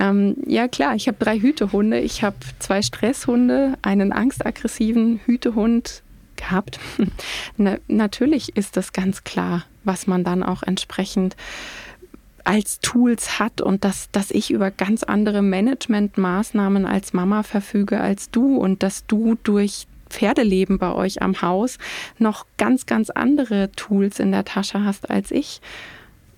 Ähm, 0.00 0.36
ja 0.46 0.66
klar, 0.66 0.96
ich 0.96 1.06
habe 1.06 1.16
drei 1.20 1.38
Hütehunde, 1.38 2.00
ich 2.00 2.24
habe 2.24 2.36
zwei 2.58 2.82
Stresshunde, 2.82 3.74
einen 3.82 4.12
angstaggressiven 4.12 5.20
Hütehund 5.24 6.02
gehabt. 6.34 6.80
Na, 7.56 7.76
natürlich 7.86 8.56
ist 8.56 8.76
das 8.76 8.92
ganz 8.92 9.22
klar, 9.22 9.64
was 9.84 10.06
man 10.06 10.24
dann 10.24 10.42
auch 10.42 10.62
entsprechend 10.64 11.36
als 12.48 12.80
Tools 12.80 13.38
hat 13.38 13.60
und 13.60 13.84
dass, 13.84 14.10
dass 14.10 14.30
ich 14.30 14.50
über 14.50 14.70
ganz 14.70 15.02
andere 15.02 15.42
Managementmaßnahmen 15.42 16.86
als 16.86 17.12
Mama 17.12 17.42
verfüge 17.42 18.00
als 18.00 18.30
du 18.30 18.56
und 18.56 18.82
dass 18.82 19.04
du 19.06 19.36
durch 19.42 19.86
Pferdeleben 20.08 20.78
bei 20.78 20.90
euch 20.94 21.20
am 21.20 21.42
Haus 21.42 21.76
noch 22.18 22.46
ganz, 22.56 22.86
ganz 22.86 23.10
andere 23.10 23.70
Tools 23.72 24.18
in 24.18 24.32
der 24.32 24.46
Tasche 24.46 24.82
hast 24.82 25.10
als 25.10 25.30
ich 25.30 25.60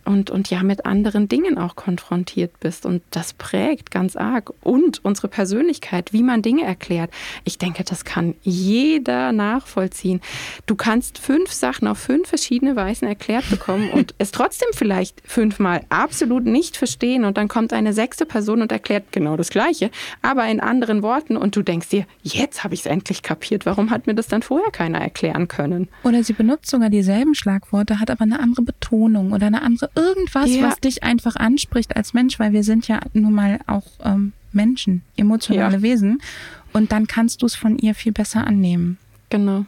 und, 0.04 0.30
und 0.30 0.50
ja 0.50 0.62
mit 0.62 0.86
anderen 0.86 1.28
Dingen 1.28 1.58
auch 1.58 1.76
konfrontiert 1.76 2.58
bist. 2.60 2.86
Und 2.86 3.02
das 3.10 3.32
prägt 3.32 3.90
ganz 3.90 4.16
arg. 4.16 4.52
Und 4.62 5.04
unsere 5.04 5.28
Persönlichkeit, 5.28 6.12
wie 6.12 6.22
man 6.22 6.42
Dinge 6.42 6.64
erklärt. 6.64 7.10
Ich 7.44 7.58
denke, 7.58 7.84
das 7.84 8.04
kann 8.04 8.34
jeder 8.42 9.32
nachvollziehen. 9.32 10.20
Du 10.66 10.74
kannst 10.74 11.18
fünf 11.18 11.52
Sachen 11.52 11.88
auf 11.88 11.98
fünf 11.98 12.28
verschiedene 12.28 12.76
Weisen 12.76 13.06
erklärt 13.06 13.48
bekommen 13.50 13.90
und 13.90 14.14
es 14.18 14.32
trotzdem 14.32 14.68
vielleicht 14.72 15.20
fünfmal 15.24 15.84
absolut 15.88 16.44
nicht 16.44 16.76
verstehen. 16.76 17.24
Und 17.24 17.36
dann 17.36 17.48
kommt 17.48 17.72
eine 17.72 17.92
sechste 17.92 18.26
Person 18.26 18.62
und 18.62 18.72
erklärt 18.72 19.12
genau 19.12 19.36
das 19.36 19.50
Gleiche, 19.50 19.90
aber 20.22 20.46
in 20.46 20.60
anderen 20.60 21.02
Worten. 21.02 21.36
Und 21.36 21.56
du 21.56 21.62
denkst 21.62 21.88
dir, 21.88 22.06
jetzt 22.22 22.64
habe 22.64 22.74
ich 22.74 22.80
es 22.80 22.86
endlich 22.86 23.22
kapiert. 23.22 23.66
Warum 23.66 23.90
hat 23.90 24.06
mir 24.06 24.14
das 24.14 24.28
dann 24.28 24.42
vorher 24.42 24.70
keiner 24.70 25.00
erklären 25.00 25.48
können? 25.48 25.88
Oder 26.04 26.24
sie 26.24 26.32
benutzt 26.32 26.70
sogar 26.70 26.90
dieselben 26.90 27.34
Schlagworte, 27.34 28.00
hat 28.00 28.10
aber 28.10 28.22
eine 28.22 28.40
andere 28.40 28.62
Betonung 28.62 29.32
oder 29.32 29.46
eine 29.46 29.62
andere 29.62 29.89
irgendwas, 29.94 30.50
ja. 30.50 30.62
was 30.62 30.80
dich 30.80 31.02
einfach 31.02 31.36
anspricht 31.36 31.96
als 31.96 32.14
Mensch, 32.14 32.38
weil 32.38 32.52
wir 32.52 32.64
sind 32.64 32.88
ja 32.88 33.00
nun 33.12 33.34
mal 33.34 33.60
auch 33.66 33.86
ähm, 34.04 34.32
Menschen, 34.52 35.02
emotionale 35.16 35.76
ja. 35.76 35.82
Wesen. 35.82 36.20
Und 36.72 36.92
dann 36.92 37.06
kannst 37.06 37.42
du 37.42 37.46
es 37.46 37.54
von 37.54 37.78
ihr 37.78 37.94
viel 37.94 38.12
besser 38.12 38.46
annehmen. 38.46 38.98
Genau. 39.28 39.64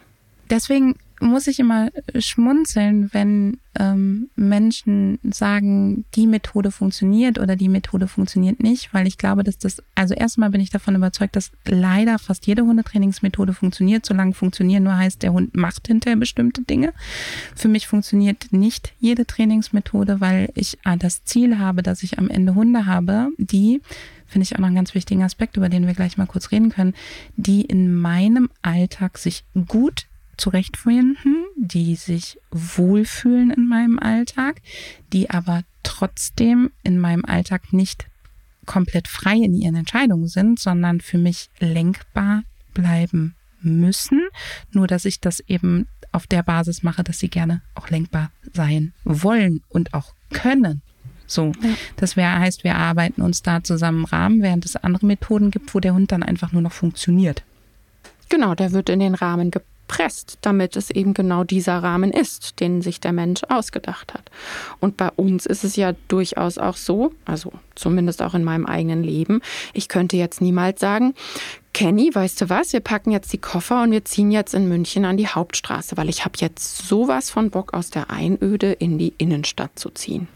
Deswegen 0.51 0.97
muss 1.23 1.47
ich 1.47 1.59
immer 1.61 1.91
schmunzeln, 2.19 3.09
wenn 3.13 3.59
ähm, 3.79 4.29
Menschen 4.37 5.19
sagen, 5.23 6.05
die 6.15 6.27
Methode 6.27 6.71
funktioniert 6.71 7.39
oder 7.39 7.57
die 7.57 7.69
Methode 7.69 8.07
funktioniert 8.07 8.63
nicht, 8.63 8.93
weil 8.93 9.07
ich 9.07 9.17
glaube, 9.17 9.45
dass 9.45 9.57
das, 9.57 9.83
also 9.95 10.15
erstmal 10.15 10.51
bin 10.51 10.61
ich 10.61 10.71
davon 10.71 10.95
überzeugt, 10.95 11.37
dass 11.37 11.53
leider 11.67 12.19
fast 12.19 12.47
jede 12.47 12.63
Hundetrainingsmethode 12.63 13.55
funktioniert, 13.55 14.05
solange 14.05 14.35
funktionieren 14.35 14.83
nur 14.83 14.97
heißt, 14.97 15.23
der 15.23 15.33
Hund 15.33 15.57
macht 15.57 15.87
hinterher 15.87 16.17
bestimmte 16.17 16.63
Dinge. 16.63 16.93
Für 17.57 17.69
mich 17.69 17.87
funktioniert 17.87 18.53
nicht 18.53 18.93
jede 18.99 19.27
Trainingsmethode, 19.27 20.21
weil 20.21 20.51
ich 20.55 20.79
ah, 20.85 20.97
das 20.97 21.25
Ziel 21.25 21.59
habe, 21.59 21.83
dass 21.83 22.03
ich 22.03 22.19
am 22.19 22.29
Ende 22.29 22.55
Hunde 22.55 22.85
habe, 22.85 23.29
die 23.39 23.81
finde 24.27 24.45
ich 24.45 24.55
auch 24.55 24.61
noch 24.61 24.67
einen 24.67 24.77
ganz 24.77 24.95
wichtigen 24.95 25.23
Aspekt, 25.23 25.57
über 25.57 25.69
den 25.69 25.87
wir 25.87 25.95
gleich 25.95 26.17
mal 26.17 26.27
kurz 26.27 26.51
reden 26.51 26.71
können, 26.71 26.95
die 27.37 27.63
in 27.63 27.95
meinem 27.95 28.49
Alltag 28.63 29.19
sich 29.19 29.45
gut 29.69 30.07
zurechtfinden, 30.43 31.45
die 31.57 31.95
sich 31.95 32.37
wohlfühlen 32.51 33.53
in 33.53 33.69
meinem 33.69 34.01
Alltag, 34.01 34.61
die 35.13 35.31
aber 35.31 35.63
trotzdem 35.85 36.73
in 36.83 36.99
meinem 36.99 37.25
Alltag 37.25 37.73
nicht 37.73 38.07
komplett 38.67 39.07
frei 39.07 39.37
in 39.37 39.55
ihren 39.55 39.77
Entscheidungen 39.77 40.27
sind, 40.27 40.59
sondern 40.59 41.01
für 41.01 41.19
mich 41.19 41.49
lenkbar 41.61 42.43
bleiben 42.75 43.37
müssen. 43.61 44.21
Nur 44.73 44.89
dass 44.89 45.05
ich 45.05 45.21
das 45.21 45.39
eben 45.39 45.87
auf 46.11 46.27
der 46.27 46.43
Basis 46.43 46.83
mache, 46.83 47.05
dass 47.05 47.21
sie 47.21 47.29
gerne 47.29 47.63
auch 47.77 47.89
lenkbar 47.89 48.33
sein 48.53 48.93
wollen 49.05 49.63
und 49.69 49.95
auch 49.95 50.13
können. 50.31 50.83
So, 51.29 51.53
ja. 51.63 51.71
das 51.97 52.17
wär, 52.17 52.41
heißt, 52.41 52.65
wir 52.65 52.75
arbeiten 52.75 53.23
uns 53.23 53.43
da 53.43 53.63
zusammen 53.63 53.99
im 53.99 54.05
Rahmen, 54.07 54.43
während 54.43 54.65
es 54.65 54.75
andere 54.75 55.07
Methoden 55.07 55.53
gibt, 55.53 55.73
wo 55.73 55.79
der 55.79 55.95
Hund 55.95 56.11
dann 56.11 56.25
einfach 56.25 56.51
nur 56.51 56.63
noch 56.63 56.73
funktioniert. 56.73 57.45
Genau, 58.29 58.57
der 58.57 58.73
wird 58.73 58.89
in 58.89 58.99
den 58.99 59.15
Rahmen 59.15 59.53
ge 59.53 59.63
gepresst, 59.93 60.39
damit 60.41 60.77
es 60.77 60.91
eben 60.91 61.15
genau 61.15 61.45
dieser 61.45 61.83
Rahmen 61.83 62.13
ist, 62.13 62.61
den 62.61 62.83
sich 62.83 63.01
der 63.01 63.13
Mensch 63.13 63.43
ausgedacht 63.49 64.15
hat. 64.15 64.31
Und 64.81 64.97
bei 64.97 65.11
uns 65.11 65.47
ist 65.47 65.65
es 65.65 65.77
ja 65.77 65.93
durchaus 66.09 66.59
auch 66.59 66.77
so, 66.77 67.13
also 67.25 67.53
zumindest 67.75 68.23
auch 68.23 68.35
in 68.35 68.45
meinem 68.45 68.67
eigenen 68.67 69.05
Leben, 69.05 69.43
ich 69.75 69.89
könnte 69.89 70.17
jetzt 70.17 70.41
niemals 70.41 70.81
sagen, 70.81 71.15
Kenny, 71.75 72.11
weißt 72.13 72.43
du 72.43 72.51
was, 72.51 72.73
wir 72.73 72.81
packen 72.81 73.13
jetzt 73.13 73.33
die 73.33 73.39
Koffer 73.39 73.83
und 73.83 73.93
wir 73.93 74.05
ziehen 74.05 74.31
jetzt 74.31 74.55
in 74.55 74.69
München 74.69 75.05
an 75.05 75.17
die 75.17 75.29
Hauptstraße, 75.29 75.97
weil 75.97 76.09
ich 76.09 76.25
habe 76.25 76.35
jetzt 76.39 76.87
sowas 76.87 77.31
von 77.31 77.51
Bock 77.51 77.75
aus 77.75 77.91
der 77.91 78.11
Einöde 78.11 78.73
in 78.73 78.99
die 78.99 79.15
Innenstadt 79.19 79.79
zu 79.79 79.91
ziehen. 79.91 80.29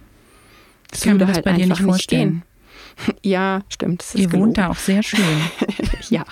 Das, 0.90 1.00
das 1.00 1.12
würde 1.12 1.26
halt 1.26 1.44
bei 1.44 1.52
dir 1.52 1.66
nicht 1.66 1.82
vorstellen. 1.82 2.34
Nicht 2.36 2.55
Ja, 3.22 3.62
stimmt. 3.68 4.04
Ihr 4.14 4.26
gelogen. 4.26 4.40
wohnt 4.40 4.58
da 4.58 4.68
auch 4.68 4.76
sehr 4.76 5.02
schön. 5.02 5.20
ja, 6.10 6.24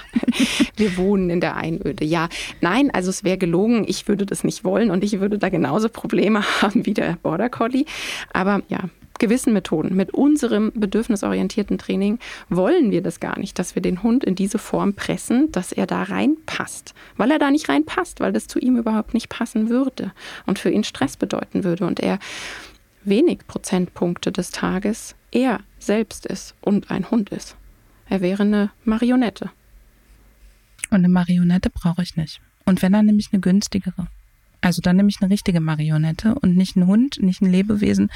wir 0.76 0.96
wohnen 0.96 1.30
in 1.30 1.40
der 1.40 1.56
Einöde. 1.56 2.04
Ja, 2.04 2.28
nein, 2.60 2.90
also 2.92 3.10
es 3.10 3.24
wäre 3.24 3.38
gelogen. 3.38 3.84
Ich 3.86 4.06
würde 4.08 4.26
das 4.26 4.44
nicht 4.44 4.64
wollen 4.64 4.90
und 4.90 5.04
ich 5.04 5.20
würde 5.20 5.38
da 5.38 5.48
genauso 5.48 5.88
Probleme 5.88 6.42
haben 6.62 6.86
wie 6.86 6.94
der 6.94 7.18
Border 7.22 7.48
Collie. 7.48 7.84
Aber 8.32 8.62
ja, 8.68 8.80
gewissen 9.18 9.52
Methoden, 9.52 9.94
mit 9.94 10.12
unserem 10.12 10.72
bedürfnisorientierten 10.74 11.78
Training 11.78 12.18
wollen 12.48 12.90
wir 12.90 13.02
das 13.02 13.20
gar 13.20 13.38
nicht, 13.38 13.58
dass 13.58 13.74
wir 13.74 13.82
den 13.82 14.02
Hund 14.02 14.24
in 14.24 14.34
diese 14.34 14.58
Form 14.58 14.94
pressen, 14.94 15.52
dass 15.52 15.72
er 15.72 15.86
da 15.86 16.02
reinpasst, 16.02 16.94
weil 17.16 17.30
er 17.30 17.38
da 17.38 17.50
nicht 17.50 17.68
reinpasst, 17.68 18.20
weil 18.20 18.32
das 18.32 18.48
zu 18.48 18.58
ihm 18.58 18.76
überhaupt 18.76 19.14
nicht 19.14 19.28
passen 19.28 19.68
würde 19.68 20.12
und 20.46 20.58
für 20.58 20.70
ihn 20.70 20.84
Stress 20.84 21.16
bedeuten 21.16 21.64
würde 21.64 21.86
und 21.86 22.00
er 22.00 22.18
wenig 23.04 23.46
Prozentpunkte 23.46 24.32
des 24.32 24.50
Tages 24.50 25.14
er 25.34 25.60
selbst 25.86 26.26
ist 26.26 26.54
und 26.60 26.90
ein 26.90 27.10
Hund 27.10 27.30
ist. 27.30 27.56
Er 28.08 28.20
wäre 28.20 28.42
eine 28.42 28.70
Marionette. 28.84 29.50
Und 30.90 30.98
eine 30.98 31.08
Marionette 31.08 31.70
brauche 31.70 32.02
ich 32.02 32.16
nicht. 32.16 32.40
Und 32.64 32.82
wenn 32.82 32.92
dann 32.92 33.06
nämlich 33.06 33.30
eine 33.32 33.40
günstigere. 33.40 34.06
Also 34.60 34.80
dann 34.80 34.96
nehme 34.96 35.10
ich 35.10 35.20
eine 35.20 35.30
richtige 35.30 35.60
Marionette 35.60 36.34
und 36.36 36.56
nicht 36.56 36.74
ein 36.74 36.86
Hund, 36.86 37.20
nicht 37.20 37.42
ein 37.42 37.50
Lebewesen, 37.50 38.10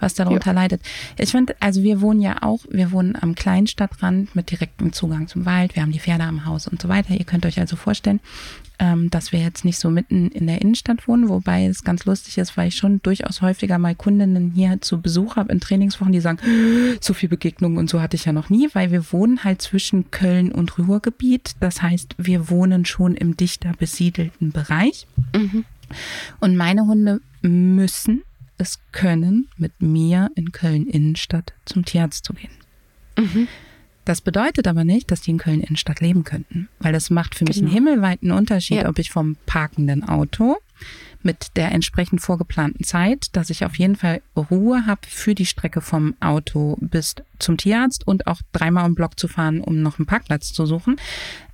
was 0.00 0.14
darunter 0.14 0.50
ja. 0.50 0.52
leidet. 0.52 0.82
Ich 1.16 1.30
finde, 1.30 1.54
also 1.60 1.84
wir 1.84 2.00
wohnen 2.00 2.20
ja 2.20 2.42
auch, 2.42 2.64
wir 2.68 2.90
wohnen 2.90 3.14
am 3.14 3.36
Kleinstadtrand 3.36 4.34
mit 4.34 4.50
direktem 4.50 4.92
Zugang 4.92 5.28
zum 5.28 5.46
Wald. 5.46 5.76
Wir 5.76 5.82
haben 5.82 5.92
die 5.92 6.00
Pferde 6.00 6.24
am 6.24 6.44
Haus 6.44 6.66
und 6.66 6.82
so 6.82 6.88
weiter. 6.88 7.14
Ihr 7.14 7.24
könnt 7.24 7.46
euch 7.46 7.60
also 7.60 7.76
vorstellen, 7.76 8.18
ähm, 8.82 9.10
dass 9.10 9.30
wir 9.30 9.38
jetzt 9.38 9.64
nicht 9.64 9.78
so 9.78 9.90
mitten 9.90 10.28
in 10.32 10.48
der 10.48 10.60
Innenstadt 10.60 11.06
wohnen, 11.06 11.28
wobei 11.28 11.66
es 11.66 11.84
ganz 11.84 12.04
lustig 12.04 12.36
ist, 12.38 12.56
weil 12.56 12.66
ich 12.66 12.74
schon 12.74 13.00
durchaus 13.00 13.40
häufiger 13.40 13.78
mal 13.78 13.94
Kundinnen 13.94 14.50
hier 14.50 14.80
zu 14.80 15.00
Besuch 15.00 15.36
habe 15.36 15.52
in 15.52 15.60
Trainingswochen, 15.60 16.10
die 16.10 16.20
sagen, 16.20 16.40
so 17.00 17.14
viel 17.14 17.28
Begegnungen 17.28 17.78
und 17.78 17.88
so 17.88 18.02
hatte 18.02 18.16
ich 18.16 18.24
ja 18.24 18.32
noch 18.32 18.50
nie, 18.50 18.68
weil 18.72 18.90
wir 18.90 19.12
wohnen 19.12 19.44
halt 19.44 19.62
zwischen 19.62 20.10
Köln 20.10 20.50
und 20.50 20.76
Ruhrgebiet. 20.78 21.52
Das 21.60 21.80
heißt, 21.80 22.16
wir 22.18 22.50
wohnen 22.50 22.84
schon 22.84 23.14
im 23.14 23.36
dichter 23.36 23.72
besiedelten 23.78 24.50
Bereich. 24.50 25.06
Mhm. 25.32 25.64
Und 26.40 26.56
meine 26.56 26.82
Hunde 26.82 27.20
müssen 27.40 28.22
es 28.58 28.80
können, 28.90 29.46
mit 29.56 29.80
mir 29.80 30.28
in 30.34 30.50
Köln 30.50 30.88
Innenstadt 30.88 31.52
zum 31.66 31.84
Tierarzt 31.84 32.24
zu 32.24 32.32
gehen. 32.32 32.50
Mhm. 33.16 33.46
Das 34.04 34.20
bedeutet 34.20 34.66
aber 34.66 34.84
nicht, 34.84 35.10
dass 35.10 35.20
die 35.20 35.30
in 35.30 35.38
Köln 35.38 35.60
Innenstadt 35.60 36.00
leben 36.00 36.24
könnten, 36.24 36.68
weil 36.80 36.92
das 36.92 37.10
macht 37.10 37.34
für 37.34 37.44
mich 37.44 37.56
genau. 37.56 37.68
einen 37.68 37.74
himmelweiten 37.74 38.32
Unterschied, 38.32 38.82
ja. 38.82 38.88
ob 38.88 38.98
ich 38.98 39.10
vom 39.10 39.36
parkenden 39.46 40.08
Auto 40.08 40.56
mit 41.22 41.56
der 41.56 41.70
entsprechend 41.70 42.20
vorgeplanten 42.20 42.84
Zeit, 42.84 43.28
dass 43.36 43.48
ich 43.48 43.64
auf 43.64 43.76
jeden 43.76 43.94
Fall 43.94 44.22
Ruhe 44.36 44.86
habe 44.86 45.02
für 45.06 45.36
die 45.36 45.46
Strecke 45.46 45.80
vom 45.80 46.16
Auto 46.18 46.76
bis 46.80 47.14
zum 47.38 47.56
Tierarzt 47.56 48.04
und 48.06 48.26
auch 48.26 48.40
dreimal 48.52 48.86
im 48.86 48.96
Block 48.96 49.18
zu 49.20 49.28
fahren, 49.28 49.60
um 49.60 49.82
noch 49.82 50.00
einen 50.00 50.06
Parkplatz 50.06 50.52
zu 50.52 50.66
suchen, 50.66 50.96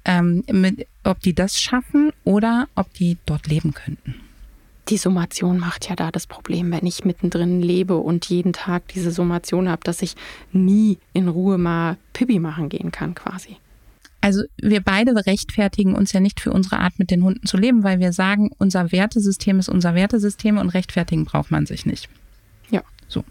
ähm, 0.07 0.43
mit, 0.51 0.87
ob 1.05 1.21
die 1.21 1.35
das 1.35 1.61
schaffen 1.61 2.13
oder 2.25 2.67
ob 2.75 2.95
die 2.95 3.19
dort 3.27 3.47
leben 3.47 3.75
könnten 3.75 4.15
die 4.89 4.97
Summation 4.97 5.59
macht 5.59 5.89
ja 5.89 5.97
da 5.97 6.11
das 6.11 6.26
Problem, 6.26 6.70
wenn 6.70 6.86
ich 6.86 7.05
mittendrin 7.05 7.61
lebe 7.61 7.97
und 7.97 8.26
jeden 8.26 8.53
Tag 8.53 8.89
diese 8.89 9.11
Summation 9.11 9.68
habe, 9.68 9.82
dass 9.84 10.03
ich 10.03 10.14
nie 10.53 10.99
in 11.12 11.28
Ruhe 11.28 11.59
mal 11.59 11.97
Pipi 12.12 12.39
machen 12.39 12.68
gehen 12.68 12.91
kann 12.91 13.14
quasi. 13.14 13.57
Also 14.20 14.43
wir 14.61 14.80
beide 14.80 15.14
rechtfertigen 15.26 15.95
uns 15.95 16.12
ja 16.12 16.20
nicht 16.20 16.41
für 16.41 16.53
unsere 16.53 16.78
Art, 16.78 16.99
mit 16.99 17.11
den 17.11 17.22
Hunden 17.22 17.47
zu 17.47 17.57
leben, 17.57 17.84
weil 17.84 18.01
wir 18.01 18.12
sagen, 18.12 18.51
unser 18.59 18.91
Wertesystem 18.91 19.59
ist 19.59 19.68
unser 19.68 19.95
Wertesystem 19.95 20.59
und 20.59 20.70
rechtfertigen 20.70 21.24
braucht 21.24 21.51
man 21.51 21.66
sich 21.66 21.86
nicht. 21.86 22.09
Ja. 22.70 22.82
So. 23.07 23.24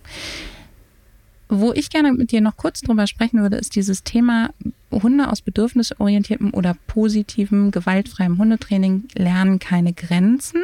Wo 1.49 1.73
ich 1.73 1.89
gerne 1.89 2.13
mit 2.13 2.31
dir 2.31 2.41
noch 2.41 2.55
kurz 2.55 2.81
drüber 2.81 3.07
sprechen 3.07 3.41
würde, 3.41 3.57
ist 3.57 3.75
dieses 3.75 4.03
Thema 4.03 4.49
Hunde 4.91 5.29
aus 5.29 5.41
bedürfnisorientiertem 5.41 6.53
oder 6.53 6.75
positivem, 6.87 7.71
gewaltfreiem 7.71 8.37
Hundetraining 8.37 9.09
lernen 9.13 9.59
keine 9.59 9.93
Grenzen. 9.93 10.61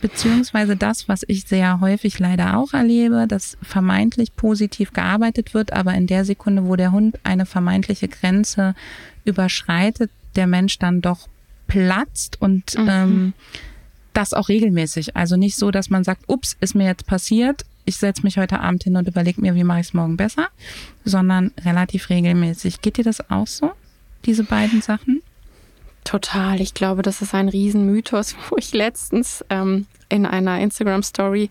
Beziehungsweise 0.00 0.76
das, 0.76 1.08
was 1.08 1.24
ich 1.26 1.44
sehr 1.44 1.80
häufig 1.80 2.18
leider 2.18 2.56
auch 2.56 2.72
erlebe, 2.72 3.26
dass 3.28 3.58
vermeintlich 3.62 4.34
positiv 4.34 4.92
gearbeitet 4.92 5.52
wird, 5.52 5.72
aber 5.72 5.94
in 5.94 6.06
der 6.06 6.24
Sekunde, 6.24 6.66
wo 6.66 6.76
der 6.76 6.92
Hund 6.92 7.18
eine 7.22 7.46
vermeintliche 7.46 8.08
Grenze 8.08 8.74
überschreitet, 9.24 10.10
der 10.36 10.46
Mensch 10.46 10.78
dann 10.78 11.02
doch 11.02 11.28
platzt 11.66 12.40
und 12.40 12.78
mhm. 12.78 12.88
ähm, 12.88 13.32
das 14.12 14.32
auch 14.32 14.48
regelmäßig. 14.48 15.16
Also 15.16 15.36
nicht 15.36 15.56
so, 15.56 15.70
dass 15.70 15.90
man 15.90 16.04
sagt, 16.04 16.24
ups, 16.28 16.56
ist 16.60 16.74
mir 16.74 16.86
jetzt 16.86 17.06
passiert, 17.06 17.64
ich 17.84 17.96
setze 17.96 18.22
mich 18.22 18.38
heute 18.38 18.60
Abend 18.60 18.84
hin 18.84 18.96
und 18.96 19.08
überlege 19.08 19.40
mir, 19.40 19.54
wie 19.54 19.64
mache 19.64 19.80
ich 19.80 19.88
es 19.88 19.94
morgen 19.94 20.16
besser, 20.16 20.48
sondern 21.04 21.52
relativ 21.64 22.08
regelmäßig. 22.08 22.80
Geht 22.82 22.98
dir 22.98 23.04
das 23.04 23.30
auch 23.30 23.46
so, 23.46 23.72
diese 24.24 24.44
beiden 24.44 24.82
Sachen? 24.82 25.22
Total. 26.04 26.60
Ich 26.60 26.74
glaube, 26.74 27.02
das 27.02 27.22
ist 27.22 27.34
ein 27.34 27.48
Riesenmythos, 27.48 28.36
wo 28.48 28.56
ich 28.56 28.72
letztens 28.72 29.44
ähm, 29.50 29.86
in 30.10 30.26
einer 30.26 30.60
Instagram-Story 30.60 31.48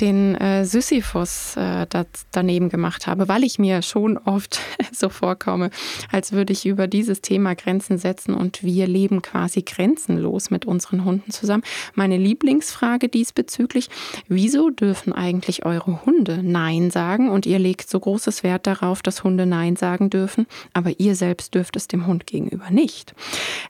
den 0.00 0.34
äh, 0.36 0.64
Sisyphus 0.64 1.56
äh, 1.56 1.86
daneben 2.32 2.68
gemacht 2.68 3.06
habe, 3.06 3.28
weil 3.28 3.44
ich 3.44 3.58
mir 3.58 3.82
schon 3.82 4.16
oft 4.18 4.60
so 4.92 5.08
vorkomme, 5.08 5.70
als 6.10 6.32
würde 6.32 6.52
ich 6.52 6.66
über 6.66 6.86
dieses 6.86 7.20
Thema 7.20 7.54
Grenzen 7.54 7.98
setzen 7.98 8.34
und 8.34 8.62
wir 8.62 8.86
leben 8.86 9.22
quasi 9.22 9.62
grenzenlos 9.62 10.50
mit 10.50 10.64
unseren 10.64 11.04
Hunden 11.04 11.30
zusammen. 11.30 11.62
Meine 11.94 12.16
Lieblingsfrage 12.16 13.08
diesbezüglich, 13.08 13.88
wieso 14.28 14.70
dürfen 14.70 15.12
eigentlich 15.12 15.66
eure 15.66 16.04
Hunde 16.06 16.40
Nein 16.42 16.90
sagen 16.90 17.28
und 17.28 17.46
ihr 17.46 17.58
legt 17.58 17.90
so 17.90 18.00
großes 18.00 18.42
Wert 18.42 18.66
darauf, 18.66 19.02
dass 19.02 19.24
Hunde 19.24 19.46
Nein 19.46 19.76
sagen 19.76 20.10
dürfen, 20.10 20.46
aber 20.72 20.98
ihr 20.98 21.16
selbst 21.16 21.54
dürft 21.54 21.76
es 21.76 21.88
dem 21.88 22.06
Hund 22.06 22.26
gegenüber 22.26 22.70
nicht. 22.70 23.14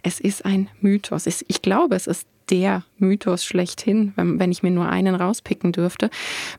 Es 0.03 0.21
ist 0.21 0.45
ein 0.45 0.69
Mythos. 0.81 1.27
Ich 1.27 1.63
glaube, 1.63 1.97
es 1.97 2.07
ist 2.07 2.27
der 2.51 2.85
Mythos 2.99 3.45
schlechthin, 3.45 4.13
wenn, 4.17 4.39
wenn 4.39 4.53
ich 4.53 4.63
mir 4.63 4.71
nur 4.71 4.89
einen 4.89 5.15
rauspicken 5.15 5.73
dürfte. 5.73 6.11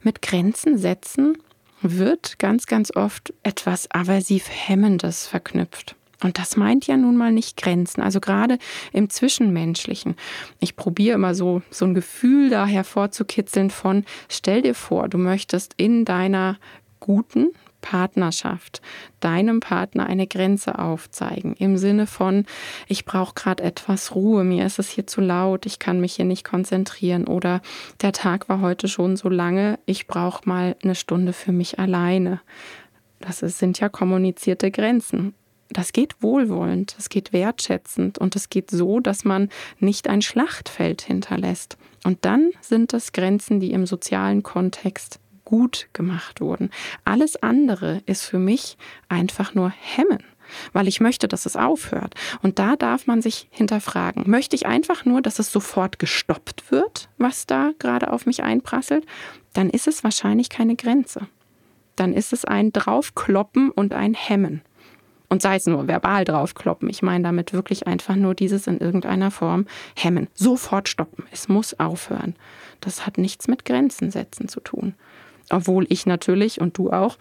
Mit 0.04 0.22
Grenzen 0.22 0.78
setzen 0.78 1.38
wird 1.82 2.40
ganz, 2.40 2.66
ganz 2.66 2.96
oft 2.96 3.34
etwas 3.44 3.90
aversiv 3.92 4.48
Hemmendes 4.50 5.28
verknüpft. 5.28 5.96
Und 6.24 6.40
das 6.40 6.58
meint 6.58 6.88
ja 6.88 6.98
nun 6.98 7.16
mal 7.16 7.32
nicht 7.32 7.58
Grenzen, 7.58 8.02
also 8.02 8.20
gerade 8.20 8.58
im 8.92 9.10
Zwischenmenschlichen. 9.10 10.16
Ich 10.60 10.76
probiere 10.76 11.16
immer 11.16 11.36
so, 11.36 11.62
so 11.70 11.86
ein 11.86 11.94
Gefühl 11.94 12.50
da 12.50 12.66
hervorzukitzeln 12.66 13.70
von, 13.70 14.04
stell 14.28 14.64
dir 14.64 14.74
vor, 14.74 15.10
du 15.10 15.20
möchtest 15.20 15.76
in 15.78 16.06
deiner 16.06 16.58
guten, 17.00 17.50
Partnerschaft 17.82 18.82
deinem 19.19 19.59
Partner 19.59 20.07
eine 20.07 20.28
Grenze 20.28 20.80
aufzeigen. 20.80 21.55
Im 21.55 21.78
Sinne 21.78 22.07
von, 22.07 22.45
ich 22.88 23.05
brauche 23.05 23.34
gerade 23.34 23.63
etwas 23.63 24.15
Ruhe, 24.15 24.43
mir 24.43 24.65
ist 24.65 24.80
es 24.80 24.89
hier 24.89 25.07
zu 25.07 25.21
laut, 25.21 25.65
ich 25.65 25.80
kann 25.80 26.01
mich 26.01 26.15
hier 26.15 26.25
nicht 26.25 26.43
konzentrieren 26.43 27.25
oder 27.25 27.61
der 28.01 28.11
Tag 28.11 28.49
war 28.49 28.61
heute 28.61 28.88
schon 28.88 29.17
so 29.17 29.30
lange, 29.30 29.80
ich 29.86 30.07
brauche 30.07 30.47
mal 30.47 30.75
eine 30.84 30.95
Stunde 30.95 31.34
für 31.34 31.51
mich 31.51 31.80
alleine. 31.80 32.41
Das 33.19 33.39
sind 33.39 33.80
ja 33.80 33.89
kommunizierte 33.89 34.71
Grenzen. 34.71 35.34
Das 35.69 35.91
geht 35.91 36.21
wohlwollend, 36.21 36.95
es 36.97 37.09
geht 37.09 37.34
wertschätzend 37.34 38.17
und 38.17 38.36
es 38.36 38.49
geht 38.49 38.71
so, 38.71 38.99
dass 38.99 39.25
man 39.25 39.49
nicht 39.80 40.07
ein 40.07 40.21
Schlachtfeld 40.21 41.01
hinterlässt. 41.01 41.78
Und 42.05 42.23
dann 42.23 42.51
sind 42.61 42.93
es 42.93 43.11
Grenzen, 43.11 43.59
die 43.59 43.71
im 43.71 43.86
sozialen 43.86 44.43
Kontext 44.43 45.19
gut 45.48 45.88
gemacht 45.93 46.41
wurden. 46.41 46.72
Alles 47.06 47.41
andere 47.41 48.02
ist 48.06 48.26
für 48.26 48.38
mich 48.38 48.78
einfach 49.08 49.56
nur 49.56 49.70
Hemmen 49.70 50.20
weil 50.72 50.88
ich 50.88 51.02
möchte, 51.02 51.28
dass 51.28 51.45
es 51.45 51.58
aufhört. 51.58 52.16
Und 52.41 52.58
da 52.58 52.78
darf 52.78 53.06
man 53.06 53.22
sich 53.22 53.50
hinterfragen. 53.52 54.30
Möchte 54.30 54.56
ich 54.56 54.66
einfach 54.66 55.04
nur, 55.04 55.22
dass 55.22 55.39
es 55.39 55.52
sofort 55.52 56.00
gestoppt 56.00 56.72
wird, 56.72 57.10
was 57.18 57.48
da 57.48 57.72
gerade 57.80 58.14
auf 58.14 58.26
mich 58.26 58.43
einprasselt? 58.43 59.06
Dann 59.52 59.70
ist 59.70 59.88
es 59.88 60.06
wahrscheinlich 60.06 60.50
keine 60.50 60.78
Grenze. 60.78 61.28
Dann 61.98 62.14
ist 62.14 62.32
es 62.32 62.45
ein 62.45 62.72
Draufkloppen 62.72 63.72
und 63.72 63.93
ein 63.93 64.14
Hemmen. 64.14 64.62
Und 65.28 65.41
sei 65.41 65.58
es 65.58 65.66
nur 65.66 65.89
verbal 65.89 66.24
draufkloppen. 66.24 66.89
Ich 66.89 67.02
meine 67.02 67.26
damit 67.26 67.52
wirklich 67.52 67.86
einfach 67.86 68.16
nur 68.16 68.34
dieses 68.34 68.68
in 68.68 68.78
irgendeiner 68.78 69.30
Form 69.30 69.66
hemmen. 69.93 70.30
Sofort 70.34 70.88
stoppen. 70.88 71.26
Es 71.32 71.50
muss 71.50 71.78
aufhören. 71.82 72.38
Das 72.80 73.06
hat 73.06 73.18
nichts 73.18 73.50
mit 73.50 73.66
Grenzen 73.66 74.10
setzen 74.10 74.48
zu 74.48 74.62
tun 74.62 74.95
obwohl 75.50 75.86
ich 75.89 76.06
natürlich 76.06 76.62
und 76.62 76.78
du 76.78 76.91
auch 76.91 77.18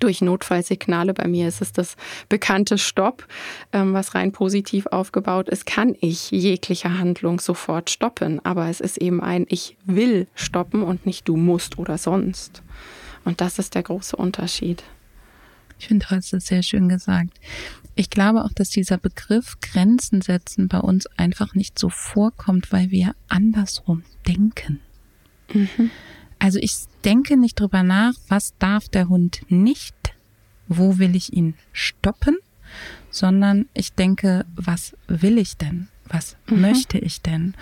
durch 0.00 0.20
Notfallsignale, 0.20 1.14
bei 1.14 1.28
mir 1.28 1.46
ist 1.46 1.62
es 1.62 1.72
das 1.72 1.96
bekannte 2.28 2.76
Stopp, 2.76 3.26
ähm, 3.72 3.92
was 3.94 4.14
rein 4.14 4.32
positiv 4.32 4.86
aufgebaut 4.86 5.48
ist, 5.48 5.64
kann 5.64 5.94
ich 6.00 6.30
jegliche 6.30 6.98
Handlung 6.98 7.40
sofort 7.40 7.90
stoppen. 7.90 8.44
Aber 8.44 8.68
es 8.68 8.80
ist 8.80 8.98
eben 8.98 9.22
ein 9.22 9.46
Ich 9.48 9.76
will 9.84 10.26
stoppen 10.34 10.82
und 10.82 11.06
nicht 11.06 11.28
du 11.28 11.36
musst 11.36 11.78
oder 11.78 11.98
sonst. 11.98 12.62
Und 13.24 13.40
das 13.40 13.58
ist 13.58 13.74
der 13.74 13.84
große 13.84 14.16
Unterschied. 14.16 14.82
Ich 15.78 15.88
finde, 15.88 16.06
du 16.06 16.16
hast 16.16 16.32
es 16.32 16.46
sehr 16.46 16.62
schön 16.62 16.88
gesagt. 16.88 17.38
Ich 17.94 18.10
glaube 18.10 18.44
auch, 18.44 18.52
dass 18.52 18.70
dieser 18.70 18.98
Begriff 18.98 19.56
Grenzen 19.60 20.20
setzen 20.20 20.68
bei 20.68 20.78
uns 20.78 21.06
einfach 21.16 21.54
nicht 21.54 21.78
so 21.78 21.88
vorkommt, 21.88 22.72
weil 22.72 22.90
wir 22.90 23.14
andersrum 23.28 24.02
denken. 24.26 24.80
Mhm. 25.52 25.90
Also 26.38 26.58
ich 26.60 26.76
denke 27.04 27.36
nicht 27.36 27.58
drüber 27.58 27.82
nach, 27.82 28.14
was 28.28 28.54
darf 28.58 28.88
der 28.88 29.08
Hund 29.08 29.40
nicht, 29.48 29.94
wo 30.68 30.98
will 30.98 31.16
ich 31.16 31.32
ihn 31.32 31.54
stoppen, 31.72 32.36
sondern 33.10 33.66
ich 33.74 33.92
denke, 33.94 34.44
was 34.54 34.96
will 35.06 35.38
ich 35.38 35.56
denn, 35.56 35.88
was 36.08 36.36
mhm. 36.48 36.60
möchte 36.60 36.98
ich 36.98 37.22
denn? 37.22 37.54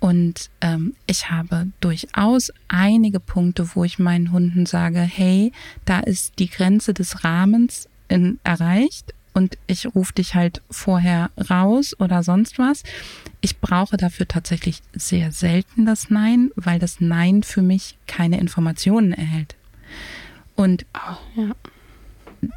Und 0.00 0.50
ähm, 0.60 0.94
ich 1.06 1.30
habe 1.30 1.68
durchaus 1.80 2.52
einige 2.68 3.18
Punkte, 3.18 3.68
wo 3.74 3.82
ich 3.84 3.98
meinen 3.98 4.30
Hunden 4.30 4.64
sage, 4.64 5.00
hey, 5.00 5.52
da 5.84 6.00
ist 6.00 6.38
die 6.38 6.48
Grenze 6.48 6.94
des 6.94 7.24
Rahmens 7.24 7.88
in, 8.08 8.38
erreicht 8.44 9.12
und 9.38 9.56
ich 9.68 9.86
rufe 9.94 10.12
dich 10.14 10.34
halt 10.34 10.62
vorher 10.68 11.30
raus 11.48 11.94
oder 12.00 12.24
sonst 12.24 12.58
was. 12.58 12.82
Ich 13.40 13.60
brauche 13.60 13.96
dafür 13.96 14.26
tatsächlich 14.26 14.82
sehr 14.92 15.30
selten 15.30 15.86
das 15.86 16.10
Nein, 16.10 16.50
weil 16.56 16.80
das 16.80 17.00
Nein 17.00 17.44
für 17.44 17.62
mich 17.62 17.96
keine 18.08 18.40
Informationen 18.40 19.12
erhält. 19.12 19.54
Und 20.56 20.86
ja. 21.36 21.52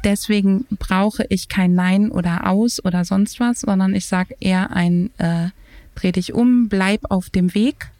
deswegen 0.02 0.66
brauche 0.70 1.24
ich 1.28 1.48
kein 1.48 1.76
Nein 1.76 2.10
oder 2.10 2.48
Aus 2.48 2.84
oder 2.84 3.04
sonst 3.04 3.38
was, 3.38 3.60
sondern 3.60 3.94
ich 3.94 4.06
sage 4.06 4.34
eher 4.40 4.72
ein 4.72 5.10
äh, 5.18 5.50
dreh 5.94 6.10
dich 6.10 6.32
um, 6.32 6.68
bleib 6.68 7.12
auf 7.12 7.30
dem 7.30 7.54
Weg. 7.54 7.92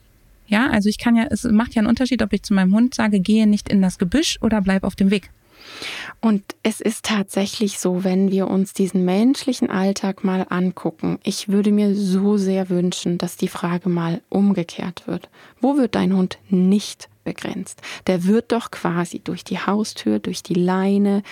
Ja, 0.48 0.70
also 0.70 0.88
ich 0.88 0.98
kann 0.98 1.14
ja, 1.14 1.26
es 1.30 1.44
macht 1.44 1.76
ja 1.76 1.82
einen 1.82 1.88
Unterschied, 1.88 2.20
ob 2.20 2.32
ich 2.32 2.42
zu 2.42 2.52
meinem 2.52 2.74
Hund 2.74 2.96
sage, 2.96 3.20
gehe 3.20 3.46
nicht 3.46 3.68
in 3.68 3.80
das 3.80 3.98
Gebüsch 3.98 4.38
oder 4.40 4.60
bleib 4.60 4.82
auf 4.82 4.96
dem 4.96 5.12
Weg. 5.12 5.30
Und 6.20 6.42
es 6.62 6.80
ist 6.80 7.04
tatsächlich 7.04 7.78
so, 7.78 8.04
wenn 8.04 8.30
wir 8.30 8.48
uns 8.48 8.72
diesen 8.72 9.04
menschlichen 9.04 9.70
Alltag 9.70 10.24
mal 10.24 10.46
angucken, 10.48 11.18
ich 11.22 11.48
würde 11.48 11.72
mir 11.72 11.94
so 11.94 12.36
sehr 12.36 12.68
wünschen, 12.68 13.18
dass 13.18 13.36
die 13.36 13.48
Frage 13.48 13.88
mal 13.88 14.20
umgekehrt 14.28 15.06
wird. 15.06 15.28
Wo 15.60 15.76
wird 15.76 15.94
dein 15.94 16.16
Hund 16.16 16.38
nicht 16.48 17.08
begrenzt? 17.24 17.80
Der 18.06 18.24
wird 18.24 18.52
doch 18.52 18.70
quasi 18.70 19.20
durch 19.20 19.44
die 19.44 19.58
Haustür, 19.58 20.18
durch 20.18 20.42
die 20.42 20.54
Leine, 20.54 21.22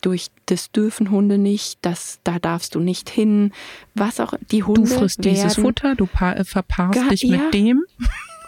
durch 0.00 0.28
das 0.46 0.72
dürfen 0.72 1.10
Hunde 1.10 1.38
nicht, 1.38 1.78
das, 1.82 2.18
da 2.24 2.38
darfst 2.38 2.74
du 2.74 2.80
nicht 2.80 3.10
hin, 3.10 3.52
was 3.94 4.20
auch 4.20 4.34
die 4.50 4.64
Hunde. 4.64 4.82
Du 4.82 4.86
frisst 4.86 5.24
werden, 5.24 5.34
dieses 5.34 5.54
Futter, 5.54 5.94
du 5.94 6.06
verpaarst 6.06 7.10
dich 7.10 7.22
ja. 7.22 7.38
mit 7.38 7.54
dem. 7.54 7.84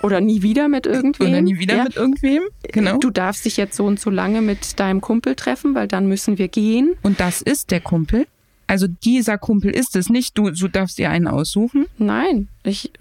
Oder 0.04 0.20
nie 0.20 0.42
wieder 0.42 0.68
mit 0.68 0.84
irgendwem. 0.84 1.28
Oder 1.28 1.40
nie 1.40 1.58
wieder 1.58 1.76
ja. 1.76 1.84
mit 1.84 1.96
irgendwem. 1.96 2.42
Genau. 2.70 2.98
Du 2.98 3.10
darfst 3.10 3.46
dich 3.46 3.56
jetzt 3.56 3.74
so 3.74 3.86
und 3.86 3.98
so 3.98 4.10
lange 4.10 4.42
mit 4.42 4.78
deinem 4.78 5.00
Kumpel 5.00 5.34
treffen, 5.34 5.74
weil 5.74 5.88
dann 5.88 6.06
müssen 6.06 6.36
wir 6.36 6.48
gehen. 6.48 6.94
Und 7.02 7.20
das 7.20 7.40
ist 7.40 7.70
der 7.70 7.80
Kumpel. 7.80 8.26
Also 8.66 8.86
dieser 8.86 9.38
Kumpel 9.38 9.70
ist 9.70 9.96
es 9.96 10.10
nicht. 10.10 10.36
Du, 10.36 10.50
du 10.50 10.68
darfst 10.68 10.98
dir 10.98 11.08
einen 11.08 11.26
aussuchen. 11.26 11.86
Nein, 11.96 12.48
ich 12.64 12.92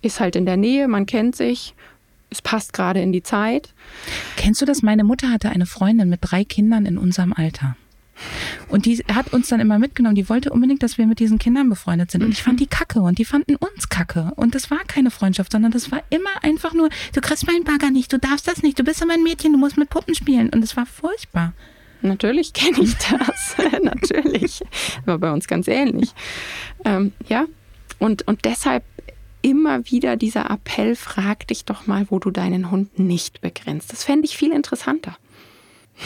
ist 0.00 0.20
halt 0.20 0.36
in 0.36 0.46
der 0.46 0.56
Nähe, 0.56 0.88
man 0.88 1.04
kennt 1.04 1.36
sich. 1.36 1.74
Es 2.30 2.40
passt 2.40 2.72
gerade 2.72 3.02
in 3.02 3.12
die 3.12 3.22
Zeit. 3.22 3.74
Kennst 4.36 4.62
du 4.62 4.64
das? 4.64 4.80
Meine 4.82 5.04
Mutter 5.04 5.30
hatte 5.30 5.50
eine 5.50 5.66
Freundin 5.66 6.08
mit 6.08 6.20
drei 6.22 6.44
Kindern 6.44 6.86
in 6.86 6.96
unserem 6.96 7.34
Alter. 7.34 7.76
Und 8.68 8.86
die 8.86 8.98
hat 9.12 9.32
uns 9.32 9.48
dann 9.48 9.60
immer 9.60 9.78
mitgenommen. 9.78 10.14
Die 10.14 10.28
wollte 10.28 10.50
unbedingt, 10.50 10.82
dass 10.82 10.98
wir 10.98 11.06
mit 11.06 11.18
diesen 11.18 11.38
Kindern 11.38 11.68
befreundet 11.68 12.10
sind. 12.10 12.22
Und 12.22 12.32
ich 12.32 12.42
fand 12.42 12.60
die 12.60 12.66
kacke 12.66 13.00
und 13.00 13.18
die 13.18 13.24
fanden 13.24 13.56
uns 13.56 13.88
kacke. 13.88 14.32
Und 14.36 14.54
das 14.54 14.70
war 14.70 14.78
keine 14.86 15.10
Freundschaft, 15.10 15.52
sondern 15.52 15.72
das 15.72 15.90
war 15.90 16.02
immer 16.10 16.42
einfach 16.42 16.74
nur, 16.74 16.88
du 17.14 17.20
kriegst 17.20 17.46
meinen 17.46 17.64
Bagger 17.64 17.90
nicht, 17.90 18.12
du 18.12 18.18
darfst 18.18 18.46
das 18.48 18.62
nicht, 18.62 18.78
du 18.78 18.84
bist 18.84 19.02
immer 19.02 19.14
ein 19.14 19.22
Mädchen, 19.22 19.52
du 19.52 19.58
musst 19.58 19.76
mit 19.76 19.90
Puppen 19.90 20.14
spielen. 20.14 20.50
Und 20.50 20.62
es 20.62 20.76
war 20.76 20.86
furchtbar. 20.86 21.52
Natürlich 22.02 22.52
kenne 22.52 22.80
ich 22.80 22.94
das. 22.96 23.56
Natürlich. 23.82 24.62
War 25.04 25.18
bei 25.18 25.32
uns 25.32 25.46
ganz 25.46 25.68
ähnlich. 25.68 26.12
Ähm, 26.84 27.12
ja. 27.28 27.46
Und, 27.98 28.26
und 28.26 28.44
deshalb 28.44 28.84
immer 29.42 29.86
wieder 29.90 30.16
dieser 30.16 30.50
Appell, 30.50 30.96
frag 30.96 31.46
dich 31.48 31.64
doch 31.64 31.86
mal, 31.86 32.06
wo 32.10 32.18
du 32.18 32.30
deinen 32.30 32.70
Hund 32.70 32.98
nicht 32.98 33.40
begrenzt. 33.40 33.92
Das 33.92 34.04
fände 34.04 34.26
ich 34.26 34.36
viel 34.36 34.52
interessanter. 34.52 35.16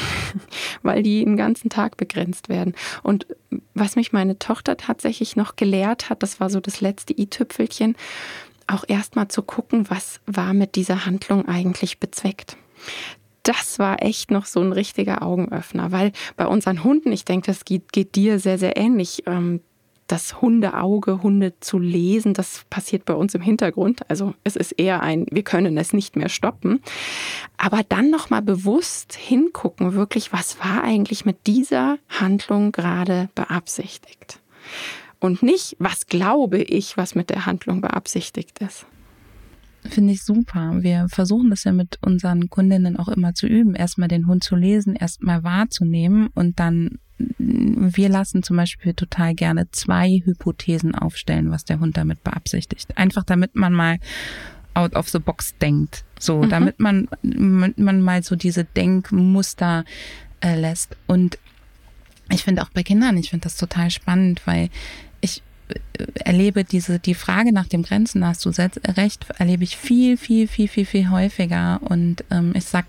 weil 0.83 1.03
die 1.03 1.25
den 1.25 1.37
ganzen 1.37 1.71
Tag 1.71 1.97
begrenzt 1.97 2.49
werden. 2.49 2.75
Und 3.03 3.27
was 3.75 3.97
mich 3.97 4.13
meine 4.13 4.39
Tochter 4.39 4.77
tatsächlich 4.77 5.37
noch 5.37 5.57
gelehrt 5.57 6.11
hat, 6.11 6.23
das 6.23 6.41
war 6.41 6.51
so 6.51 6.61
das 6.61 6.81
letzte 6.81 7.19
i-Tüpfelchen, 7.19 7.97
auch 8.67 8.85
erstmal 8.89 9.29
zu 9.29 9.43
gucken, 9.43 9.91
was 9.91 10.21
war 10.27 10.55
mit 10.55 10.75
dieser 10.75 11.07
Handlung 11.07 11.47
eigentlich 11.47 12.01
bezweckt 12.01 12.57
das 13.45 13.79
war 13.79 14.03
echt 14.03 14.31
noch 14.31 14.47
so 14.47 14.61
ein 14.61 14.73
richtiger 14.73 15.23
Augenöffner, 15.23 15.93
weil 15.93 16.13
bei 16.37 16.47
unseren 16.47 16.83
Hunden, 16.83 17.13
ich 17.13 17.25
denke, 17.25 17.47
das 17.47 17.65
geht, 17.65 17.93
geht 17.93 18.17
dir 18.17 18.39
sehr, 18.39 18.59
sehr 18.59 18.77
ähnlich. 18.77 19.23
Das 20.07 20.43
Hundeauge, 20.43 21.23
Hunde 21.23 21.55
zu 21.61 21.79
lesen, 21.79 22.35
das 22.35 22.65
passiert 22.69 23.05
bei 23.05 23.15
uns 23.15 23.35
im 23.35 23.41
Hintergrund. 23.41 24.09
Also 24.11 24.35
es 24.45 24.55
ist 24.55 24.73
eher 24.73 25.03
ein, 25.03 25.27
wir 25.31 25.43
können 25.43 25.79
es 25.79 25.93
nicht 25.93 26.15
mehr 26.17 26.29
stoppen. 26.29 26.81
Aber 27.57 27.83
dann 27.89 28.11
nochmal 28.11 28.43
bewusst 28.43 29.15
hingucken, 29.15 29.95
wirklich, 29.95 30.33
was 30.33 30.59
war 30.61 30.85
eigentlich 30.85 31.25
mit 31.25 31.47
dieser 31.47 31.99
Handlung 32.09 32.71
gerade 32.71 33.31
beabsichtigt? 33.35 34.41
Und 35.21 35.43
nicht, 35.43 35.77
was 35.79 36.07
glaube 36.07 36.59
ich, 36.59 36.99
was 36.99 37.15
mit 37.15 37.31
der 37.31 37.47
Handlung 37.47 37.81
beabsichtigt 37.81 38.59
ist. 38.59 38.87
Finde 39.89 40.15
ich 40.15 40.23
super. 40.23 40.83
Wir 40.83 41.07
versuchen 41.09 41.51
das 41.51 41.65
ja 41.65 41.73
mit 41.73 41.99
unseren 42.01 42.49
Kundinnen 42.49 42.99
auch 42.99 43.09
immer 43.09 43.35
zu 43.35 43.47
üben, 43.47 43.75
erstmal 43.75 44.09
den 44.09 44.27
Hund 44.27 44.43
zu 44.43 44.57
lesen, 44.57 44.97
erstmal 44.97 45.45
wahrzunehmen 45.45 46.29
und 46.35 46.59
dann 46.59 46.99
wir 47.19 48.09
lassen 48.09 48.43
zum 48.43 48.57
Beispiel 48.57 48.95
total 48.95 49.35
gerne 49.35 49.71
zwei 49.71 50.23
Hypothesen 50.25 50.95
aufstellen, 50.95 51.51
was 51.51 51.65
der 51.65 51.79
Hund 51.81 51.97
damit 51.97 52.25
beabsichtigt. 52.25 52.97
Einfach 52.97 53.25
damit 53.25 53.55
man 53.55 53.73
mal 53.73 53.99
out 54.75 54.95
of 54.95 55.09
the 55.09 55.21
box 55.21 55.55
denkt. 55.59 56.05
So, 56.19 56.43
mhm. 56.43 56.51
damit 56.51 56.81
man, 56.81 57.09
man 57.23 58.01
mal 58.01 58.23
so 58.23 58.37
diese 58.37 58.65
Denkmuster 58.65 59.85
äh, 60.41 60.59
lässt. 60.59 60.97
Und 61.07 61.39
ich 62.31 62.43
finde 62.43 62.63
auch 62.63 62.71
bei 62.71 62.83
Kindern, 62.83 63.17
ich 63.17 63.31
finde 63.31 63.45
das 63.45 63.57
total 63.57 63.91
spannend, 63.91 64.43
weil 64.47 64.71
ich 65.21 65.43
äh, 65.69 66.05
erlebe 66.17 66.65
diese, 66.65 66.99
die 66.99 67.15
Frage 67.15 67.53
nach 67.53 67.69
dem 67.69 67.83
Grenzen, 67.83 68.27
hast 68.27 68.45
du 68.45 68.51
recht, 68.51 69.31
erlebe 69.39 69.63
ich 69.63 69.77
viel, 69.77 70.17
viel, 70.17 70.49
viel, 70.49 70.69
viel, 70.69 70.87
viel 70.87 71.11
häufiger. 71.11 71.81
Und 71.83 72.25
ähm, 72.31 72.53
ich 72.57 72.65
sag 72.65 72.87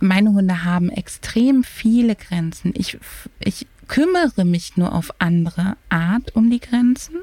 meine 0.00 0.32
Hunde 0.32 0.64
haben 0.64 0.90
extrem 0.90 1.64
viele 1.64 2.16
Grenzen. 2.16 2.72
Ich, 2.76 2.98
ich 3.38 3.66
kümmere 3.88 4.44
mich 4.44 4.76
nur 4.76 4.94
auf 4.94 5.12
andere 5.18 5.76
Art 5.88 6.34
um 6.34 6.50
die 6.50 6.60
Grenzen. 6.60 7.16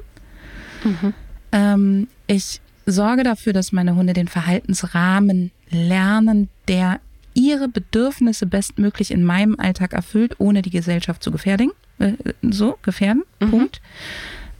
Mhm. 0.84 1.14
Ähm, 1.52 2.08
ich 2.26 2.60
sorge 2.86 3.22
dafür, 3.22 3.52
dass 3.52 3.72
meine 3.72 3.94
Hunde 3.96 4.12
den 4.12 4.28
Verhaltensrahmen 4.28 5.50
lernen, 5.70 6.48
der 6.68 7.00
ihre 7.34 7.68
Bedürfnisse 7.68 8.46
bestmöglich 8.46 9.10
in 9.10 9.24
meinem 9.24 9.58
Alltag 9.58 9.92
erfüllt, 9.92 10.36
ohne 10.38 10.62
die 10.62 10.70
Gesellschaft 10.70 11.22
zu 11.22 11.30
gefährden. 11.30 11.70
Äh, 11.98 12.12
so, 12.42 12.78
gefährden. 12.82 13.24
Mhm. 13.40 13.50
Punkt. 13.50 13.80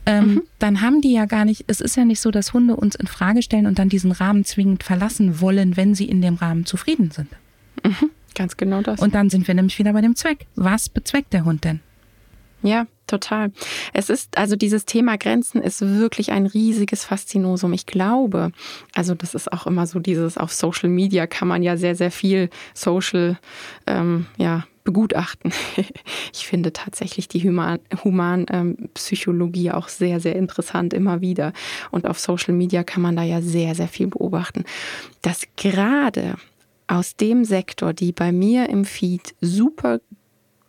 Ähm, 0.06 0.26
mhm. 0.26 0.42
Dann 0.58 0.80
haben 0.80 1.00
die 1.00 1.12
ja 1.12 1.26
gar 1.26 1.44
nicht, 1.44 1.64
es 1.66 1.80
ist 1.80 1.96
ja 1.96 2.04
nicht 2.04 2.20
so, 2.20 2.30
dass 2.30 2.52
Hunde 2.52 2.76
uns 2.76 2.94
in 2.94 3.06
Frage 3.06 3.42
stellen 3.42 3.66
und 3.66 3.78
dann 3.78 3.88
diesen 3.88 4.12
Rahmen 4.12 4.44
zwingend 4.44 4.82
verlassen 4.82 5.40
wollen, 5.40 5.76
wenn 5.76 5.94
sie 5.94 6.06
in 6.06 6.22
dem 6.22 6.36
Rahmen 6.36 6.64
zufrieden 6.64 7.10
sind. 7.10 7.28
Mhm, 7.84 8.10
ganz 8.34 8.56
genau 8.56 8.82
das. 8.82 9.00
Und 9.00 9.14
dann 9.14 9.30
sind 9.30 9.46
wir 9.46 9.54
nämlich 9.54 9.78
wieder 9.78 9.92
bei 9.92 10.00
dem 10.00 10.16
Zweck. 10.16 10.46
Was 10.54 10.88
bezweckt 10.88 11.32
der 11.32 11.44
Hund 11.44 11.64
denn? 11.64 11.80
Ja, 12.62 12.86
total. 13.06 13.52
Es 13.92 14.10
ist, 14.10 14.36
also 14.36 14.56
dieses 14.56 14.84
Thema 14.84 15.16
Grenzen 15.16 15.62
ist 15.62 15.80
wirklich 15.80 16.32
ein 16.32 16.46
riesiges 16.46 17.04
Faszinosum. 17.04 17.72
Ich 17.72 17.86
glaube, 17.86 18.50
also 18.94 19.14
das 19.14 19.34
ist 19.34 19.52
auch 19.52 19.66
immer 19.66 19.86
so 19.86 20.00
dieses, 20.00 20.36
auf 20.36 20.52
Social 20.52 20.88
Media 20.88 21.28
kann 21.28 21.46
man 21.46 21.62
ja 21.62 21.76
sehr, 21.76 21.94
sehr 21.94 22.10
viel 22.10 22.50
Social, 22.74 23.38
ähm, 23.86 24.26
ja, 24.36 24.66
begutachten. 24.84 25.52
Ich 26.32 26.46
finde 26.46 26.72
tatsächlich 26.72 27.28
die 27.28 27.42
Humanpsychologie 27.42 29.68
Human, 29.68 29.74
ähm, 29.74 29.78
auch 29.78 29.88
sehr, 29.88 30.20
sehr 30.20 30.36
interessant 30.36 30.94
immer 30.94 31.20
wieder. 31.20 31.52
Und 31.90 32.06
auf 32.06 32.18
Social 32.18 32.54
Media 32.54 32.84
kann 32.84 33.02
man 33.02 33.16
da 33.16 33.22
ja 33.22 33.42
sehr, 33.42 33.74
sehr 33.74 33.88
viel 33.88 34.06
beobachten, 34.06 34.64
dass 35.20 35.42
gerade 35.56 36.36
aus 36.88 37.16
dem 37.16 37.44
Sektor, 37.44 37.92
die 37.92 38.12
bei 38.12 38.32
mir 38.32 38.68
im 38.68 38.84
Feed 38.84 39.34
super 39.40 40.00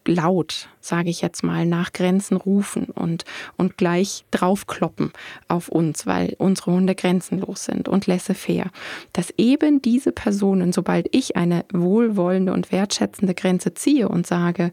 laut, 0.09 0.69
sage 0.81 1.09
ich 1.09 1.21
jetzt 1.21 1.43
mal, 1.43 1.65
nach 1.65 1.93
Grenzen 1.93 2.35
rufen 2.35 2.85
und, 2.85 3.25
und 3.57 3.77
gleich 3.77 4.25
draufkloppen 4.31 5.11
auf 5.47 5.69
uns, 5.69 6.07
weil 6.07 6.35
unsere 6.39 6.71
Hunde 6.71 6.95
grenzenlos 6.95 7.65
sind 7.65 7.87
und 7.87 8.07
laissez-faire, 8.07 8.71
dass 9.13 9.33
eben 9.37 9.81
diese 9.81 10.11
Personen, 10.11 10.73
sobald 10.73 11.07
ich 11.15 11.35
eine 11.35 11.63
wohlwollende 11.71 12.53
und 12.53 12.71
wertschätzende 12.71 13.35
Grenze 13.35 13.73
ziehe 13.73 14.09
und 14.09 14.25
sage, 14.25 14.71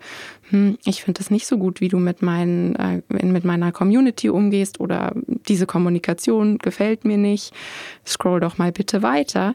hm, 0.50 0.78
ich 0.84 1.02
finde 1.02 1.20
es 1.20 1.30
nicht 1.30 1.46
so 1.46 1.58
gut, 1.58 1.80
wie 1.80 1.88
du 1.88 1.98
mit, 1.98 2.22
meinen, 2.22 2.74
äh, 2.76 3.02
mit 3.08 3.44
meiner 3.44 3.72
Community 3.72 4.30
umgehst 4.30 4.80
oder 4.80 5.12
diese 5.48 5.66
Kommunikation 5.66 6.58
gefällt 6.58 7.04
mir 7.04 7.18
nicht, 7.18 7.52
scroll 8.06 8.40
doch 8.40 8.58
mal 8.58 8.72
bitte 8.72 9.02
weiter, 9.02 9.54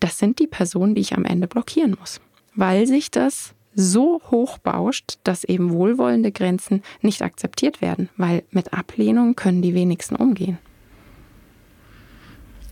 das 0.00 0.18
sind 0.18 0.38
die 0.38 0.46
Personen, 0.46 0.94
die 0.94 1.02
ich 1.02 1.14
am 1.14 1.24
Ende 1.24 1.46
blockieren 1.46 1.96
muss, 1.98 2.20
weil 2.54 2.86
sich 2.86 3.10
das 3.10 3.54
so 3.74 4.20
hoch 4.30 4.58
bauscht, 4.58 5.18
dass 5.22 5.44
eben 5.44 5.70
wohlwollende 5.70 6.32
Grenzen 6.32 6.82
nicht 7.02 7.22
akzeptiert 7.22 7.80
werden, 7.80 8.08
weil 8.16 8.42
mit 8.50 8.72
Ablehnung 8.72 9.36
können 9.36 9.62
die 9.62 9.74
wenigsten 9.74 10.16
umgehen. 10.16 10.58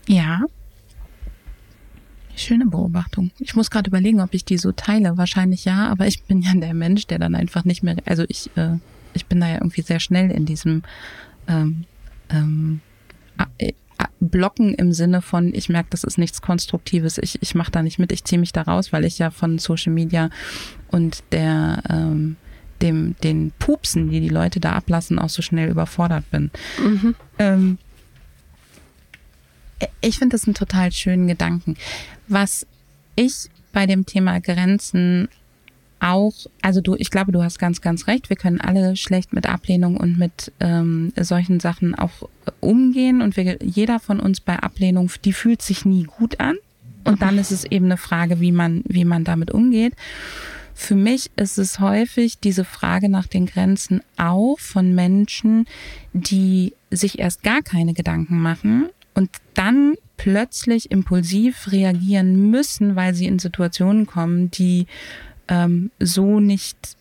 Ja. 0.07 0.43
Schöne 2.35 2.67
Beobachtung. 2.67 3.31
Ich 3.39 3.55
muss 3.55 3.71
gerade 3.71 3.89
überlegen, 3.89 4.21
ob 4.21 4.33
ich 4.33 4.45
die 4.45 4.59
so 4.59 4.73
teile. 4.73 5.17
Wahrscheinlich 5.17 5.65
ja, 5.65 5.89
aber 5.89 6.07
ich 6.07 6.23
bin 6.25 6.41
ja 6.41 6.55
der 6.55 6.75
Mensch, 6.75 7.07
der 7.07 7.19
dann 7.19 7.35
einfach 7.35 7.65
nicht 7.65 7.83
mehr, 7.83 7.97
also 8.07 8.25
ich, 8.29 8.51
äh, 8.57 8.77
ich 9.13 9.27
bin 9.27 9.41
da 9.41 9.49
ja 9.49 9.57
irgendwie 9.57 9.83
sehr 9.83 10.01
schnell 10.01 10.31
in 10.31 10.47
diesem 10.47 10.83
ähm, 11.47 11.85
ähm, 12.31 12.81
blocken 14.21 14.75
im 14.75 14.93
Sinne 14.93 15.23
von, 15.23 15.55
ich 15.55 15.69
merke, 15.69 15.91
das 15.91 16.05
ist 16.05 16.19
nichts 16.19 16.43
Konstruktives, 16.43 17.19
ich, 17.19 17.41
ich 17.43 17.55
mache 17.55 17.71
da 17.71 17.83
nicht 17.83 17.99
mit, 17.99 18.13
ich 18.13 18.25
ziehe 18.25 18.39
mich 18.39 18.53
da 18.53 18.63
raus, 18.63 18.93
weil 18.93 19.05
ich 19.05 19.19
ja 19.19 19.31
von 19.31 19.59
Social 19.59 19.93
Media 19.93 20.31
und 20.91 21.23
der 21.33 21.83
ähm, 21.89 22.37
dem, 22.83 23.17
den 23.23 23.53
Pupsen, 23.59 24.11
die 24.11 24.21
die 24.21 24.29
Leute 24.29 24.61
da 24.61 24.73
ablassen, 24.73 25.19
auch 25.19 25.29
so 25.29 25.43
schnell 25.43 25.69
überfordert 25.69 26.31
bin. 26.31 26.51
Mhm. 26.81 27.15
Ähm, 27.39 27.79
ich 30.01 30.19
finde 30.19 30.35
das 30.35 30.45
einen 30.45 30.55
total 30.55 30.93
schönen 30.93 31.27
Gedanken. 31.27 31.77
Was 32.27 32.67
ich 33.17 33.51
bei 33.73 33.87
dem 33.87 34.07
Thema 34.07 34.41
Grenzen 34.41 35.29
auch, 36.01 36.35
also 36.63 36.81
du, 36.81 36.95
ich 36.97 37.11
glaube, 37.11 37.33
du 37.33 37.43
hast 37.43 37.59
ganz, 37.59 37.81
ganz 37.81 38.07
recht. 38.07 38.29
Wir 38.29 38.37
können 38.37 38.61
alle 38.61 38.97
schlecht 38.97 39.33
mit 39.33 39.49
Ablehnung 39.49 39.97
und 39.97 40.19
mit 40.19 40.53
ähm, 40.61 41.13
solchen 41.17 41.61
Sachen 41.61 41.95
auch 41.95 42.29
umgehen. 42.61 43.23
Und 43.23 43.37
wir, 43.37 43.59
jeder 43.63 44.01
von 44.01 44.21
uns 44.21 44.41
bei 44.41 44.57
Ablehnung, 44.59 45.11
die 45.25 45.33
fühlt 45.33 45.63
sich 45.63 45.85
nie 45.85 46.05
gut 46.05 46.41
an. 46.41 46.57
Und 47.05 47.23
dann 47.23 47.39
ist 47.39 47.53
es 47.53 47.65
eben 47.65 47.87
eine 47.87 47.97
Frage, 47.97 48.41
wie 48.41 48.53
man, 48.53 48.83
wie 48.87 49.05
man 49.05 49.25
damit 49.25 49.51
umgeht. 49.51 49.95
Für 50.75 50.95
mich 50.95 51.31
ist 51.37 51.59
es 51.59 51.81
häufig 51.81 52.39
diese 52.39 52.65
Frage 52.65 53.09
nach 53.09 53.27
den 53.27 53.47
Grenzen 53.47 54.01
auch 54.17 54.59
von 54.59 54.95
Menschen, 54.95 55.67
die 56.13 56.75
sich 56.91 57.19
erst 57.19 57.43
gar 57.43 57.63
keine 57.63 57.95
Gedanken 57.95 58.39
machen 58.41 58.89
und 59.15 59.31
dann 59.55 59.95
plötzlich 60.17 60.91
impulsiv 60.91 61.73
reagieren 61.73 62.51
müssen, 62.51 62.95
weil 62.95 63.15
sie 63.15 63.27
in 63.27 63.39
Situationen 63.39 64.07
kommen, 64.07 64.51
die 64.51 64.87
ähm, 65.49 65.91
so 65.99 66.41
nicht 66.41 66.97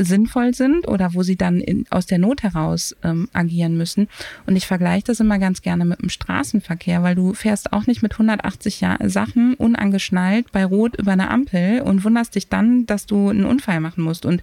sinnvoll 0.00 0.54
sind 0.54 0.88
oder 0.88 1.14
wo 1.14 1.22
sie 1.22 1.36
dann 1.36 1.60
in, 1.60 1.84
aus 1.90 2.06
der 2.06 2.18
Not 2.18 2.42
heraus 2.42 2.96
ähm, 3.02 3.28
agieren 3.32 3.76
müssen. 3.76 4.08
Und 4.46 4.56
ich 4.56 4.66
vergleiche 4.66 5.04
das 5.04 5.20
immer 5.20 5.38
ganz 5.38 5.62
gerne 5.62 5.84
mit 5.84 6.00
dem 6.00 6.08
Straßenverkehr, 6.08 7.02
weil 7.02 7.14
du 7.14 7.34
fährst 7.34 7.72
auch 7.72 7.86
nicht 7.86 8.02
mit 8.02 8.12
180 8.12 8.80
ja 8.80 8.96
Sachen 9.04 9.54
unangeschnallt 9.54 10.50
bei 10.52 10.64
Rot 10.64 10.96
über 10.96 11.12
eine 11.12 11.30
Ampel 11.30 11.82
und 11.82 12.04
wunderst 12.04 12.34
dich 12.34 12.48
dann, 12.48 12.86
dass 12.86 13.06
du 13.06 13.28
einen 13.28 13.44
Unfall 13.44 13.80
machen 13.80 14.02
musst. 14.04 14.24
Und 14.24 14.42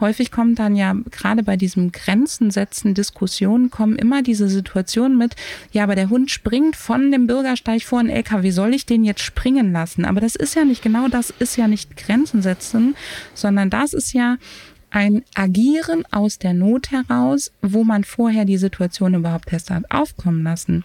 häufig 0.00 0.30
kommt 0.30 0.58
dann 0.58 0.76
ja 0.76 0.96
gerade 1.10 1.42
bei 1.42 1.56
diesem 1.56 1.92
Grenzen 1.92 2.50
setzen 2.50 2.94
Diskussionen 2.94 3.70
kommen 3.70 3.96
immer 3.96 4.22
diese 4.22 4.48
Situationen 4.48 5.16
mit, 5.16 5.36
ja, 5.70 5.84
aber 5.84 5.94
der 5.94 6.10
Hund 6.10 6.30
springt 6.30 6.76
von 6.76 7.12
dem 7.12 7.26
Bürgersteig 7.26 7.82
vor 7.82 8.00
einen 8.00 8.10
LKW, 8.10 8.50
soll 8.50 8.74
ich 8.74 8.86
den 8.86 9.04
jetzt 9.04 9.22
springen 9.22 9.72
lassen? 9.72 10.04
Aber 10.04 10.20
das 10.20 10.34
ist 10.34 10.54
ja 10.54 10.64
nicht 10.64 10.82
genau 10.82 11.08
das 11.12 11.30
ist 11.38 11.56
ja 11.56 11.68
nicht 11.68 11.96
Grenzen 11.96 12.42
setzen, 12.42 12.96
sondern 13.34 13.70
das 13.70 13.92
ist 13.92 14.12
ja 14.12 14.38
ein 14.92 15.24
Agieren 15.34 16.04
aus 16.10 16.38
der 16.38 16.52
Not 16.52 16.90
heraus, 16.90 17.50
wo 17.62 17.82
man 17.82 18.04
vorher 18.04 18.44
die 18.44 18.58
Situation 18.58 19.14
überhaupt 19.14 19.52
erst 19.52 19.70
hat 19.70 19.90
aufkommen 19.90 20.44
lassen. 20.44 20.84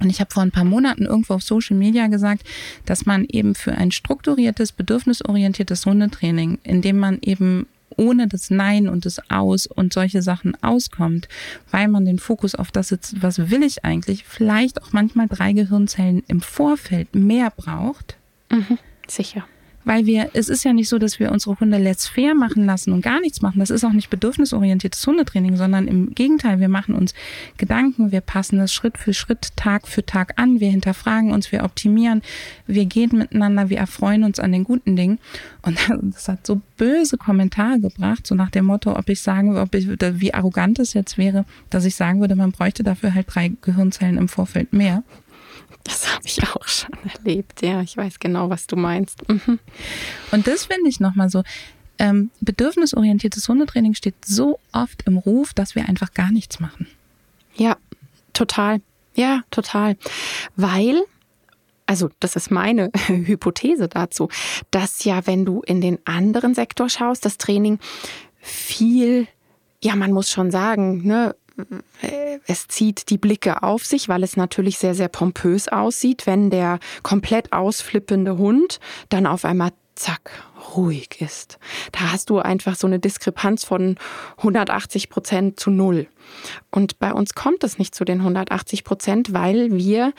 Und 0.00 0.10
ich 0.10 0.20
habe 0.20 0.32
vor 0.32 0.42
ein 0.42 0.50
paar 0.50 0.64
Monaten 0.64 1.06
irgendwo 1.06 1.34
auf 1.34 1.42
Social 1.42 1.76
Media 1.76 2.08
gesagt, 2.08 2.42
dass 2.84 3.06
man 3.06 3.24
eben 3.24 3.54
für 3.54 3.72
ein 3.72 3.90
strukturiertes, 3.90 4.72
bedürfnisorientiertes 4.72 5.86
Hundetraining, 5.86 6.58
in 6.62 6.82
dem 6.82 6.98
man 6.98 7.18
eben 7.22 7.66
ohne 7.96 8.28
das 8.28 8.50
Nein 8.50 8.88
und 8.88 9.06
das 9.06 9.20
Aus 9.30 9.66
und 9.66 9.92
solche 9.92 10.22
Sachen 10.22 10.56
auskommt, 10.62 11.28
weil 11.70 11.88
man 11.88 12.04
den 12.04 12.18
Fokus 12.18 12.54
auf 12.54 12.70
das 12.70 12.90
jetzt, 12.90 13.22
was 13.22 13.50
will 13.50 13.62
ich 13.62 13.84
eigentlich, 13.84 14.24
vielleicht 14.24 14.82
auch 14.82 14.92
manchmal 14.92 15.26
drei 15.26 15.52
Gehirnzellen 15.52 16.22
im 16.28 16.40
Vorfeld 16.40 17.14
mehr 17.14 17.50
braucht. 17.50 18.16
Mhm, 18.50 18.78
sicher 19.08 19.44
weil 19.88 20.04
wir, 20.04 20.28
es 20.34 20.50
ist 20.50 20.64
ja 20.64 20.74
nicht 20.74 20.90
so, 20.90 20.98
dass 20.98 21.18
wir 21.18 21.32
unsere 21.32 21.58
Hunde 21.58 21.78
let's 21.78 22.06
fair 22.06 22.34
machen 22.34 22.66
lassen 22.66 22.92
und 22.92 23.00
gar 23.00 23.20
nichts 23.20 23.40
machen. 23.40 23.58
Das 23.58 23.70
ist 23.70 23.84
auch 23.84 23.92
nicht 23.94 24.10
bedürfnisorientiertes 24.10 25.06
Hundetraining, 25.06 25.56
sondern 25.56 25.88
im 25.88 26.14
Gegenteil, 26.14 26.60
wir 26.60 26.68
machen 26.68 26.94
uns 26.94 27.14
Gedanken, 27.56 28.12
wir 28.12 28.20
passen 28.20 28.58
das 28.58 28.70
Schritt 28.70 28.98
für 28.98 29.14
Schritt, 29.14 29.56
Tag 29.56 29.88
für 29.88 30.04
Tag 30.04 30.34
an, 30.36 30.60
wir 30.60 30.68
hinterfragen 30.70 31.32
uns, 31.32 31.52
wir 31.52 31.64
optimieren, 31.64 32.20
wir 32.66 32.84
gehen 32.84 33.16
miteinander, 33.16 33.70
wir 33.70 33.78
erfreuen 33.78 34.24
uns 34.24 34.38
an 34.38 34.52
den 34.52 34.64
guten 34.64 34.94
Dingen. 34.94 35.20
Und 35.62 35.78
das 36.12 36.28
hat 36.28 36.46
so 36.46 36.60
böse 36.76 37.16
Kommentare 37.16 37.80
gebracht, 37.80 38.26
so 38.26 38.34
nach 38.34 38.50
dem 38.50 38.66
Motto, 38.66 38.94
ob 38.94 39.08
ich 39.08 39.22
sagen, 39.22 39.56
ob 39.56 39.74
ich, 39.74 39.88
wie 39.88 40.34
arrogant 40.34 40.78
es 40.80 40.92
jetzt 40.92 41.16
wäre, 41.16 41.46
dass 41.70 41.86
ich 41.86 41.94
sagen 41.94 42.20
würde, 42.20 42.36
man 42.36 42.52
bräuchte 42.52 42.82
dafür 42.82 43.14
halt 43.14 43.28
drei 43.30 43.52
Gehirnzellen 43.62 44.18
im 44.18 44.28
Vorfeld 44.28 44.74
mehr. 44.74 45.02
Das 45.84 46.12
habe 46.12 46.26
ich 46.26 46.42
auch 46.42 46.66
schon 46.66 46.92
erlebt. 47.14 47.62
Ja, 47.62 47.80
ich 47.80 47.96
weiß 47.96 48.18
genau, 48.18 48.50
was 48.50 48.66
du 48.66 48.76
meinst. 48.76 49.28
Mhm. 49.28 49.58
Und 50.30 50.46
das 50.46 50.66
finde 50.66 50.88
ich 50.88 51.00
nochmal 51.00 51.30
so. 51.30 51.42
Ähm, 52.00 52.30
bedürfnisorientiertes 52.40 53.48
Hundetraining 53.48 53.94
steht 53.94 54.24
so 54.24 54.60
oft 54.72 55.02
im 55.06 55.18
Ruf, 55.18 55.52
dass 55.52 55.74
wir 55.74 55.88
einfach 55.88 56.14
gar 56.14 56.30
nichts 56.30 56.60
machen. 56.60 56.86
Ja, 57.56 57.76
total. 58.32 58.80
Ja, 59.14 59.42
total. 59.50 59.96
Weil 60.54 61.02
also 61.88 62.10
das 62.20 62.36
ist 62.36 62.50
meine 62.50 62.90
Hypothese 63.08 63.88
dazu, 63.88 64.28
dass 64.70 65.04
ja, 65.04 65.26
wenn 65.26 65.46
du 65.46 65.62
in 65.62 65.80
den 65.80 65.98
anderen 66.04 66.54
Sektor 66.54 66.90
schaust, 66.90 67.24
das 67.24 67.38
Training 67.38 67.78
viel, 68.40 69.26
ja, 69.82 69.96
man 69.96 70.12
muss 70.12 70.30
schon 70.30 70.50
sagen, 70.50 71.06
ne, 71.06 71.34
es 72.46 72.68
zieht 72.68 73.10
die 73.10 73.18
Blicke 73.18 73.62
auf 73.62 73.84
sich, 73.84 74.08
weil 74.08 74.22
es 74.22 74.36
natürlich 74.36 74.78
sehr, 74.78 74.94
sehr 74.94 75.08
pompös 75.08 75.68
aussieht, 75.68 76.26
wenn 76.26 76.50
der 76.50 76.78
komplett 77.02 77.52
ausflippende 77.52 78.38
Hund 78.38 78.80
dann 79.08 79.26
auf 79.26 79.44
einmal 79.44 79.70
zack, 79.98 80.30
ruhig 80.76 81.20
ist. 81.20 81.58
Da 81.92 82.12
hast 82.12 82.30
du 82.30 82.38
einfach 82.38 82.76
so 82.76 82.86
eine 82.86 82.98
Diskrepanz 82.98 83.64
von 83.64 83.96
180 84.38 85.10
Prozent 85.10 85.58
zu 85.58 85.70
null. 85.70 86.06
Und 86.70 86.98
bei 86.98 87.12
uns 87.12 87.34
kommt 87.34 87.64
es 87.64 87.78
nicht 87.78 87.94
zu 87.94 88.04
den 88.04 88.20
180 88.20 88.84
Prozent, 88.84 89.32
weil 89.32 89.72
wir 89.72 90.12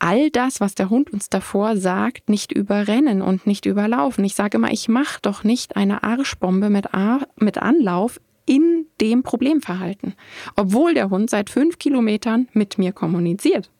all 0.00 0.30
das, 0.30 0.60
was 0.60 0.74
der 0.74 0.90
Hund 0.90 1.12
uns 1.12 1.30
davor 1.30 1.76
sagt, 1.76 2.28
nicht 2.28 2.52
überrennen 2.52 3.22
und 3.22 3.46
nicht 3.46 3.64
überlaufen. 3.66 4.24
Ich 4.24 4.34
sage 4.34 4.58
immer, 4.58 4.70
ich 4.70 4.88
mache 4.88 5.20
doch 5.22 5.44
nicht 5.44 5.76
eine 5.76 6.02
Arschbombe 6.02 6.68
mit, 6.68 6.88
mit 7.36 7.58
Anlauf 7.58 8.20
in 8.46 8.86
dem 9.00 9.22
Problemverhalten, 9.22 10.14
obwohl 10.56 10.94
der 10.94 11.10
Hund 11.10 11.30
seit 11.30 11.50
fünf 11.50 11.78
Kilometern 11.78 12.48
mit 12.52 12.78
mir 12.78 12.92
kommuniziert 12.92 13.70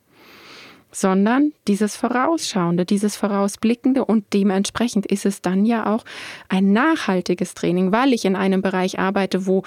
sondern 0.94 1.52
dieses 1.66 1.96
Vorausschauende, 1.96 2.84
dieses 2.84 3.16
Vorausblickende 3.16 4.04
und 4.04 4.32
dementsprechend 4.32 5.06
ist 5.06 5.26
es 5.26 5.42
dann 5.42 5.66
ja 5.66 5.92
auch 5.92 6.04
ein 6.48 6.72
nachhaltiges 6.72 7.54
Training, 7.54 7.92
weil 7.92 8.12
ich 8.12 8.24
in 8.24 8.36
einem 8.36 8.62
Bereich 8.62 8.98
arbeite, 8.98 9.46
wo 9.46 9.64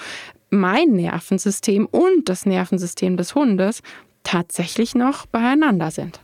mein 0.50 0.92
Nervensystem 0.92 1.86
und 1.86 2.28
das 2.28 2.46
Nervensystem 2.46 3.16
des 3.16 3.34
Hundes 3.34 3.82
tatsächlich 4.22 4.94
noch 4.94 5.26
beieinander 5.26 5.90
sind 5.90 6.20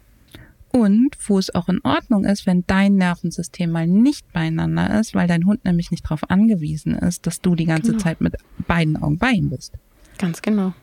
und 0.75 1.17
wo 1.29 1.39
es 1.39 1.55
auch 1.55 1.69
in 1.69 1.81
Ordnung 1.85 2.25
ist, 2.25 2.47
wenn 2.47 2.65
dein 2.67 2.97
Nervensystem 2.97 3.71
mal 3.71 3.87
nicht 3.87 4.33
beieinander 4.33 4.99
ist, 4.99 5.15
weil 5.15 5.29
dein 5.29 5.47
Hund 5.47 5.65
nämlich 5.65 5.93
nicht 5.93 6.05
darauf 6.05 6.29
angewiesen 6.29 6.97
ist, 6.97 7.29
dass 7.29 7.41
du 7.41 7.55
die 7.55 7.65
ganze 7.65 7.93
genau. 7.93 8.03
Zeit 8.03 8.21
mit 8.21 8.35
beiden 8.67 9.01
Augen 9.01 9.17
bei 9.17 9.31
ihm 9.31 9.51
bist. 9.51 9.75
Ganz 10.19 10.43
genau. 10.43 10.75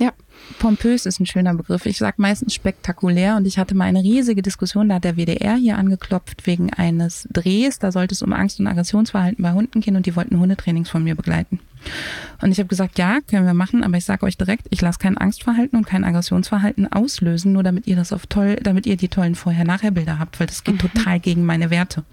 Ja. 0.00 0.12
Pompös 0.58 1.06
ist 1.06 1.20
ein 1.20 1.26
schöner 1.26 1.54
Begriff. 1.54 1.86
Ich 1.86 1.98
sage 1.98 2.16
meistens 2.18 2.54
spektakulär 2.54 3.36
und 3.36 3.46
ich 3.46 3.56
hatte 3.56 3.76
mal 3.76 3.84
eine 3.84 4.02
riesige 4.02 4.42
Diskussion, 4.42 4.88
da 4.88 4.96
hat 4.96 5.04
der 5.04 5.16
WDR 5.16 5.54
hier 5.54 5.78
angeklopft 5.78 6.44
wegen 6.48 6.72
eines 6.72 7.28
Drehs. 7.30 7.78
Da 7.78 7.92
sollte 7.92 8.14
es 8.14 8.22
um 8.22 8.32
Angst- 8.32 8.58
und 8.58 8.66
Aggressionsverhalten 8.66 9.42
bei 9.44 9.52
Hunden 9.52 9.80
gehen 9.80 9.94
und 9.94 10.06
die 10.06 10.16
wollten 10.16 10.40
Hundetrainings 10.40 10.90
von 10.90 11.04
mir 11.04 11.14
begleiten. 11.14 11.60
Und 12.42 12.52
ich 12.52 12.58
habe 12.58 12.68
gesagt, 12.68 12.98
ja, 12.98 13.18
können 13.26 13.46
wir 13.46 13.54
machen, 13.54 13.84
aber 13.84 13.96
ich 13.96 14.04
sage 14.04 14.24
euch 14.24 14.36
direkt, 14.36 14.66
ich 14.70 14.80
lasse 14.80 14.98
kein 14.98 15.18
Angstverhalten 15.18 15.78
und 15.78 15.86
kein 15.86 16.04
Aggressionsverhalten 16.04 16.90
auslösen, 16.90 17.52
nur 17.52 17.62
damit 17.62 17.86
ihr 17.86 17.96
das 17.96 18.12
auf 18.12 18.26
toll, 18.26 18.56
damit 18.62 18.86
ihr 18.86 18.96
die 18.96 19.08
tollen 19.08 19.34
Vorher-Nachher-Bilder 19.34 20.18
habt, 20.18 20.40
weil 20.40 20.46
das 20.46 20.64
geht 20.64 20.82
mhm. 20.82 20.90
total 20.90 21.20
gegen 21.20 21.44
meine 21.44 21.70
Werte. 21.70 22.04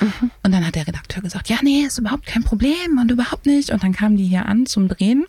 Mhm. 0.00 0.30
Und 0.42 0.52
dann 0.52 0.66
hat 0.66 0.76
der 0.76 0.86
Redakteur 0.86 1.22
gesagt, 1.22 1.48
ja, 1.48 1.56
nee, 1.62 1.82
ist 1.82 1.98
überhaupt 1.98 2.26
kein 2.26 2.44
Problem 2.44 2.98
und 3.00 3.10
überhaupt 3.10 3.46
nicht. 3.46 3.70
Und 3.70 3.82
dann 3.82 3.92
kamen 3.92 4.16
die 4.16 4.26
hier 4.26 4.46
an 4.46 4.66
zum 4.66 4.88
Drehen. 4.88 5.24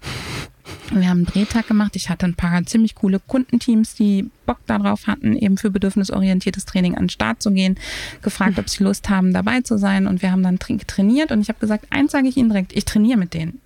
Wir 0.91 1.10
haben 1.10 1.20
einen 1.20 1.26
Drehtag 1.26 1.68
gemacht. 1.68 1.96
Ich 1.96 2.10
hatte 2.10 2.26
ein 2.26 2.36
paar 2.36 2.64
ziemlich 2.66 2.96
coole 2.96 3.20
Kundenteams, 3.20 3.96
die 3.96 4.30
Bock 4.46 4.60
darauf 4.66 5.08
hatten, 5.08 5.36
eben 5.36 5.58
für 5.58 5.72
bedürfnisorientiertes 5.72 6.66
Training 6.66 6.96
an 6.96 7.04
den 7.04 7.10
Start 7.10 7.41
zu 7.41 7.52
gehen, 7.52 7.78
gefragt, 8.22 8.60
ob 8.60 8.70
sie 8.70 8.84
Lust 8.84 9.10
haben, 9.10 9.34
dabei 9.34 9.62
zu 9.62 9.78
sein. 9.78 10.08
Und 10.08 10.22
wir 10.22 10.32
haben 10.32 10.44
dann 10.44 10.60
trainiert. 10.60 11.32
Und 11.32 11.41
ich 11.41 11.50
habe 11.50 11.60
gesagt, 11.60 11.88
eins 11.89 12.12
sage 12.12 12.28
ich 12.28 12.38
Ihnen 12.38 12.50
direkt, 12.50 12.74
ich 12.74 12.86
trainiere 12.86 13.18
mit 13.18 13.34
denen 13.34 13.60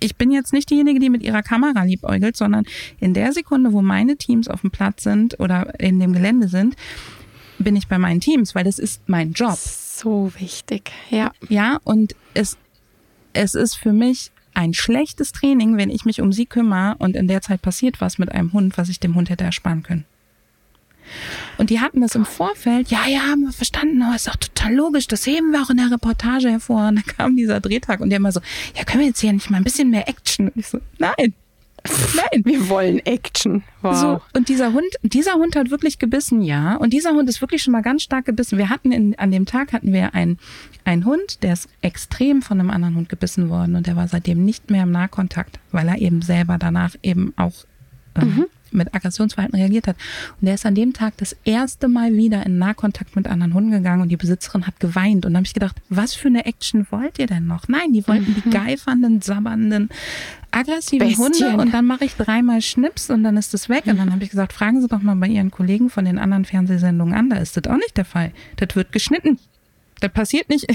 ich 0.00 0.16
bin 0.16 0.30
jetzt 0.30 0.52
nicht 0.52 0.70
diejenige, 0.70 1.00
die 1.00 1.10
mit 1.10 1.22
ihrer 1.22 1.42
Kamera 1.42 1.84
liebäugelt, 1.84 2.36
sondern 2.36 2.64
in 3.00 3.14
der 3.14 3.32
Sekunde, 3.32 3.72
wo 3.72 3.82
meine 3.82 4.16
Teams 4.16 4.48
auf 4.48 4.62
dem 4.62 4.70
Platz 4.70 5.02
sind 5.02 5.38
oder 5.40 5.78
in 5.78 6.00
dem 6.00 6.12
Gelände 6.12 6.48
sind, 6.48 6.76
bin 7.58 7.76
ich 7.76 7.88
bei 7.88 7.98
meinen 7.98 8.20
Teams, 8.20 8.54
weil 8.54 8.64
das 8.64 8.78
ist 8.78 9.08
mein 9.08 9.32
Job. 9.32 9.56
So 9.56 10.32
wichtig, 10.38 10.92
ja. 11.10 11.32
Ja, 11.48 11.78
und 11.84 12.14
es, 12.34 12.58
es 13.32 13.54
ist 13.54 13.76
für 13.76 13.92
mich 13.92 14.30
ein 14.54 14.72
schlechtes 14.72 15.32
Training, 15.32 15.76
wenn 15.76 15.90
ich 15.90 16.04
mich 16.04 16.20
um 16.20 16.32
sie 16.32 16.46
kümmere 16.46 16.96
und 16.98 17.14
in 17.14 17.28
der 17.28 17.42
Zeit 17.42 17.62
passiert 17.62 18.00
was 18.00 18.18
mit 18.18 18.32
einem 18.32 18.52
Hund, 18.52 18.78
was 18.78 18.88
ich 18.88 19.00
dem 19.00 19.14
Hund 19.14 19.30
hätte 19.30 19.44
ersparen 19.44 19.82
können. 19.82 20.04
Und 21.58 21.70
die 21.70 21.80
hatten 21.80 22.00
das 22.00 22.14
im 22.14 22.24
Vorfeld, 22.24 22.90
ja, 22.90 23.06
ja, 23.06 23.20
haben 23.20 23.42
wir 23.42 23.52
verstanden, 23.52 24.02
aber 24.02 24.16
ist 24.16 24.28
doch 24.28 24.36
total 24.36 24.74
logisch, 24.74 25.06
das 25.06 25.26
heben 25.26 25.52
wir 25.52 25.62
auch 25.62 25.70
in 25.70 25.78
der 25.78 25.90
Reportage 25.90 26.50
hervor. 26.50 26.88
Und 26.88 26.96
dann 26.96 27.06
kam 27.06 27.36
dieser 27.36 27.60
Drehtag 27.60 28.00
und 28.00 28.10
der 28.10 28.18
immer 28.18 28.32
so, 28.32 28.40
ja, 28.76 28.84
können 28.84 29.00
wir 29.00 29.08
jetzt 29.08 29.20
hier 29.20 29.32
nicht 29.32 29.50
mal 29.50 29.58
ein 29.58 29.64
bisschen 29.64 29.90
mehr 29.90 30.08
Action? 30.08 30.48
Und 30.48 30.56
ich 30.56 30.68
so, 30.68 30.80
nein, 30.98 31.34
Nein, 32.14 32.42
wir 32.44 32.68
wollen 32.68 32.98
Action. 33.04 33.62
Wow. 33.82 33.96
So, 33.96 34.20
und 34.34 34.48
dieser 34.48 34.72
Hund, 34.72 34.86
dieser 35.02 35.34
Hund 35.34 35.56
hat 35.56 35.70
wirklich 35.70 35.98
gebissen, 35.98 36.42
ja. 36.42 36.76
Und 36.76 36.92
dieser 36.92 37.10
Hund 37.10 37.28
ist 37.28 37.40
wirklich 37.40 37.62
schon 37.62 37.72
mal 37.72 37.82
ganz 37.82 38.02
stark 38.02 38.24
gebissen. 38.24 38.58
Wir 38.58 38.70
hatten 38.70 38.92
in, 38.92 39.18
an 39.18 39.30
dem 39.30 39.46
Tag 39.46 39.72
hatten 39.72 39.92
wir 39.92 40.14
einen, 40.14 40.38
einen 40.84 41.04
Hund, 41.04 41.42
der 41.42 41.52
ist 41.52 41.68
extrem 41.82 42.42
von 42.42 42.60
einem 42.60 42.70
anderen 42.70 42.96
Hund 42.96 43.08
gebissen 43.08 43.48
worden 43.48 43.76
und 43.76 43.86
der 43.86 43.96
war 43.96 44.08
seitdem 44.08 44.44
nicht 44.44 44.70
mehr 44.70 44.82
im 44.82 44.90
Nahkontakt, 44.90 45.58
weil 45.72 45.88
er 45.88 45.98
eben 45.98 46.22
selber 46.22 46.56
danach 46.58 46.96
eben 47.02 47.32
auch 47.36 47.54
ähm, 48.16 48.36
mhm 48.36 48.46
mit 48.72 48.94
Aggressionsverhalten 48.94 49.58
reagiert 49.58 49.86
hat. 49.86 49.96
Und 50.40 50.46
der 50.46 50.54
ist 50.54 50.66
an 50.66 50.74
dem 50.74 50.92
Tag 50.92 51.14
das 51.16 51.36
erste 51.44 51.88
Mal 51.88 52.14
wieder 52.14 52.44
in 52.44 52.58
Nahkontakt 52.58 53.16
mit 53.16 53.26
anderen 53.26 53.54
Hunden 53.54 53.70
gegangen 53.70 54.02
und 54.02 54.08
die 54.08 54.16
Besitzerin 54.16 54.66
hat 54.66 54.80
geweint. 54.80 55.26
Und 55.26 55.32
da 55.32 55.38
habe 55.38 55.46
ich 55.46 55.54
gedacht, 55.54 55.76
was 55.88 56.14
für 56.14 56.28
eine 56.28 56.46
Action 56.46 56.86
wollt 56.90 57.18
ihr 57.18 57.26
denn 57.26 57.46
noch? 57.46 57.68
Nein, 57.68 57.92
die 57.92 58.06
wollten 58.06 58.30
mhm. 58.30 58.42
die 58.44 58.50
geifernden, 58.50 59.22
sabbernden, 59.22 59.88
aggressiven 60.50 61.08
Bestien. 61.08 61.24
Hunde 61.24 61.62
und 61.62 61.74
dann 61.74 61.86
mache 61.86 62.04
ich 62.04 62.14
dreimal 62.14 62.62
Schnips 62.62 63.10
und 63.10 63.24
dann 63.24 63.36
ist 63.36 63.54
es 63.54 63.68
weg. 63.68 63.86
Und 63.86 63.98
dann 63.98 64.12
habe 64.12 64.24
ich 64.24 64.30
gesagt, 64.30 64.52
fragen 64.52 64.80
Sie 64.80 64.88
doch 64.88 65.02
mal 65.02 65.16
bei 65.16 65.28
Ihren 65.28 65.50
Kollegen 65.50 65.90
von 65.90 66.04
den 66.04 66.18
anderen 66.18 66.44
Fernsehsendungen 66.44 67.14
an, 67.14 67.30
da 67.30 67.36
ist 67.36 67.56
das 67.56 67.64
auch 67.70 67.76
nicht 67.76 67.96
der 67.96 68.04
Fall. 68.04 68.32
Das 68.56 68.74
wird 68.74 68.92
geschnitten. 68.92 69.38
Das 70.00 70.12
passiert 70.12 70.48
nicht 70.48 70.66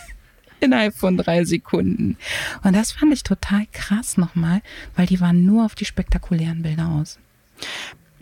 innerhalb 0.60 0.94
von 0.94 1.16
drei 1.16 1.44
Sekunden. 1.44 2.16
Und 2.62 2.76
das 2.76 2.92
fand 2.92 3.12
ich 3.12 3.22
total 3.22 3.66
krass 3.72 4.16
nochmal, 4.16 4.62
weil 4.94 5.06
die 5.06 5.20
waren 5.20 5.44
nur 5.44 5.64
auf 5.64 5.74
die 5.74 5.84
spektakulären 5.84 6.62
Bilder 6.62 6.88
aus 6.88 7.18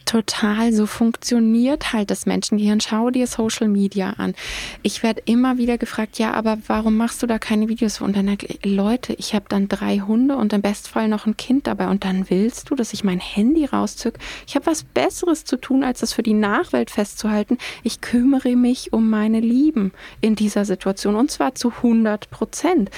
total 0.08 0.72
so 0.72 0.86
funktioniert 0.86 1.92
halt 1.92 2.10
das 2.10 2.24
Menschengehirn. 2.24 2.80
Schau 2.80 3.10
dir 3.10 3.26
Social 3.26 3.68
Media 3.68 4.14
an. 4.16 4.34
Ich 4.82 5.02
werde 5.02 5.22
immer 5.26 5.58
wieder 5.58 5.76
gefragt, 5.76 6.18
ja, 6.18 6.32
aber 6.32 6.56
warum 6.66 6.96
machst 6.96 7.22
du 7.22 7.26
da 7.26 7.38
keine 7.38 7.68
Videos? 7.68 8.00
Und 8.00 8.16
dann 8.16 8.38
Leute, 8.64 9.12
ich 9.12 9.34
habe 9.34 9.44
dann 9.50 9.68
drei 9.68 9.98
Hunde 9.98 10.36
und 10.36 10.54
im 10.54 10.62
Bestfall 10.62 11.08
noch 11.08 11.26
ein 11.26 11.36
Kind 11.36 11.66
dabei. 11.66 11.88
Und 11.88 12.04
dann 12.04 12.30
willst 12.30 12.70
du, 12.70 12.74
dass 12.74 12.94
ich 12.94 13.04
mein 13.04 13.20
Handy 13.20 13.66
rauszück? 13.66 14.18
Ich 14.46 14.54
habe 14.54 14.64
was 14.64 14.82
Besseres 14.82 15.44
zu 15.44 15.56
tun, 15.56 15.84
als 15.84 16.00
das 16.00 16.14
für 16.14 16.22
die 16.22 16.32
Nachwelt 16.32 16.90
festzuhalten. 16.90 17.58
Ich 17.82 18.00
kümmere 18.00 18.56
mich 18.56 18.94
um 18.94 19.10
meine 19.10 19.40
Lieben 19.40 19.92
in 20.22 20.36
dieser 20.36 20.64
Situation 20.64 21.16
und 21.16 21.30
zwar 21.30 21.54
zu 21.54 21.70
100 21.70 22.30
Prozent, 22.30 22.90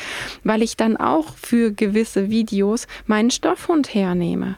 weil 0.45 0.62
ich 0.62 0.76
dann 0.76 0.97
auch 0.97 1.34
für 1.36 1.72
gewisse 1.72 2.30
Videos 2.30 2.86
meinen 3.07 3.32
Stoffhund 3.32 3.93
hernehme. 3.95 4.57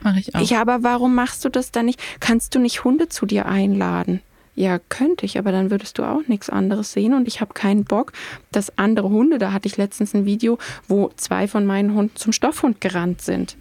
Mache 0.00 0.20
ich 0.20 0.34
auch. 0.34 0.40
Ja, 0.40 0.60
aber 0.60 0.82
warum 0.82 1.14
machst 1.14 1.44
du 1.44 1.48
das 1.48 1.72
dann 1.72 1.86
nicht? 1.86 2.00
Kannst 2.20 2.54
du 2.54 2.58
nicht 2.58 2.84
Hunde 2.84 3.08
zu 3.08 3.26
dir 3.26 3.46
einladen? 3.46 4.20
Ja, 4.56 4.78
könnte 4.88 5.26
ich, 5.26 5.38
aber 5.38 5.52
dann 5.52 5.70
würdest 5.70 5.98
du 5.98 6.02
auch 6.02 6.26
nichts 6.28 6.48
anderes 6.48 6.92
sehen 6.92 7.12
und 7.12 7.28
ich 7.28 7.42
habe 7.42 7.52
keinen 7.52 7.84
Bock, 7.84 8.12
dass 8.52 8.76
andere 8.78 9.10
Hunde, 9.10 9.36
da 9.36 9.52
hatte 9.52 9.68
ich 9.68 9.76
letztens 9.76 10.14
ein 10.14 10.24
Video, 10.24 10.58
wo 10.88 11.10
zwei 11.16 11.46
von 11.46 11.66
meinen 11.66 11.92
Hunden 11.94 12.16
zum 12.16 12.32
Stoffhund 12.32 12.80
gerannt 12.80 13.20
sind. 13.20 13.58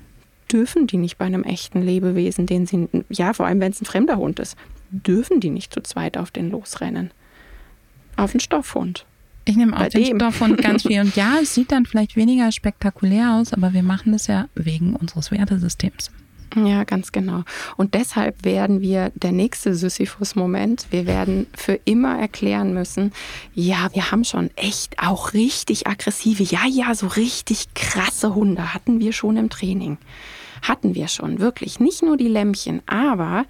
Dürfen 0.50 0.88
die 0.88 0.96
nicht 0.96 1.18
bei 1.18 1.26
einem 1.26 1.44
echten 1.44 1.82
Lebewesen, 1.82 2.46
den 2.46 2.66
sie, 2.66 2.88
ja, 3.10 3.34
vor 3.34 3.46
allem 3.46 3.60
wenn 3.60 3.74
es 3.74 3.82
ein 3.82 3.86
fremder 3.86 4.16
Hund 4.16 4.40
ist, 4.40 4.56
dürfen 4.90 5.42
die 5.42 5.50
nicht 5.50 5.74
zu 5.74 5.82
zweit 5.82 6.18
auf 6.18 6.32
den 6.32 6.50
losrennen? 6.50 7.12
Auf 8.16 8.32
einen 8.32 8.40
Stoffhund. 8.40 9.06
Ich 9.44 9.58
nehme 9.58 9.78
auch 9.78 9.88
den 9.88 10.16
Stoffhund 10.16 10.62
ganz 10.62 10.84
viel. 10.88 11.02
Und 11.02 11.16
ja, 11.18 11.40
es 11.42 11.54
sieht 11.54 11.74
dann 11.74 11.86
vielleicht 11.86 12.16
weniger 12.16 12.52
spektakulär 12.54 13.34
aus, 13.34 13.52
aber 13.52 13.74
wir 13.74 13.84
machen 13.84 14.14
das 14.14 14.28
ja 14.28 14.48
wegen 14.56 14.96
unseres 14.96 15.30
Wertesystems. 15.32 16.10
Ja, 16.56 16.84
ganz 16.84 17.12
genau. 17.12 17.44
Und 17.76 17.94
deshalb 17.94 18.46
werden 18.46 18.82
wir 18.82 19.12
der 19.16 19.32
nächste 19.32 19.76
Sisyphus-Moment, 19.76 20.88
wir 20.90 21.06
werden 21.06 21.48
für 21.56 21.80
immer 21.86 22.18
erklären 22.20 22.74
müssen, 22.74 23.12
ja, 23.54 23.90
wir 23.94 24.12
haben 24.12 24.24
schon 24.24 24.50
echt 24.56 25.00
auch 25.00 25.34
richtig 25.34 25.88
aggressive, 25.88 26.44
ja, 26.44 26.62
ja, 26.68 26.96
so 26.96 27.08
richtig 27.08 27.74
krasse 27.74 28.36
Hunde 28.36 28.74
hatten 28.74 29.00
wir 29.00 29.12
schon 29.12 29.38
im 29.38 29.50
Training. 29.50 29.98
Hatten 30.62 30.96
wir 30.96 31.08
schon, 31.08 31.40
wirklich. 31.40 31.80
Nicht 31.80 32.02
nur 32.02 32.18
die 32.18 32.28
Lämmchen, 32.28 32.82
aber 32.88 33.46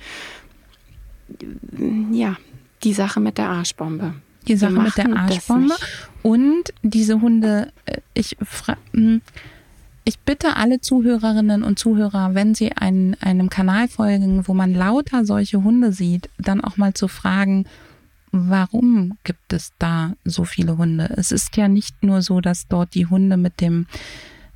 ja, 2.11 2.35
die 2.83 2.93
Sache 2.93 3.19
mit 3.19 3.37
der 3.37 3.49
Arschbombe 3.49 4.15
die 4.47 4.55
Sache 4.55 4.73
mit 4.73 4.97
der 4.97 5.15
Arschbombe. 5.15 5.75
Und 6.21 6.73
diese 6.81 7.21
Hunde, 7.21 7.71
äh, 7.85 7.97
ich, 8.13 8.37
hm, 8.91 9.21
ich 10.05 10.19
bitte 10.19 10.55
alle 10.55 10.79
Zuhörerinnen 10.81 11.63
und 11.63 11.79
Zuhörer, 11.79 12.35
wenn 12.35 12.53
sie 12.53 12.71
einen, 12.71 13.15
einem 13.21 13.49
Kanal 13.49 13.87
folgen, 13.87 14.47
wo 14.47 14.53
man 14.53 14.73
lauter 14.73 15.25
solche 15.25 15.63
Hunde 15.63 15.91
sieht, 15.91 16.29
dann 16.37 16.61
auch 16.61 16.77
mal 16.77 16.93
zu 16.93 17.07
fragen, 17.07 17.65
warum 18.31 19.17
gibt 19.23 19.51
es 19.51 19.73
da 19.79 20.13
so 20.23 20.45
viele 20.45 20.77
Hunde? 20.77 21.11
Es 21.17 21.31
ist 21.31 21.57
ja 21.57 21.67
nicht 21.67 22.03
nur 22.03 22.21
so, 22.21 22.39
dass 22.39 22.67
dort 22.67 22.93
die 22.93 23.07
Hunde 23.07 23.35
mit 23.35 23.61
dem 23.61 23.87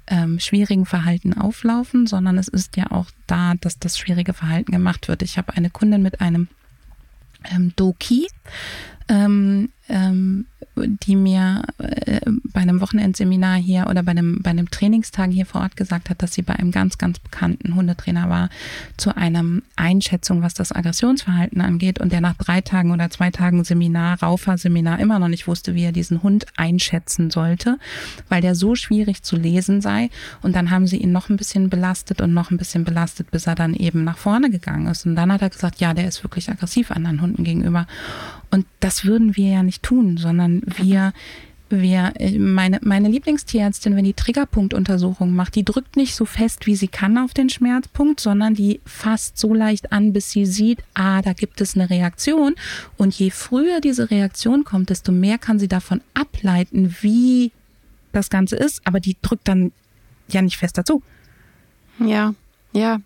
ähm, 0.05 0.39
schwierigen 0.39 0.85
Verhalten 0.85 1.33
auflaufen, 1.33 2.05
sondern 2.05 2.37
es 2.37 2.47
ist 2.47 2.77
ja 2.77 2.91
auch 2.91 3.07
da, 3.25 3.55
dass 3.59 3.79
das 3.79 3.97
schwierige 3.97 4.33
Verhalten 4.33 4.71
gemacht 4.71 5.07
wird. 5.07 5.23
Ich 5.23 5.37
habe 5.37 5.53
eine 5.55 5.71
Kundin 5.71 6.03
mit 6.03 6.21
einem 6.21 6.47
ähm, 7.51 7.73
Doki 7.75 8.27
ähm, 9.07 9.69
ähm, 9.87 10.45
die 10.85 11.15
mir 11.15 11.63
äh, 11.77 12.19
bei 12.25 12.61
einem 12.61 12.81
Wochenendseminar 12.81 13.57
hier 13.57 13.87
oder 13.89 14.03
bei 14.03 14.11
einem, 14.11 14.41
bei 14.41 14.49
einem 14.49 14.69
Trainingstag 14.69 15.31
hier 15.31 15.45
vor 15.45 15.61
Ort 15.61 15.75
gesagt 15.75 16.09
hat, 16.09 16.21
dass 16.21 16.33
sie 16.33 16.41
bei 16.41 16.55
einem 16.55 16.71
ganz, 16.71 16.97
ganz 16.97 17.19
bekannten 17.19 17.75
Hundetrainer 17.75 18.29
war, 18.29 18.49
zu 18.97 19.15
einer 19.15 19.43
Einschätzung, 19.75 20.41
was 20.41 20.53
das 20.53 20.71
Aggressionsverhalten 20.71 21.61
angeht 21.61 21.99
und 21.99 22.11
der 22.11 22.21
nach 22.21 22.35
drei 22.35 22.61
Tagen 22.61 22.91
oder 22.91 23.09
zwei 23.09 23.31
Tagen 23.31 23.63
Seminar, 23.63 24.21
Raufer-Seminar, 24.21 24.99
immer 24.99 25.19
noch 25.19 25.27
nicht 25.27 25.47
wusste, 25.47 25.75
wie 25.75 25.83
er 25.83 25.91
diesen 25.91 26.23
Hund 26.23 26.45
einschätzen 26.57 27.29
sollte, 27.29 27.77
weil 28.29 28.41
der 28.41 28.55
so 28.55 28.75
schwierig 28.75 29.23
zu 29.23 29.35
lesen 29.35 29.81
sei. 29.81 30.09
Und 30.41 30.55
dann 30.55 30.71
haben 30.71 30.87
sie 30.87 30.97
ihn 30.97 31.11
noch 31.11 31.29
ein 31.29 31.37
bisschen 31.37 31.69
belastet 31.69 32.21
und 32.21 32.33
noch 32.33 32.51
ein 32.51 32.57
bisschen 32.57 32.83
belastet, 32.83 33.31
bis 33.31 33.47
er 33.47 33.55
dann 33.55 33.73
eben 33.73 34.03
nach 34.03 34.17
vorne 34.17 34.49
gegangen 34.49 34.87
ist. 34.87 35.05
Und 35.05 35.15
dann 35.15 35.31
hat 35.31 35.41
er 35.41 35.49
gesagt, 35.49 35.79
ja, 35.79 35.93
der 35.93 36.07
ist 36.07 36.23
wirklich 36.23 36.49
aggressiv 36.49 36.91
anderen 36.91 37.21
Hunden 37.21 37.43
gegenüber. 37.43 37.87
Und 38.51 38.65
das 38.79 39.05
würden 39.05 39.35
wir 39.35 39.47
ja 39.49 39.63
nicht 39.63 39.83
tun, 39.83 40.17
sondern 40.17 40.61
wir 40.77 41.13
wir, 41.69 42.13
meine, 42.37 42.79
meine 42.81 43.09
Lieblingstierärztin, 43.09 43.95
wenn 43.95 44.05
die 44.05 44.13
Triggerpunktuntersuchung 44.13 45.33
macht, 45.33 45.55
die 45.55 45.63
drückt 45.63 45.95
nicht 45.95 46.15
so 46.15 46.25
fest, 46.25 46.65
wie 46.65 46.75
sie 46.75 46.87
kann 46.87 47.17
auf 47.17 47.33
den 47.33 47.49
Schmerzpunkt, 47.49 48.19
sondern 48.19 48.55
die 48.55 48.81
fasst 48.85 49.37
so 49.37 49.53
leicht 49.53 49.91
an, 49.91 50.13
bis 50.13 50.31
sie 50.31 50.45
sieht, 50.45 50.79
ah, 50.93 51.21
da 51.21 51.33
gibt 51.33 51.61
es 51.61 51.75
eine 51.75 51.89
Reaktion. 51.89 52.55
Und 52.97 53.13
je 53.13 53.29
früher 53.29 53.81
diese 53.81 54.09
Reaktion 54.09 54.63
kommt, 54.63 54.89
desto 54.89 55.11
mehr 55.11 55.37
kann 55.37 55.59
sie 55.59 55.67
davon 55.67 56.01
ableiten, 56.13 56.95
wie 57.01 57.51
das 58.11 58.29
Ganze 58.29 58.55
ist. 58.55 58.81
Aber 58.85 58.99
die 58.99 59.15
drückt 59.21 59.47
dann 59.47 59.71
ja 60.29 60.41
nicht 60.41 60.57
fest 60.57 60.77
dazu. 60.77 61.03
Ja, 61.99 62.33
ja, 62.71 62.99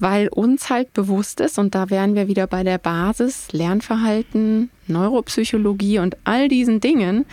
weil 0.00 0.28
uns 0.28 0.70
halt 0.70 0.92
bewusst 0.92 1.40
ist, 1.40 1.58
und 1.58 1.74
da 1.74 1.88
wären 1.90 2.14
wir 2.14 2.26
wieder 2.26 2.46
bei 2.46 2.64
der 2.64 2.78
Basis, 2.78 3.52
Lernverhalten, 3.52 4.70
Neuropsychologie 4.88 6.00
und 6.00 6.16
all 6.24 6.48
diesen 6.48 6.80
Dingen, 6.80 7.24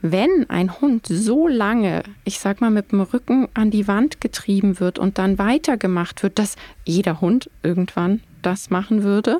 wenn 0.00 0.48
ein 0.50 0.80
Hund 0.80 1.06
so 1.06 1.46
lange, 1.46 2.02
ich 2.24 2.40
sag 2.40 2.60
mal, 2.60 2.70
mit 2.70 2.90
dem 2.90 3.02
Rücken 3.02 3.48
an 3.54 3.70
die 3.70 3.86
Wand 3.86 4.20
getrieben 4.20 4.80
wird 4.80 4.98
und 4.98 5.18
dann 5.18 5.38
weitergemacht 5.38 6.22
wird, 6.22 6.38
dass 6.38 6.56
jeder 6.84 7.20
Hund 7.20 7.50
irgendwann 7.62 8.20
das 8.42 8.70
machen 8.70 9.04
würde, 9.04 9.38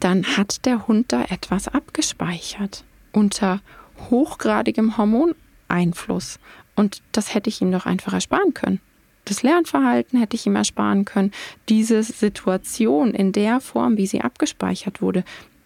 dann 0.00 0.24
hat 0.36 0.66
der 0.66 0.86
Hund 0.86 1.12
da 1.12 1.24
etwas 1.24 1.68
abgespeichert 1.68 2.84
unter 3.12 3.60
hochgradigem 4.10 4.98
Hormoneinfluss. 4.98 6.38
Und 6.74 7.00
das 7.12 7.32
hätte 7.32 7.48
ich 7.48 7.62
ihm 7.62 7.72
doch 7.72 7.86
einfach 7.86 8.12
ersparen 8.12 8.52
können 8.52 8.80
das 9.26 9.42
Lernverhalten 9.42 10.18
hätte 10.18 10.36
ich 10.36 10.46
ihm 10.46 10.56
ersparen 10.56 11.04
können. 11.04 11.32
Diese 11.68 12.02
Situation 12.02 13.12
in 13.12 13.32
der 13.32 13.60
Form, 13.60 13.96
wie 13.96 14.06
sie 14.06 14.22
abgespeichert 14.22 15.02
wurde, 15.02 15.24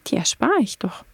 die 0.08 0.16
erspare 0.16 0.60
ich 0.60 0.78
doch. 0.78 1.04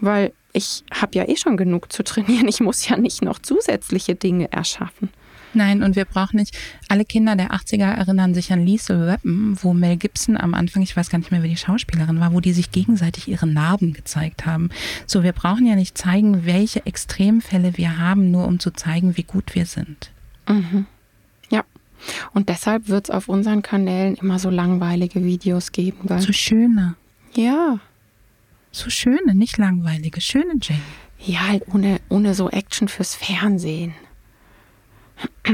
Weil 0.00 0.32
ich 0.52 0.84
habe 0.92 1.16
ja 1.16 1.28
eh 1.28 1.36
schon 1.36 1.56
genug 1.56 1.92
zu 1.92 2.02
trainieren. 2.02 2.48
Ich 2.48 2.60
muss 2.60 2.88
ja 2.88 2.96
nicht 2.96 3.22
noch 3.22 3.38
zusätzliche 3.38 4.14
Dinge 4.14 4.50
erschaffen. 4.52 5.10
Nein, 5.52 5.82
und 5.82 5.96
wir 5.96 6.04
brauchen 6.04 6.36
nicht. 6.36 6.56
Alle 6.88 7.04
Kinder 7.04 7.34
der 7.34 7.50
80er 7.50 7.92
erinnern 7.92 8.34
sich 8.34 8.52
an 8.52 8.64
Liesel 8.64 9.08
Weapon, 9.08 9.58
wo 9.60 9.74
Mel 9.74 9.96
Gibson 9.96 10.36
am 10.36 10.54
Anfang, 10.54 10.82
ich 10.82 10.96
weiß 10.96 11.10
gar 11.10 11.18
nicht 11.18 11.32
mehr, 11.32 11.42
wer 11.42 11.50
die 11.50 11.56
Schauspielerin 11.56 12.20
war, 12.20 12.32
wo 12.32 12.40
die 12.40 12.52
sich 12.52 12.70
gegenseitig 12.70 13.26
ihre 13.26 13.48
Narben 13.48 13.92
gezeigt 13.92 14.46
haben. 14.46 14.70
So, 15.06 15.24
wir 15.24 15.32
brauchen 15.32 15.66
ja 15.66 15.74
nicht 15.74 15.98
zeigen, 15.98 16.46
welche 16.46 16.86
Extremfälle 16.86 17.76
wir 17.76 17.98
haben, 17.98 18.30
nur 18.30 18.46
um 18.46 18.60
zu 18.60 18.70
zeigen, 18.70 19.16
wie 19.16 19.24
gut 19.24 19.56
wir 19.56 19.66
sind. 19.66 20.12
Mhm. 20.48 20.86
Und 22.32 22.48
deshalb 22.48 22.88
wird 22.88 23.08
es 23.08 23.10
auf 23.10 23.28
unseren 23.28 23.62
Kanälen 23.62 24.16
immer 24.16 24.38
so 24.38 24.50
langweilige 24.50 25.24
Videos 25.24 25.72
geben. 25.72 26.06
Gell? 26.06 26.20
So 26.20 26.32
schöne. 26.32 26.94
Ja. 27.34 27.78
So 28.72 28.90
schöne, 28.90 29.34
nicht 29.34 29.58
langweilige, 29.58 30.20
schöne 30.20 30.54
Jane. 30.60 30.80
Ja, 31.18 31.48
halt 31.48 31.64
ohne, 31.72 32.00
ohne 32.08 32.34
so 32.34 32.48
Action 32.48 32.88
fürs 32.88 33.14
Fernsehen. 33.14 33.94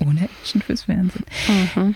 ohne 0.00 0.24
Action 0.24 0.60
fürs 0.60 0.82
Fernsehen. 0.82 1.24
Mhm. 1.48 1.94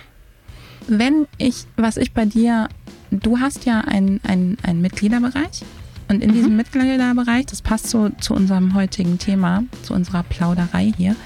Wenn 0.89 1.27
ich, 1.39 1.65
was 1.77 1.97
ich 1.97 2.13
bei 2.13 2.25
dir, 2.25 2.69
du 3.11 3.39
hast 3.39 3.67
ja 3.67 3.81
einen 3.83 4.21
ein 4.25 4.81
Mitgliederbereich. 4.81 5.63
Und 6.09 6.23
in 6.23 6.31
mhm. 6.31 6.35
diesem 6.35 6.57
Mitgliederbereich, 6.57 7.47
das 7.47 7.63
passt 7.63 7.89
so 7.89 8.11
zu 8.21 8.35
unserem 8.35 8.75
heutigen 8.75 9.19
Thema, 9.19 9.65
zu 9.83 9.95
unserer 9.95 10.23
Plauderei 10.23 10.93
hier, 10.97 11.17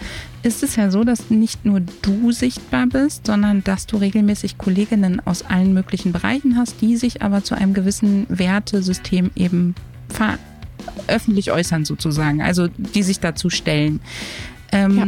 ist 0.46 0.62
es 0.62 0.76
ja 0.76 0.90
so, 0.90 1.02
dass 1.02 1.28
nicht 1.28 1.64
nur 1.64 1.80
du 2.02 2.30
sichtbar 2.30 2.86
bist, 2.86 3.26
sondern 3.26 3.64
dass 3.64 3.86
du 3.86 3.96
regelmäßig 3.96 4.58
Kolleginnen 4.58 5.20
aus 5.26 5.42
allen 5.42 5.74
möglichen 5.74 6.12
Bereichen 6.12 6.56
hast, 6.56 6.80
die 6.80 6.96
sich 6.96 7.20
aber 7.20 7.42
zu 7.42 7.56
einem 7.56 7.74
gewissen 7.74 8.26
Wertesystem 8.28 9.32
eben 9.34 9.74
öffentlich 11.08 11.50
äußern 11.50 11.84
sozusagen, 11.84 12.40
also 12.40 12.68
die 12.68 13.02
sich 13.02 13.18
dazu 13.18 13.50
stellen. 13.50 14.00
Ähm, 14.70 14.96
ja. 14.96 15.06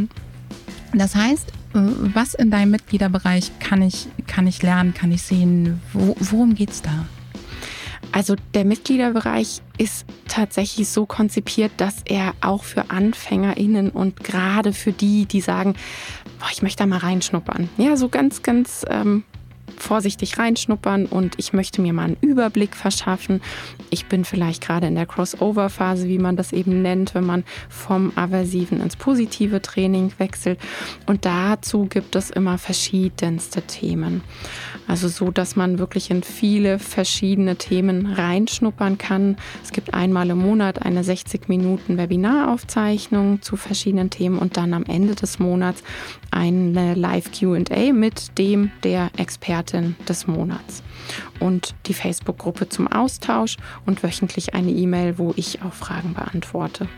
Das 0.98 1.14
heißt, 1.14 1.52
was 1.72 2.34
in 2.34 2.50
deinem 2.50 2.72
Mitgliederbereich 2.72 3.52
kann 3.60 3.82
ich, 3.82 4.08
kann 4.26 4.46
ich 4.46 4.62
lernen, 4.62 4.92
kann 4.92 5.12
ich 5.12 5.22
sehen? 5.22 5.80
Wo, 5.92 6.16
worum 6.18 6.54
geht 6.54 6.70
es 6.70 6.82
da? 6.82 7.06
Also 8.12 8.36
der 8.54 8.64
Mitgliederbereich 8.64 9.62
ist 9.76 10.06
tatsächlich 10.26 10.88
so 10.88 11.06
konzipiert, 11.06 11.72
dass 11.76 12.02
er 12.04 12.34
auch 12.40 12.64
für 12.64 12.90
AnfängerInnen 12.90 13.90
und 13.90 14.24
gerade 14.24 14.72
für 14.72 14.92
die, 14.92 15.26
die 15.26 15.40
sagen, 15.40 15.74
boah, 16.38 16.48
ich 16.50 16.62
möchte 16.62 16.82
da 16.82 16.86
mal 16.86 16.98
reinschnuppern. 16.98 17.68
Ja, 17.76 17.96
so 17.96 18.08
ganz, 18.08 18.42
ganz 18.42 18.84
ähm, 18.88 19.24
vorsichtig 19.76 20.38
reinschnuppern 20.38 21.06
und 21.06 21.34
ich 21.38 21.52
möchte 21.52 21.80
mir 21.80 21.92
mal 21.92 22.04
einen 22.04 22.16
Überblick 22.20 22.74
verschaffen. 22.74 23.40
Ich 23.90 24.06
bin 24.06 24.24
vielleicht 24.24 24.62
gerade 24.62 24.86
in 24.86 24.94
der 24.94 25.06
Crossover-Phase, 25.06 26.08
wie 26.08 26.18
man 26.18 26.36
das 26.36 26.52
eben 26.52 26.82
nennt, 26.82 27.14
wenn 27.14 27.24
man 27.24 27.44
vom 27.68 28.12
aversiven 28.16 28.80
ins 28.80 28.96
positive 28.96 29.62
Training 29.62 30.12
wechselt. 30.18 30.58
Und 31.06 31.24
dazu 31.24 31.86
gibt 31.86 32.16
es 32.16 32.30
immer 32.30 32.58
verschiedenste 32.58 33.62
Themen. 33.62 34.22
Also 34.88 35.08
so, 35.08 35.30
dass 35.30 35.54
man 35.54 35.78
wirklich 35.78 36.10
in 36.10 36.22
viele 36.22 36.78
verschiedene 36.78 37.56
Themen 37.56 38.06
reinschnuppern 38.06 38.96
kann. 38.96 39.36
Es 39.62 39.70
gibt 39.72 39.92
einmal 39.92 40.30
im 40.30 40.38
Monat 40.38 40.82
eine 40.82 41.04
60 41.04 41.48
Minuten 41.48 41.98
Webinaraufzeichnung 41.98 43.42
zu 43.42 43.56
verschiedenen 43.56 44.08
Themen 44.08 44.38
und 44.38 44.56
dann 44.56 44.72
am 44.72 44.84
Ende 44.84 45.14
des 45.14 45.38
Monats 45.38 45.82
eine 46.30 46.94
Live 46.94 47.30
QA 47.32 47.92
mit 47.92 48.38
dem 48.38 48.70
der 48.82 49.10
Expertin 49.18 49.94
des 50.08 50.26
Monats. 50.26 50.82
Und 51.38 51.74
die 51.86 51.94
Facebook-Gruppe 51.94 52.70
zum 52.70 52.88
Austausch 52.88 53.58
und 53.84 54.02
wöchentlich 54.02 54.54
eine 54.54 54.70
E-Mail, 54.70 55.18
wo 55.18 55.34
ich 55.36 55.60
auch 55.62 55.74
Fragen 55.74 56.14
beantworte. 56.14 56.88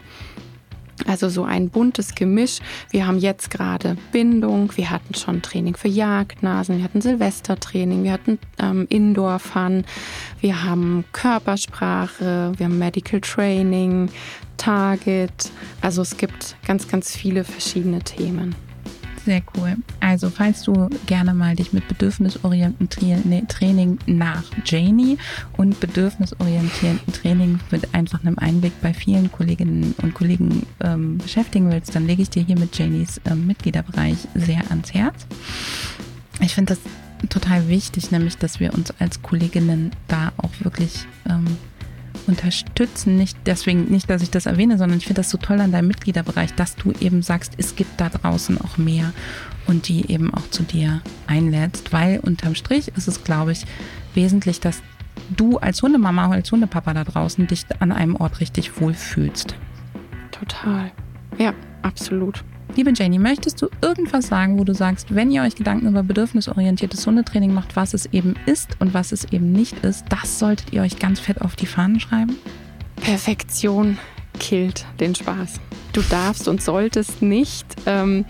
Also 1.11 1.29
so 1.29 1.43
ein 1.43 1.71
buntes 1.71 2.15
Gemisch. 2.15 2.61
Wir 2.91 3.05
haben 3.05 3.19
jetzt 3.19 3.51
gerade 3.51 3.97
Bindung, 4.13 4.71
wir 4.77 4.91
hatten 4.91 5.17
schon 5.17 5.43
Training 5.43 5.75
für 5.75 5.89
Jagdnasen, 5.89 6.77
wir 6.77 6.85
hatten 6.85 7.01
Silvestertraining, 7.01 8.05
wir 8.05 8.13
hatten 8.13 8.39
ähm, 8.61 8.87
Indoor-Fun, 8.89 9.85
wir 10.41 10.63
haben 10.63 11.05
Körpersprache, 11.11 12.53
wir 12.57 12.67
haben 12.67 12.79
Medical 12.79 13.21
Training, 13.21 14.09
Target. 14.57 15.51
Also 15.81 16.03
es 16.03 16.17
gibt 16.17 16.55
ganz, 16.65 16.87
ganz 16.87 17.17
viele 17.17 17.43
verschiedene 17.43 17.99
Themen. 17.99 18.55
Sehr 19.25 19.43
cool. 19.57 19.77
Also, 20.01 20.31
falls 20.31 20.63
du 20.63 20.89
gerne 21.07 21.35
mal 21.35 21.55
dich 21.55 21.73
mit 21.73 21.87
bedürfnisorientiertem 21.89 23.49
Training 23.49 23.99
nach 24.07 24.45
Janie 24.65 25.19
und 25.57 25.79
bedürfnisorientiertem 25.79 27.13
Training 27.13 27.61
mit 27.71 27.95
einfach 27.95 28.25
einem 28.25 28.39
Einblick 28.39 28.73
bei 28.81 28.95
vielen 28.95 29.31
Kolleginnen 29.31 29.95
und 30.03 30.15
Kollegen 30.15 30.67
ähm, 30.83 31.19
beschäftigen 31.19 31.71
willst, 31.71 31.95
dann 31.95 32.07
lege 32.07 32.23
ich 32.23 32.31
dir 32.31 32.43
hier 32.43 32.59
mit 32.59 32.79
Janies 32.79 33.21
ähm, 33.27 33.47
Mitgliederbereich 33.47 34.17
sehr 34.35 34.63
ans 34.71 34.95
Herz. 34.95 35.27
Ich 36.41 36.55
finde 36.55 36.75
das 36.75 37.29
total 37.29 37.69
wichtig, 37.69 38.11
nämlich, 38.11 38.39
dass 38.39 38.59
wir 38.59 38.73
uns 38.73 38.93
als 38.99 39.21
Kolleginnen 39.21 39.91
da 40.09 40.33
auch 40.39 40.53
wirklich 40.61 41.07
ähm, 41.29 41.59
unterstützen. 42.27 43.17
Nicht 43.17 43.37
deswegen, 43.47 43.85
nicht, 43.91 44.09
dass 44.09 44.23
ich 44.23 44.31
das 44.31 44.47
erwähne, 44.47 44.79
sondern 44.79 44.99
ich 44.99 45.07
finde 45.07 45.21
das 45.21 45.31
so 45.31 45.39
toll 45.39 45.61
an 45.61 45.73
deinem 45.73 45.89
Mitgliederbereich, 45.89 46.55
dass 46.55 46.77
du 46.77 46.93
eben 47.01 47.23
sagst, 47.23 47.55
es 47.57 47.77
gibt 47.77 48.01
da 48.01 48.09
draußen 48.09 48.61
auch 48.61 48.79
mehr 48.79 49.13
und 49.67 49.89
die 49.89 50.11
eben 50.11 50.33
auch 50.35 50.49
zu 50.51 50.63
dir 50.63 51.03
einlädst, 51.27 51.93
weil 51.93 52.21
unterm 52.21 52.55
Strich 52.55 52.89
ist 52.97 53.09
es, 53.09 53.25
glaube 53.25 53.53
ich, 53.53 53.65
wesentlich, 54.15 54.61
dass 54.61 54.83
du 55.37 55.59
als 55.59 55.83
Hundemama 55.83 56.27
oder 56.27 56.37
als 56.37 56.51
Hundepapa 56.51 56.95
da 56.95 57.05
draußen 57.05 57.47
dich 57.47 57.65
an 57.79 57.93
einem 57.93 58.17
Ort 58.17 58.41
richtig 58.41 58.81
wohlfühlst. 58.81 59.55
Total. 60.31 60.91
Ja, 61.39 61.55
absolut. 61.83 62.45
Liebe 62.77 62.93
Janie, 62.95 63.19
möchtest 63.19 63.61
du 63.61 63.69
irgendwas 63.83 64.29
sagen, 64.29 64.59
wo 64.59 64.65
du 64.65 64.75
sagst, 64.75 65.13
wenn 65.15 65.31
ihr 65.31 65.43
euch 65.43 65.57
Gedanken 65.57 65.89
über 65.89 66.03
bedürfnisorientiertes 66.03 67.05
Hundetraining 67.07 67.53
macht, 67.53 67.75
was 67.75 67.95
es 67.95 68.07
eben 68.07 68.35
ist 68.47 68.77
und 68.79 68.95
was 68.95 69.11
es 69.13 69.25
eben 69.33 69.53
nicht 69.53 69.85
ist, 69.85 70.05
das 70.09 70.39
solltet 70.39 70.73
ihr 70.73 70.83
euch 70.83 70.99
ganz 70.99 71.19
fett 71.19 71.41
auf 71.41 71.57
die 71.57 71.67
Fahnen 71.67 71.99
schreiben? 71.99 72.37
Perfektion 72.97 73.99
killt 74.39 74.87
den 75.01 75.15
Spaß. 75.15 75.61
Du 75.93 76.01
darfst 76.03 76.47
und 76.47 76.63
solltest 76.63 77.23
nicht 77.23 77.67
ähm, 77.87 78.25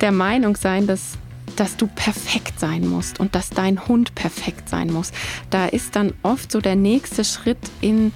der 0.00 0.12
Meinung 0.12 0.56
sein, 0.56 0.86
dass 0.86 1.18
dass 1.56 1.78
du 1.78 1.86
perfekt 1.86 2.60
sein 2.60 2.86
musst 2.86 3.18
und 3.18 3.34
dass 3.34 3.48
dein 3.48 3.88
Hund 3.88 4.14
perfekt 4.14 4.68
sein 4.68 4.92
muss. 4.92 5.12
Da 5.48 5.64
ist 5.64 5.96
dann 5.96 6.12
oft 6.22 6.52
so 6.52 6.60
der 6.60 6.76
nächste 6.76 7.24
Schritt 7.24 7.70
in 7.80 8.12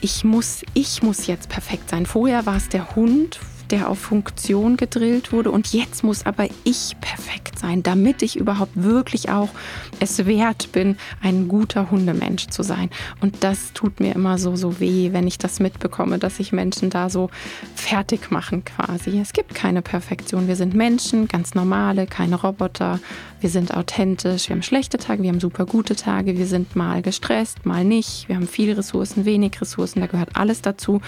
ich 0.00 0.24
muss 0.24 0.62
ich 0.72 1.02
muss 1.02 1.26
jetzt 1.26 1.50
perfekt 1.50 1.90
sein. 1.90 2.06
Vorher 2.06 2.46
war 2.46 2.56
es 2.56 2.70
der 2.70 2.96
Hund, 2.96 3.40
der 3.70 3.88
auf 3.88 3.98
Funktion 3.98 4.76
gedrillt 4.76 5.32
wurde. 5.32 5.50
Und 5.50 5.72
jetzt 5.72 6.04
muss 6.04 6.26
aber 6.26 6.48
ich 6.64 6.96
perfekt 7.00 7.58
sein, 7.58 7.82
damit 7.82 8.22
ich 8.22 8.36
überhaupt 8.36 8.72
wirklich 8.74 9.30
auch 9.30 9.48
es 10.00 10.26
wert 10.26 10.72
bin, 10.72 10.96
ein 11.22 11.48
guter 11.48 11.90
Hundemensch 11.90 12.48
zu 12.48 12.62
sein. 12.62 12.90
Und 13.20 13.44
das 13.44 13.72
tut 13.72 14.00
mir 14.00 14.14
immer 14.14 14.38
so, 14.38 14.56
so 14.56 14.80
weh, 14.80 15.12
wenn 15.12 15.26
ich 15.26 15.38
das 15.38 15.60
mitbekomme, 15.60 16.18
dass 16.18 16.36
sich 16.36 16.52
Menschen 16.52 16.90
da 16.90 17.10
so 17.10 17.30
fertig 17.74 18.30
machen 18.30 18.64
quasi. 18.64 19.18
Es 19.20 19.32
gibt 19.32 19.54
keine 19.54 19.82
Perfektion. 19.82 20.48
Wir 20.48 20.56
sind 20.56 20.74
Menschen, 20.74 21.28
ganz 21.28 21.54
normale, 21.54 22.06
keine 22.06 22.40
Roboter. 22.40 23.00
Wir 23.40 23.50
sind 23.50 23.74
authentisch. 23.74 24.48
Wir 24.48 24.56
haben 24.56 24.62
schlechte 24.62 24.98
Tage, 24.98 25.22
wir 25.22 25.30
haben 25.30 25.40
super 25.40 25.64
gute 25.66 25.94
Tage. 25.94 26.36
Wir 26.38 26.46
sind 26.46 26.74
mal 26.74 27.02
gestresst, 27.02 27.66
mal 27.66 27.84
nicht. 27.84 28.28
Wir 28.28 28.36
haben 28.36 28.48
viele 28.48 28.76
Ressourcen, 28.76 29.24
wenig 29.24 29.60
Ressourcen. 29.60 30.00
Da 30.00 30.06
gehört 30.06 30.30
alles 30.34 30.62
dazu. 30.62 31.00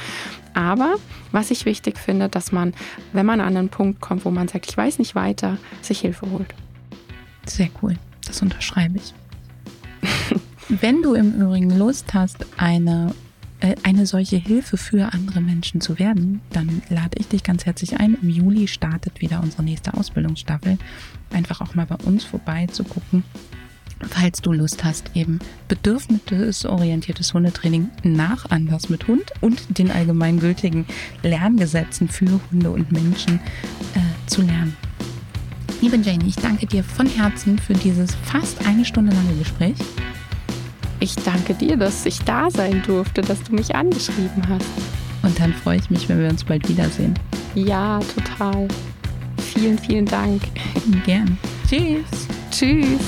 Aber 0.55 0.97
was 1.33 1.51
ich 1.51 1.65
wichtig 1.65 1.99
finde, 1.99 2.29
dass 2.29 2.53
man, 2.53 2.75
wenn 3.13 3.27
man 3.27 3.41
an 3.41 3.57
einen 3.57 3.69
Punkt 3.69 4.01
kommt, 4.01 4.25
wo 4.25 4.31
man 4.31 4.49
sagt, 4.49 4.69
ich 4.69 4.77
weiß 4.77 4.99
nicht 4.99 5.15
weiter, 5.15 5.59
sich 5.83 6.01
Hilfe 6.01 6.31
holt. 6.31 6.55
Sehr 7.47 7.69
cool. 7.83 7.97
Das 8.27 8.43
unterschreibe 8.43 8.99
ich. 8.99 9.15
wenn 10.69 11.03
du 11.03 11.15
im 11.15 11.35
Übrigen 11.35 11.77
Lust 11.77 12.15
hast, 12.15 12.47
eine 12.57 13.15
äh, 13.61 13.77
eine 13.83 14.07
solche 14.07 14.37
Hilfe 14.37 14.77
für 14.77 15.13
andere 15.13 15.41
Menschen 15.41 15.81
zu 15.81 15.99
werden, 15.99 16.41
dann 16.51 16.83
lade 16.89 17.19
ich 17.19 17.29
dich 17.29 17.43
ganz 17.43 17.67
herzlich 17.67 18.01
ein. 18.01 18.17
Im 18.21 18.31
Juli 18.31 18.67
startet 18.69 19.21
wieder 19.21 19.43
unsere 19.43 19.63
nächste 19.63 19.95
Ausbildungsstaffel. 19.95 20.79
Einfach 21.31 21.61
auch 21.61 21.75
mal 21.75 21.87
bei 21.87 21.97
uns 22.07 22.25
vorbei 22.25 22.67
zu 22.67 22.85
gucken, 22.85 23.23
falls 24.09 24.41
du 24.41 24.53
Lust 24.53 24.85
hast, 24.85 25.11
eben 25.15 25.39
bedürfnisorientiertes 25.69 27.35
Hundetraining 27.35 27.91
nach 28.03 28.51
Anders 28.51 28.89
mit 28.89 29.07
Hund 29.09 29.25
und 29.41 29.79
den 29.79 29.91
allgemeingültigen 29.91 30.87
Lerngesetzen 31.23 32.09
für 32.09 32.41
Hunde 32.51 32.71
und 32.71 32.93
Menschen 32.93 33.41
äh, 33.95 34.29
zu 34.29 34.43
lernen. 34.43 34.77
Liebe 35.81 35.97
Janie, 35.97 36.29
ich 36.29 36.37
danke 36.37 36.67
dir 36.67 36.85
von 36.85 37.07
Herzen 37.07 37.59
für 37.59 37.73
dieses 37.73 38.15
fast 38.25 38.67
eine 38.67 38.85
Stunde 38.85 39.15
lange 39.15 39.35
Gespräch. 39.39 39.77
Ich 40.99 41.15
danke 41.15 41.55
dir, 41.55 41.79
dass 41.79 42.05
ich 42.05 42.19
da 42.21 42.51
sein 42.51 42.83
durfte, 42.87 43.23
dass 43.23 43.43
du 43.43 43.55
mich 43.55 43.75
angeschrieben 43.75 44.47
hast. 44.47 44.67
Und 45.23 45.39
dann 45.41 45.55
freue 45.55 45.79
ich 45.79 45.89
mich, 45.89 46.09
wenn 46.09 46.21
wir 46.21 46.29
uns 46.29 46.45
bald 46.45 46.69
wiedersehen. 46.69 47.15
Ja, 47.55 48.01
total. 48.15 48.69
Vielen, 49.39 49.79
vielen 49.79 50.07
Dank. 50.07 50.43
Gern. 51.07 51.39
Tschüss. 51.67 52.27
Tschüss. 52.51 53.01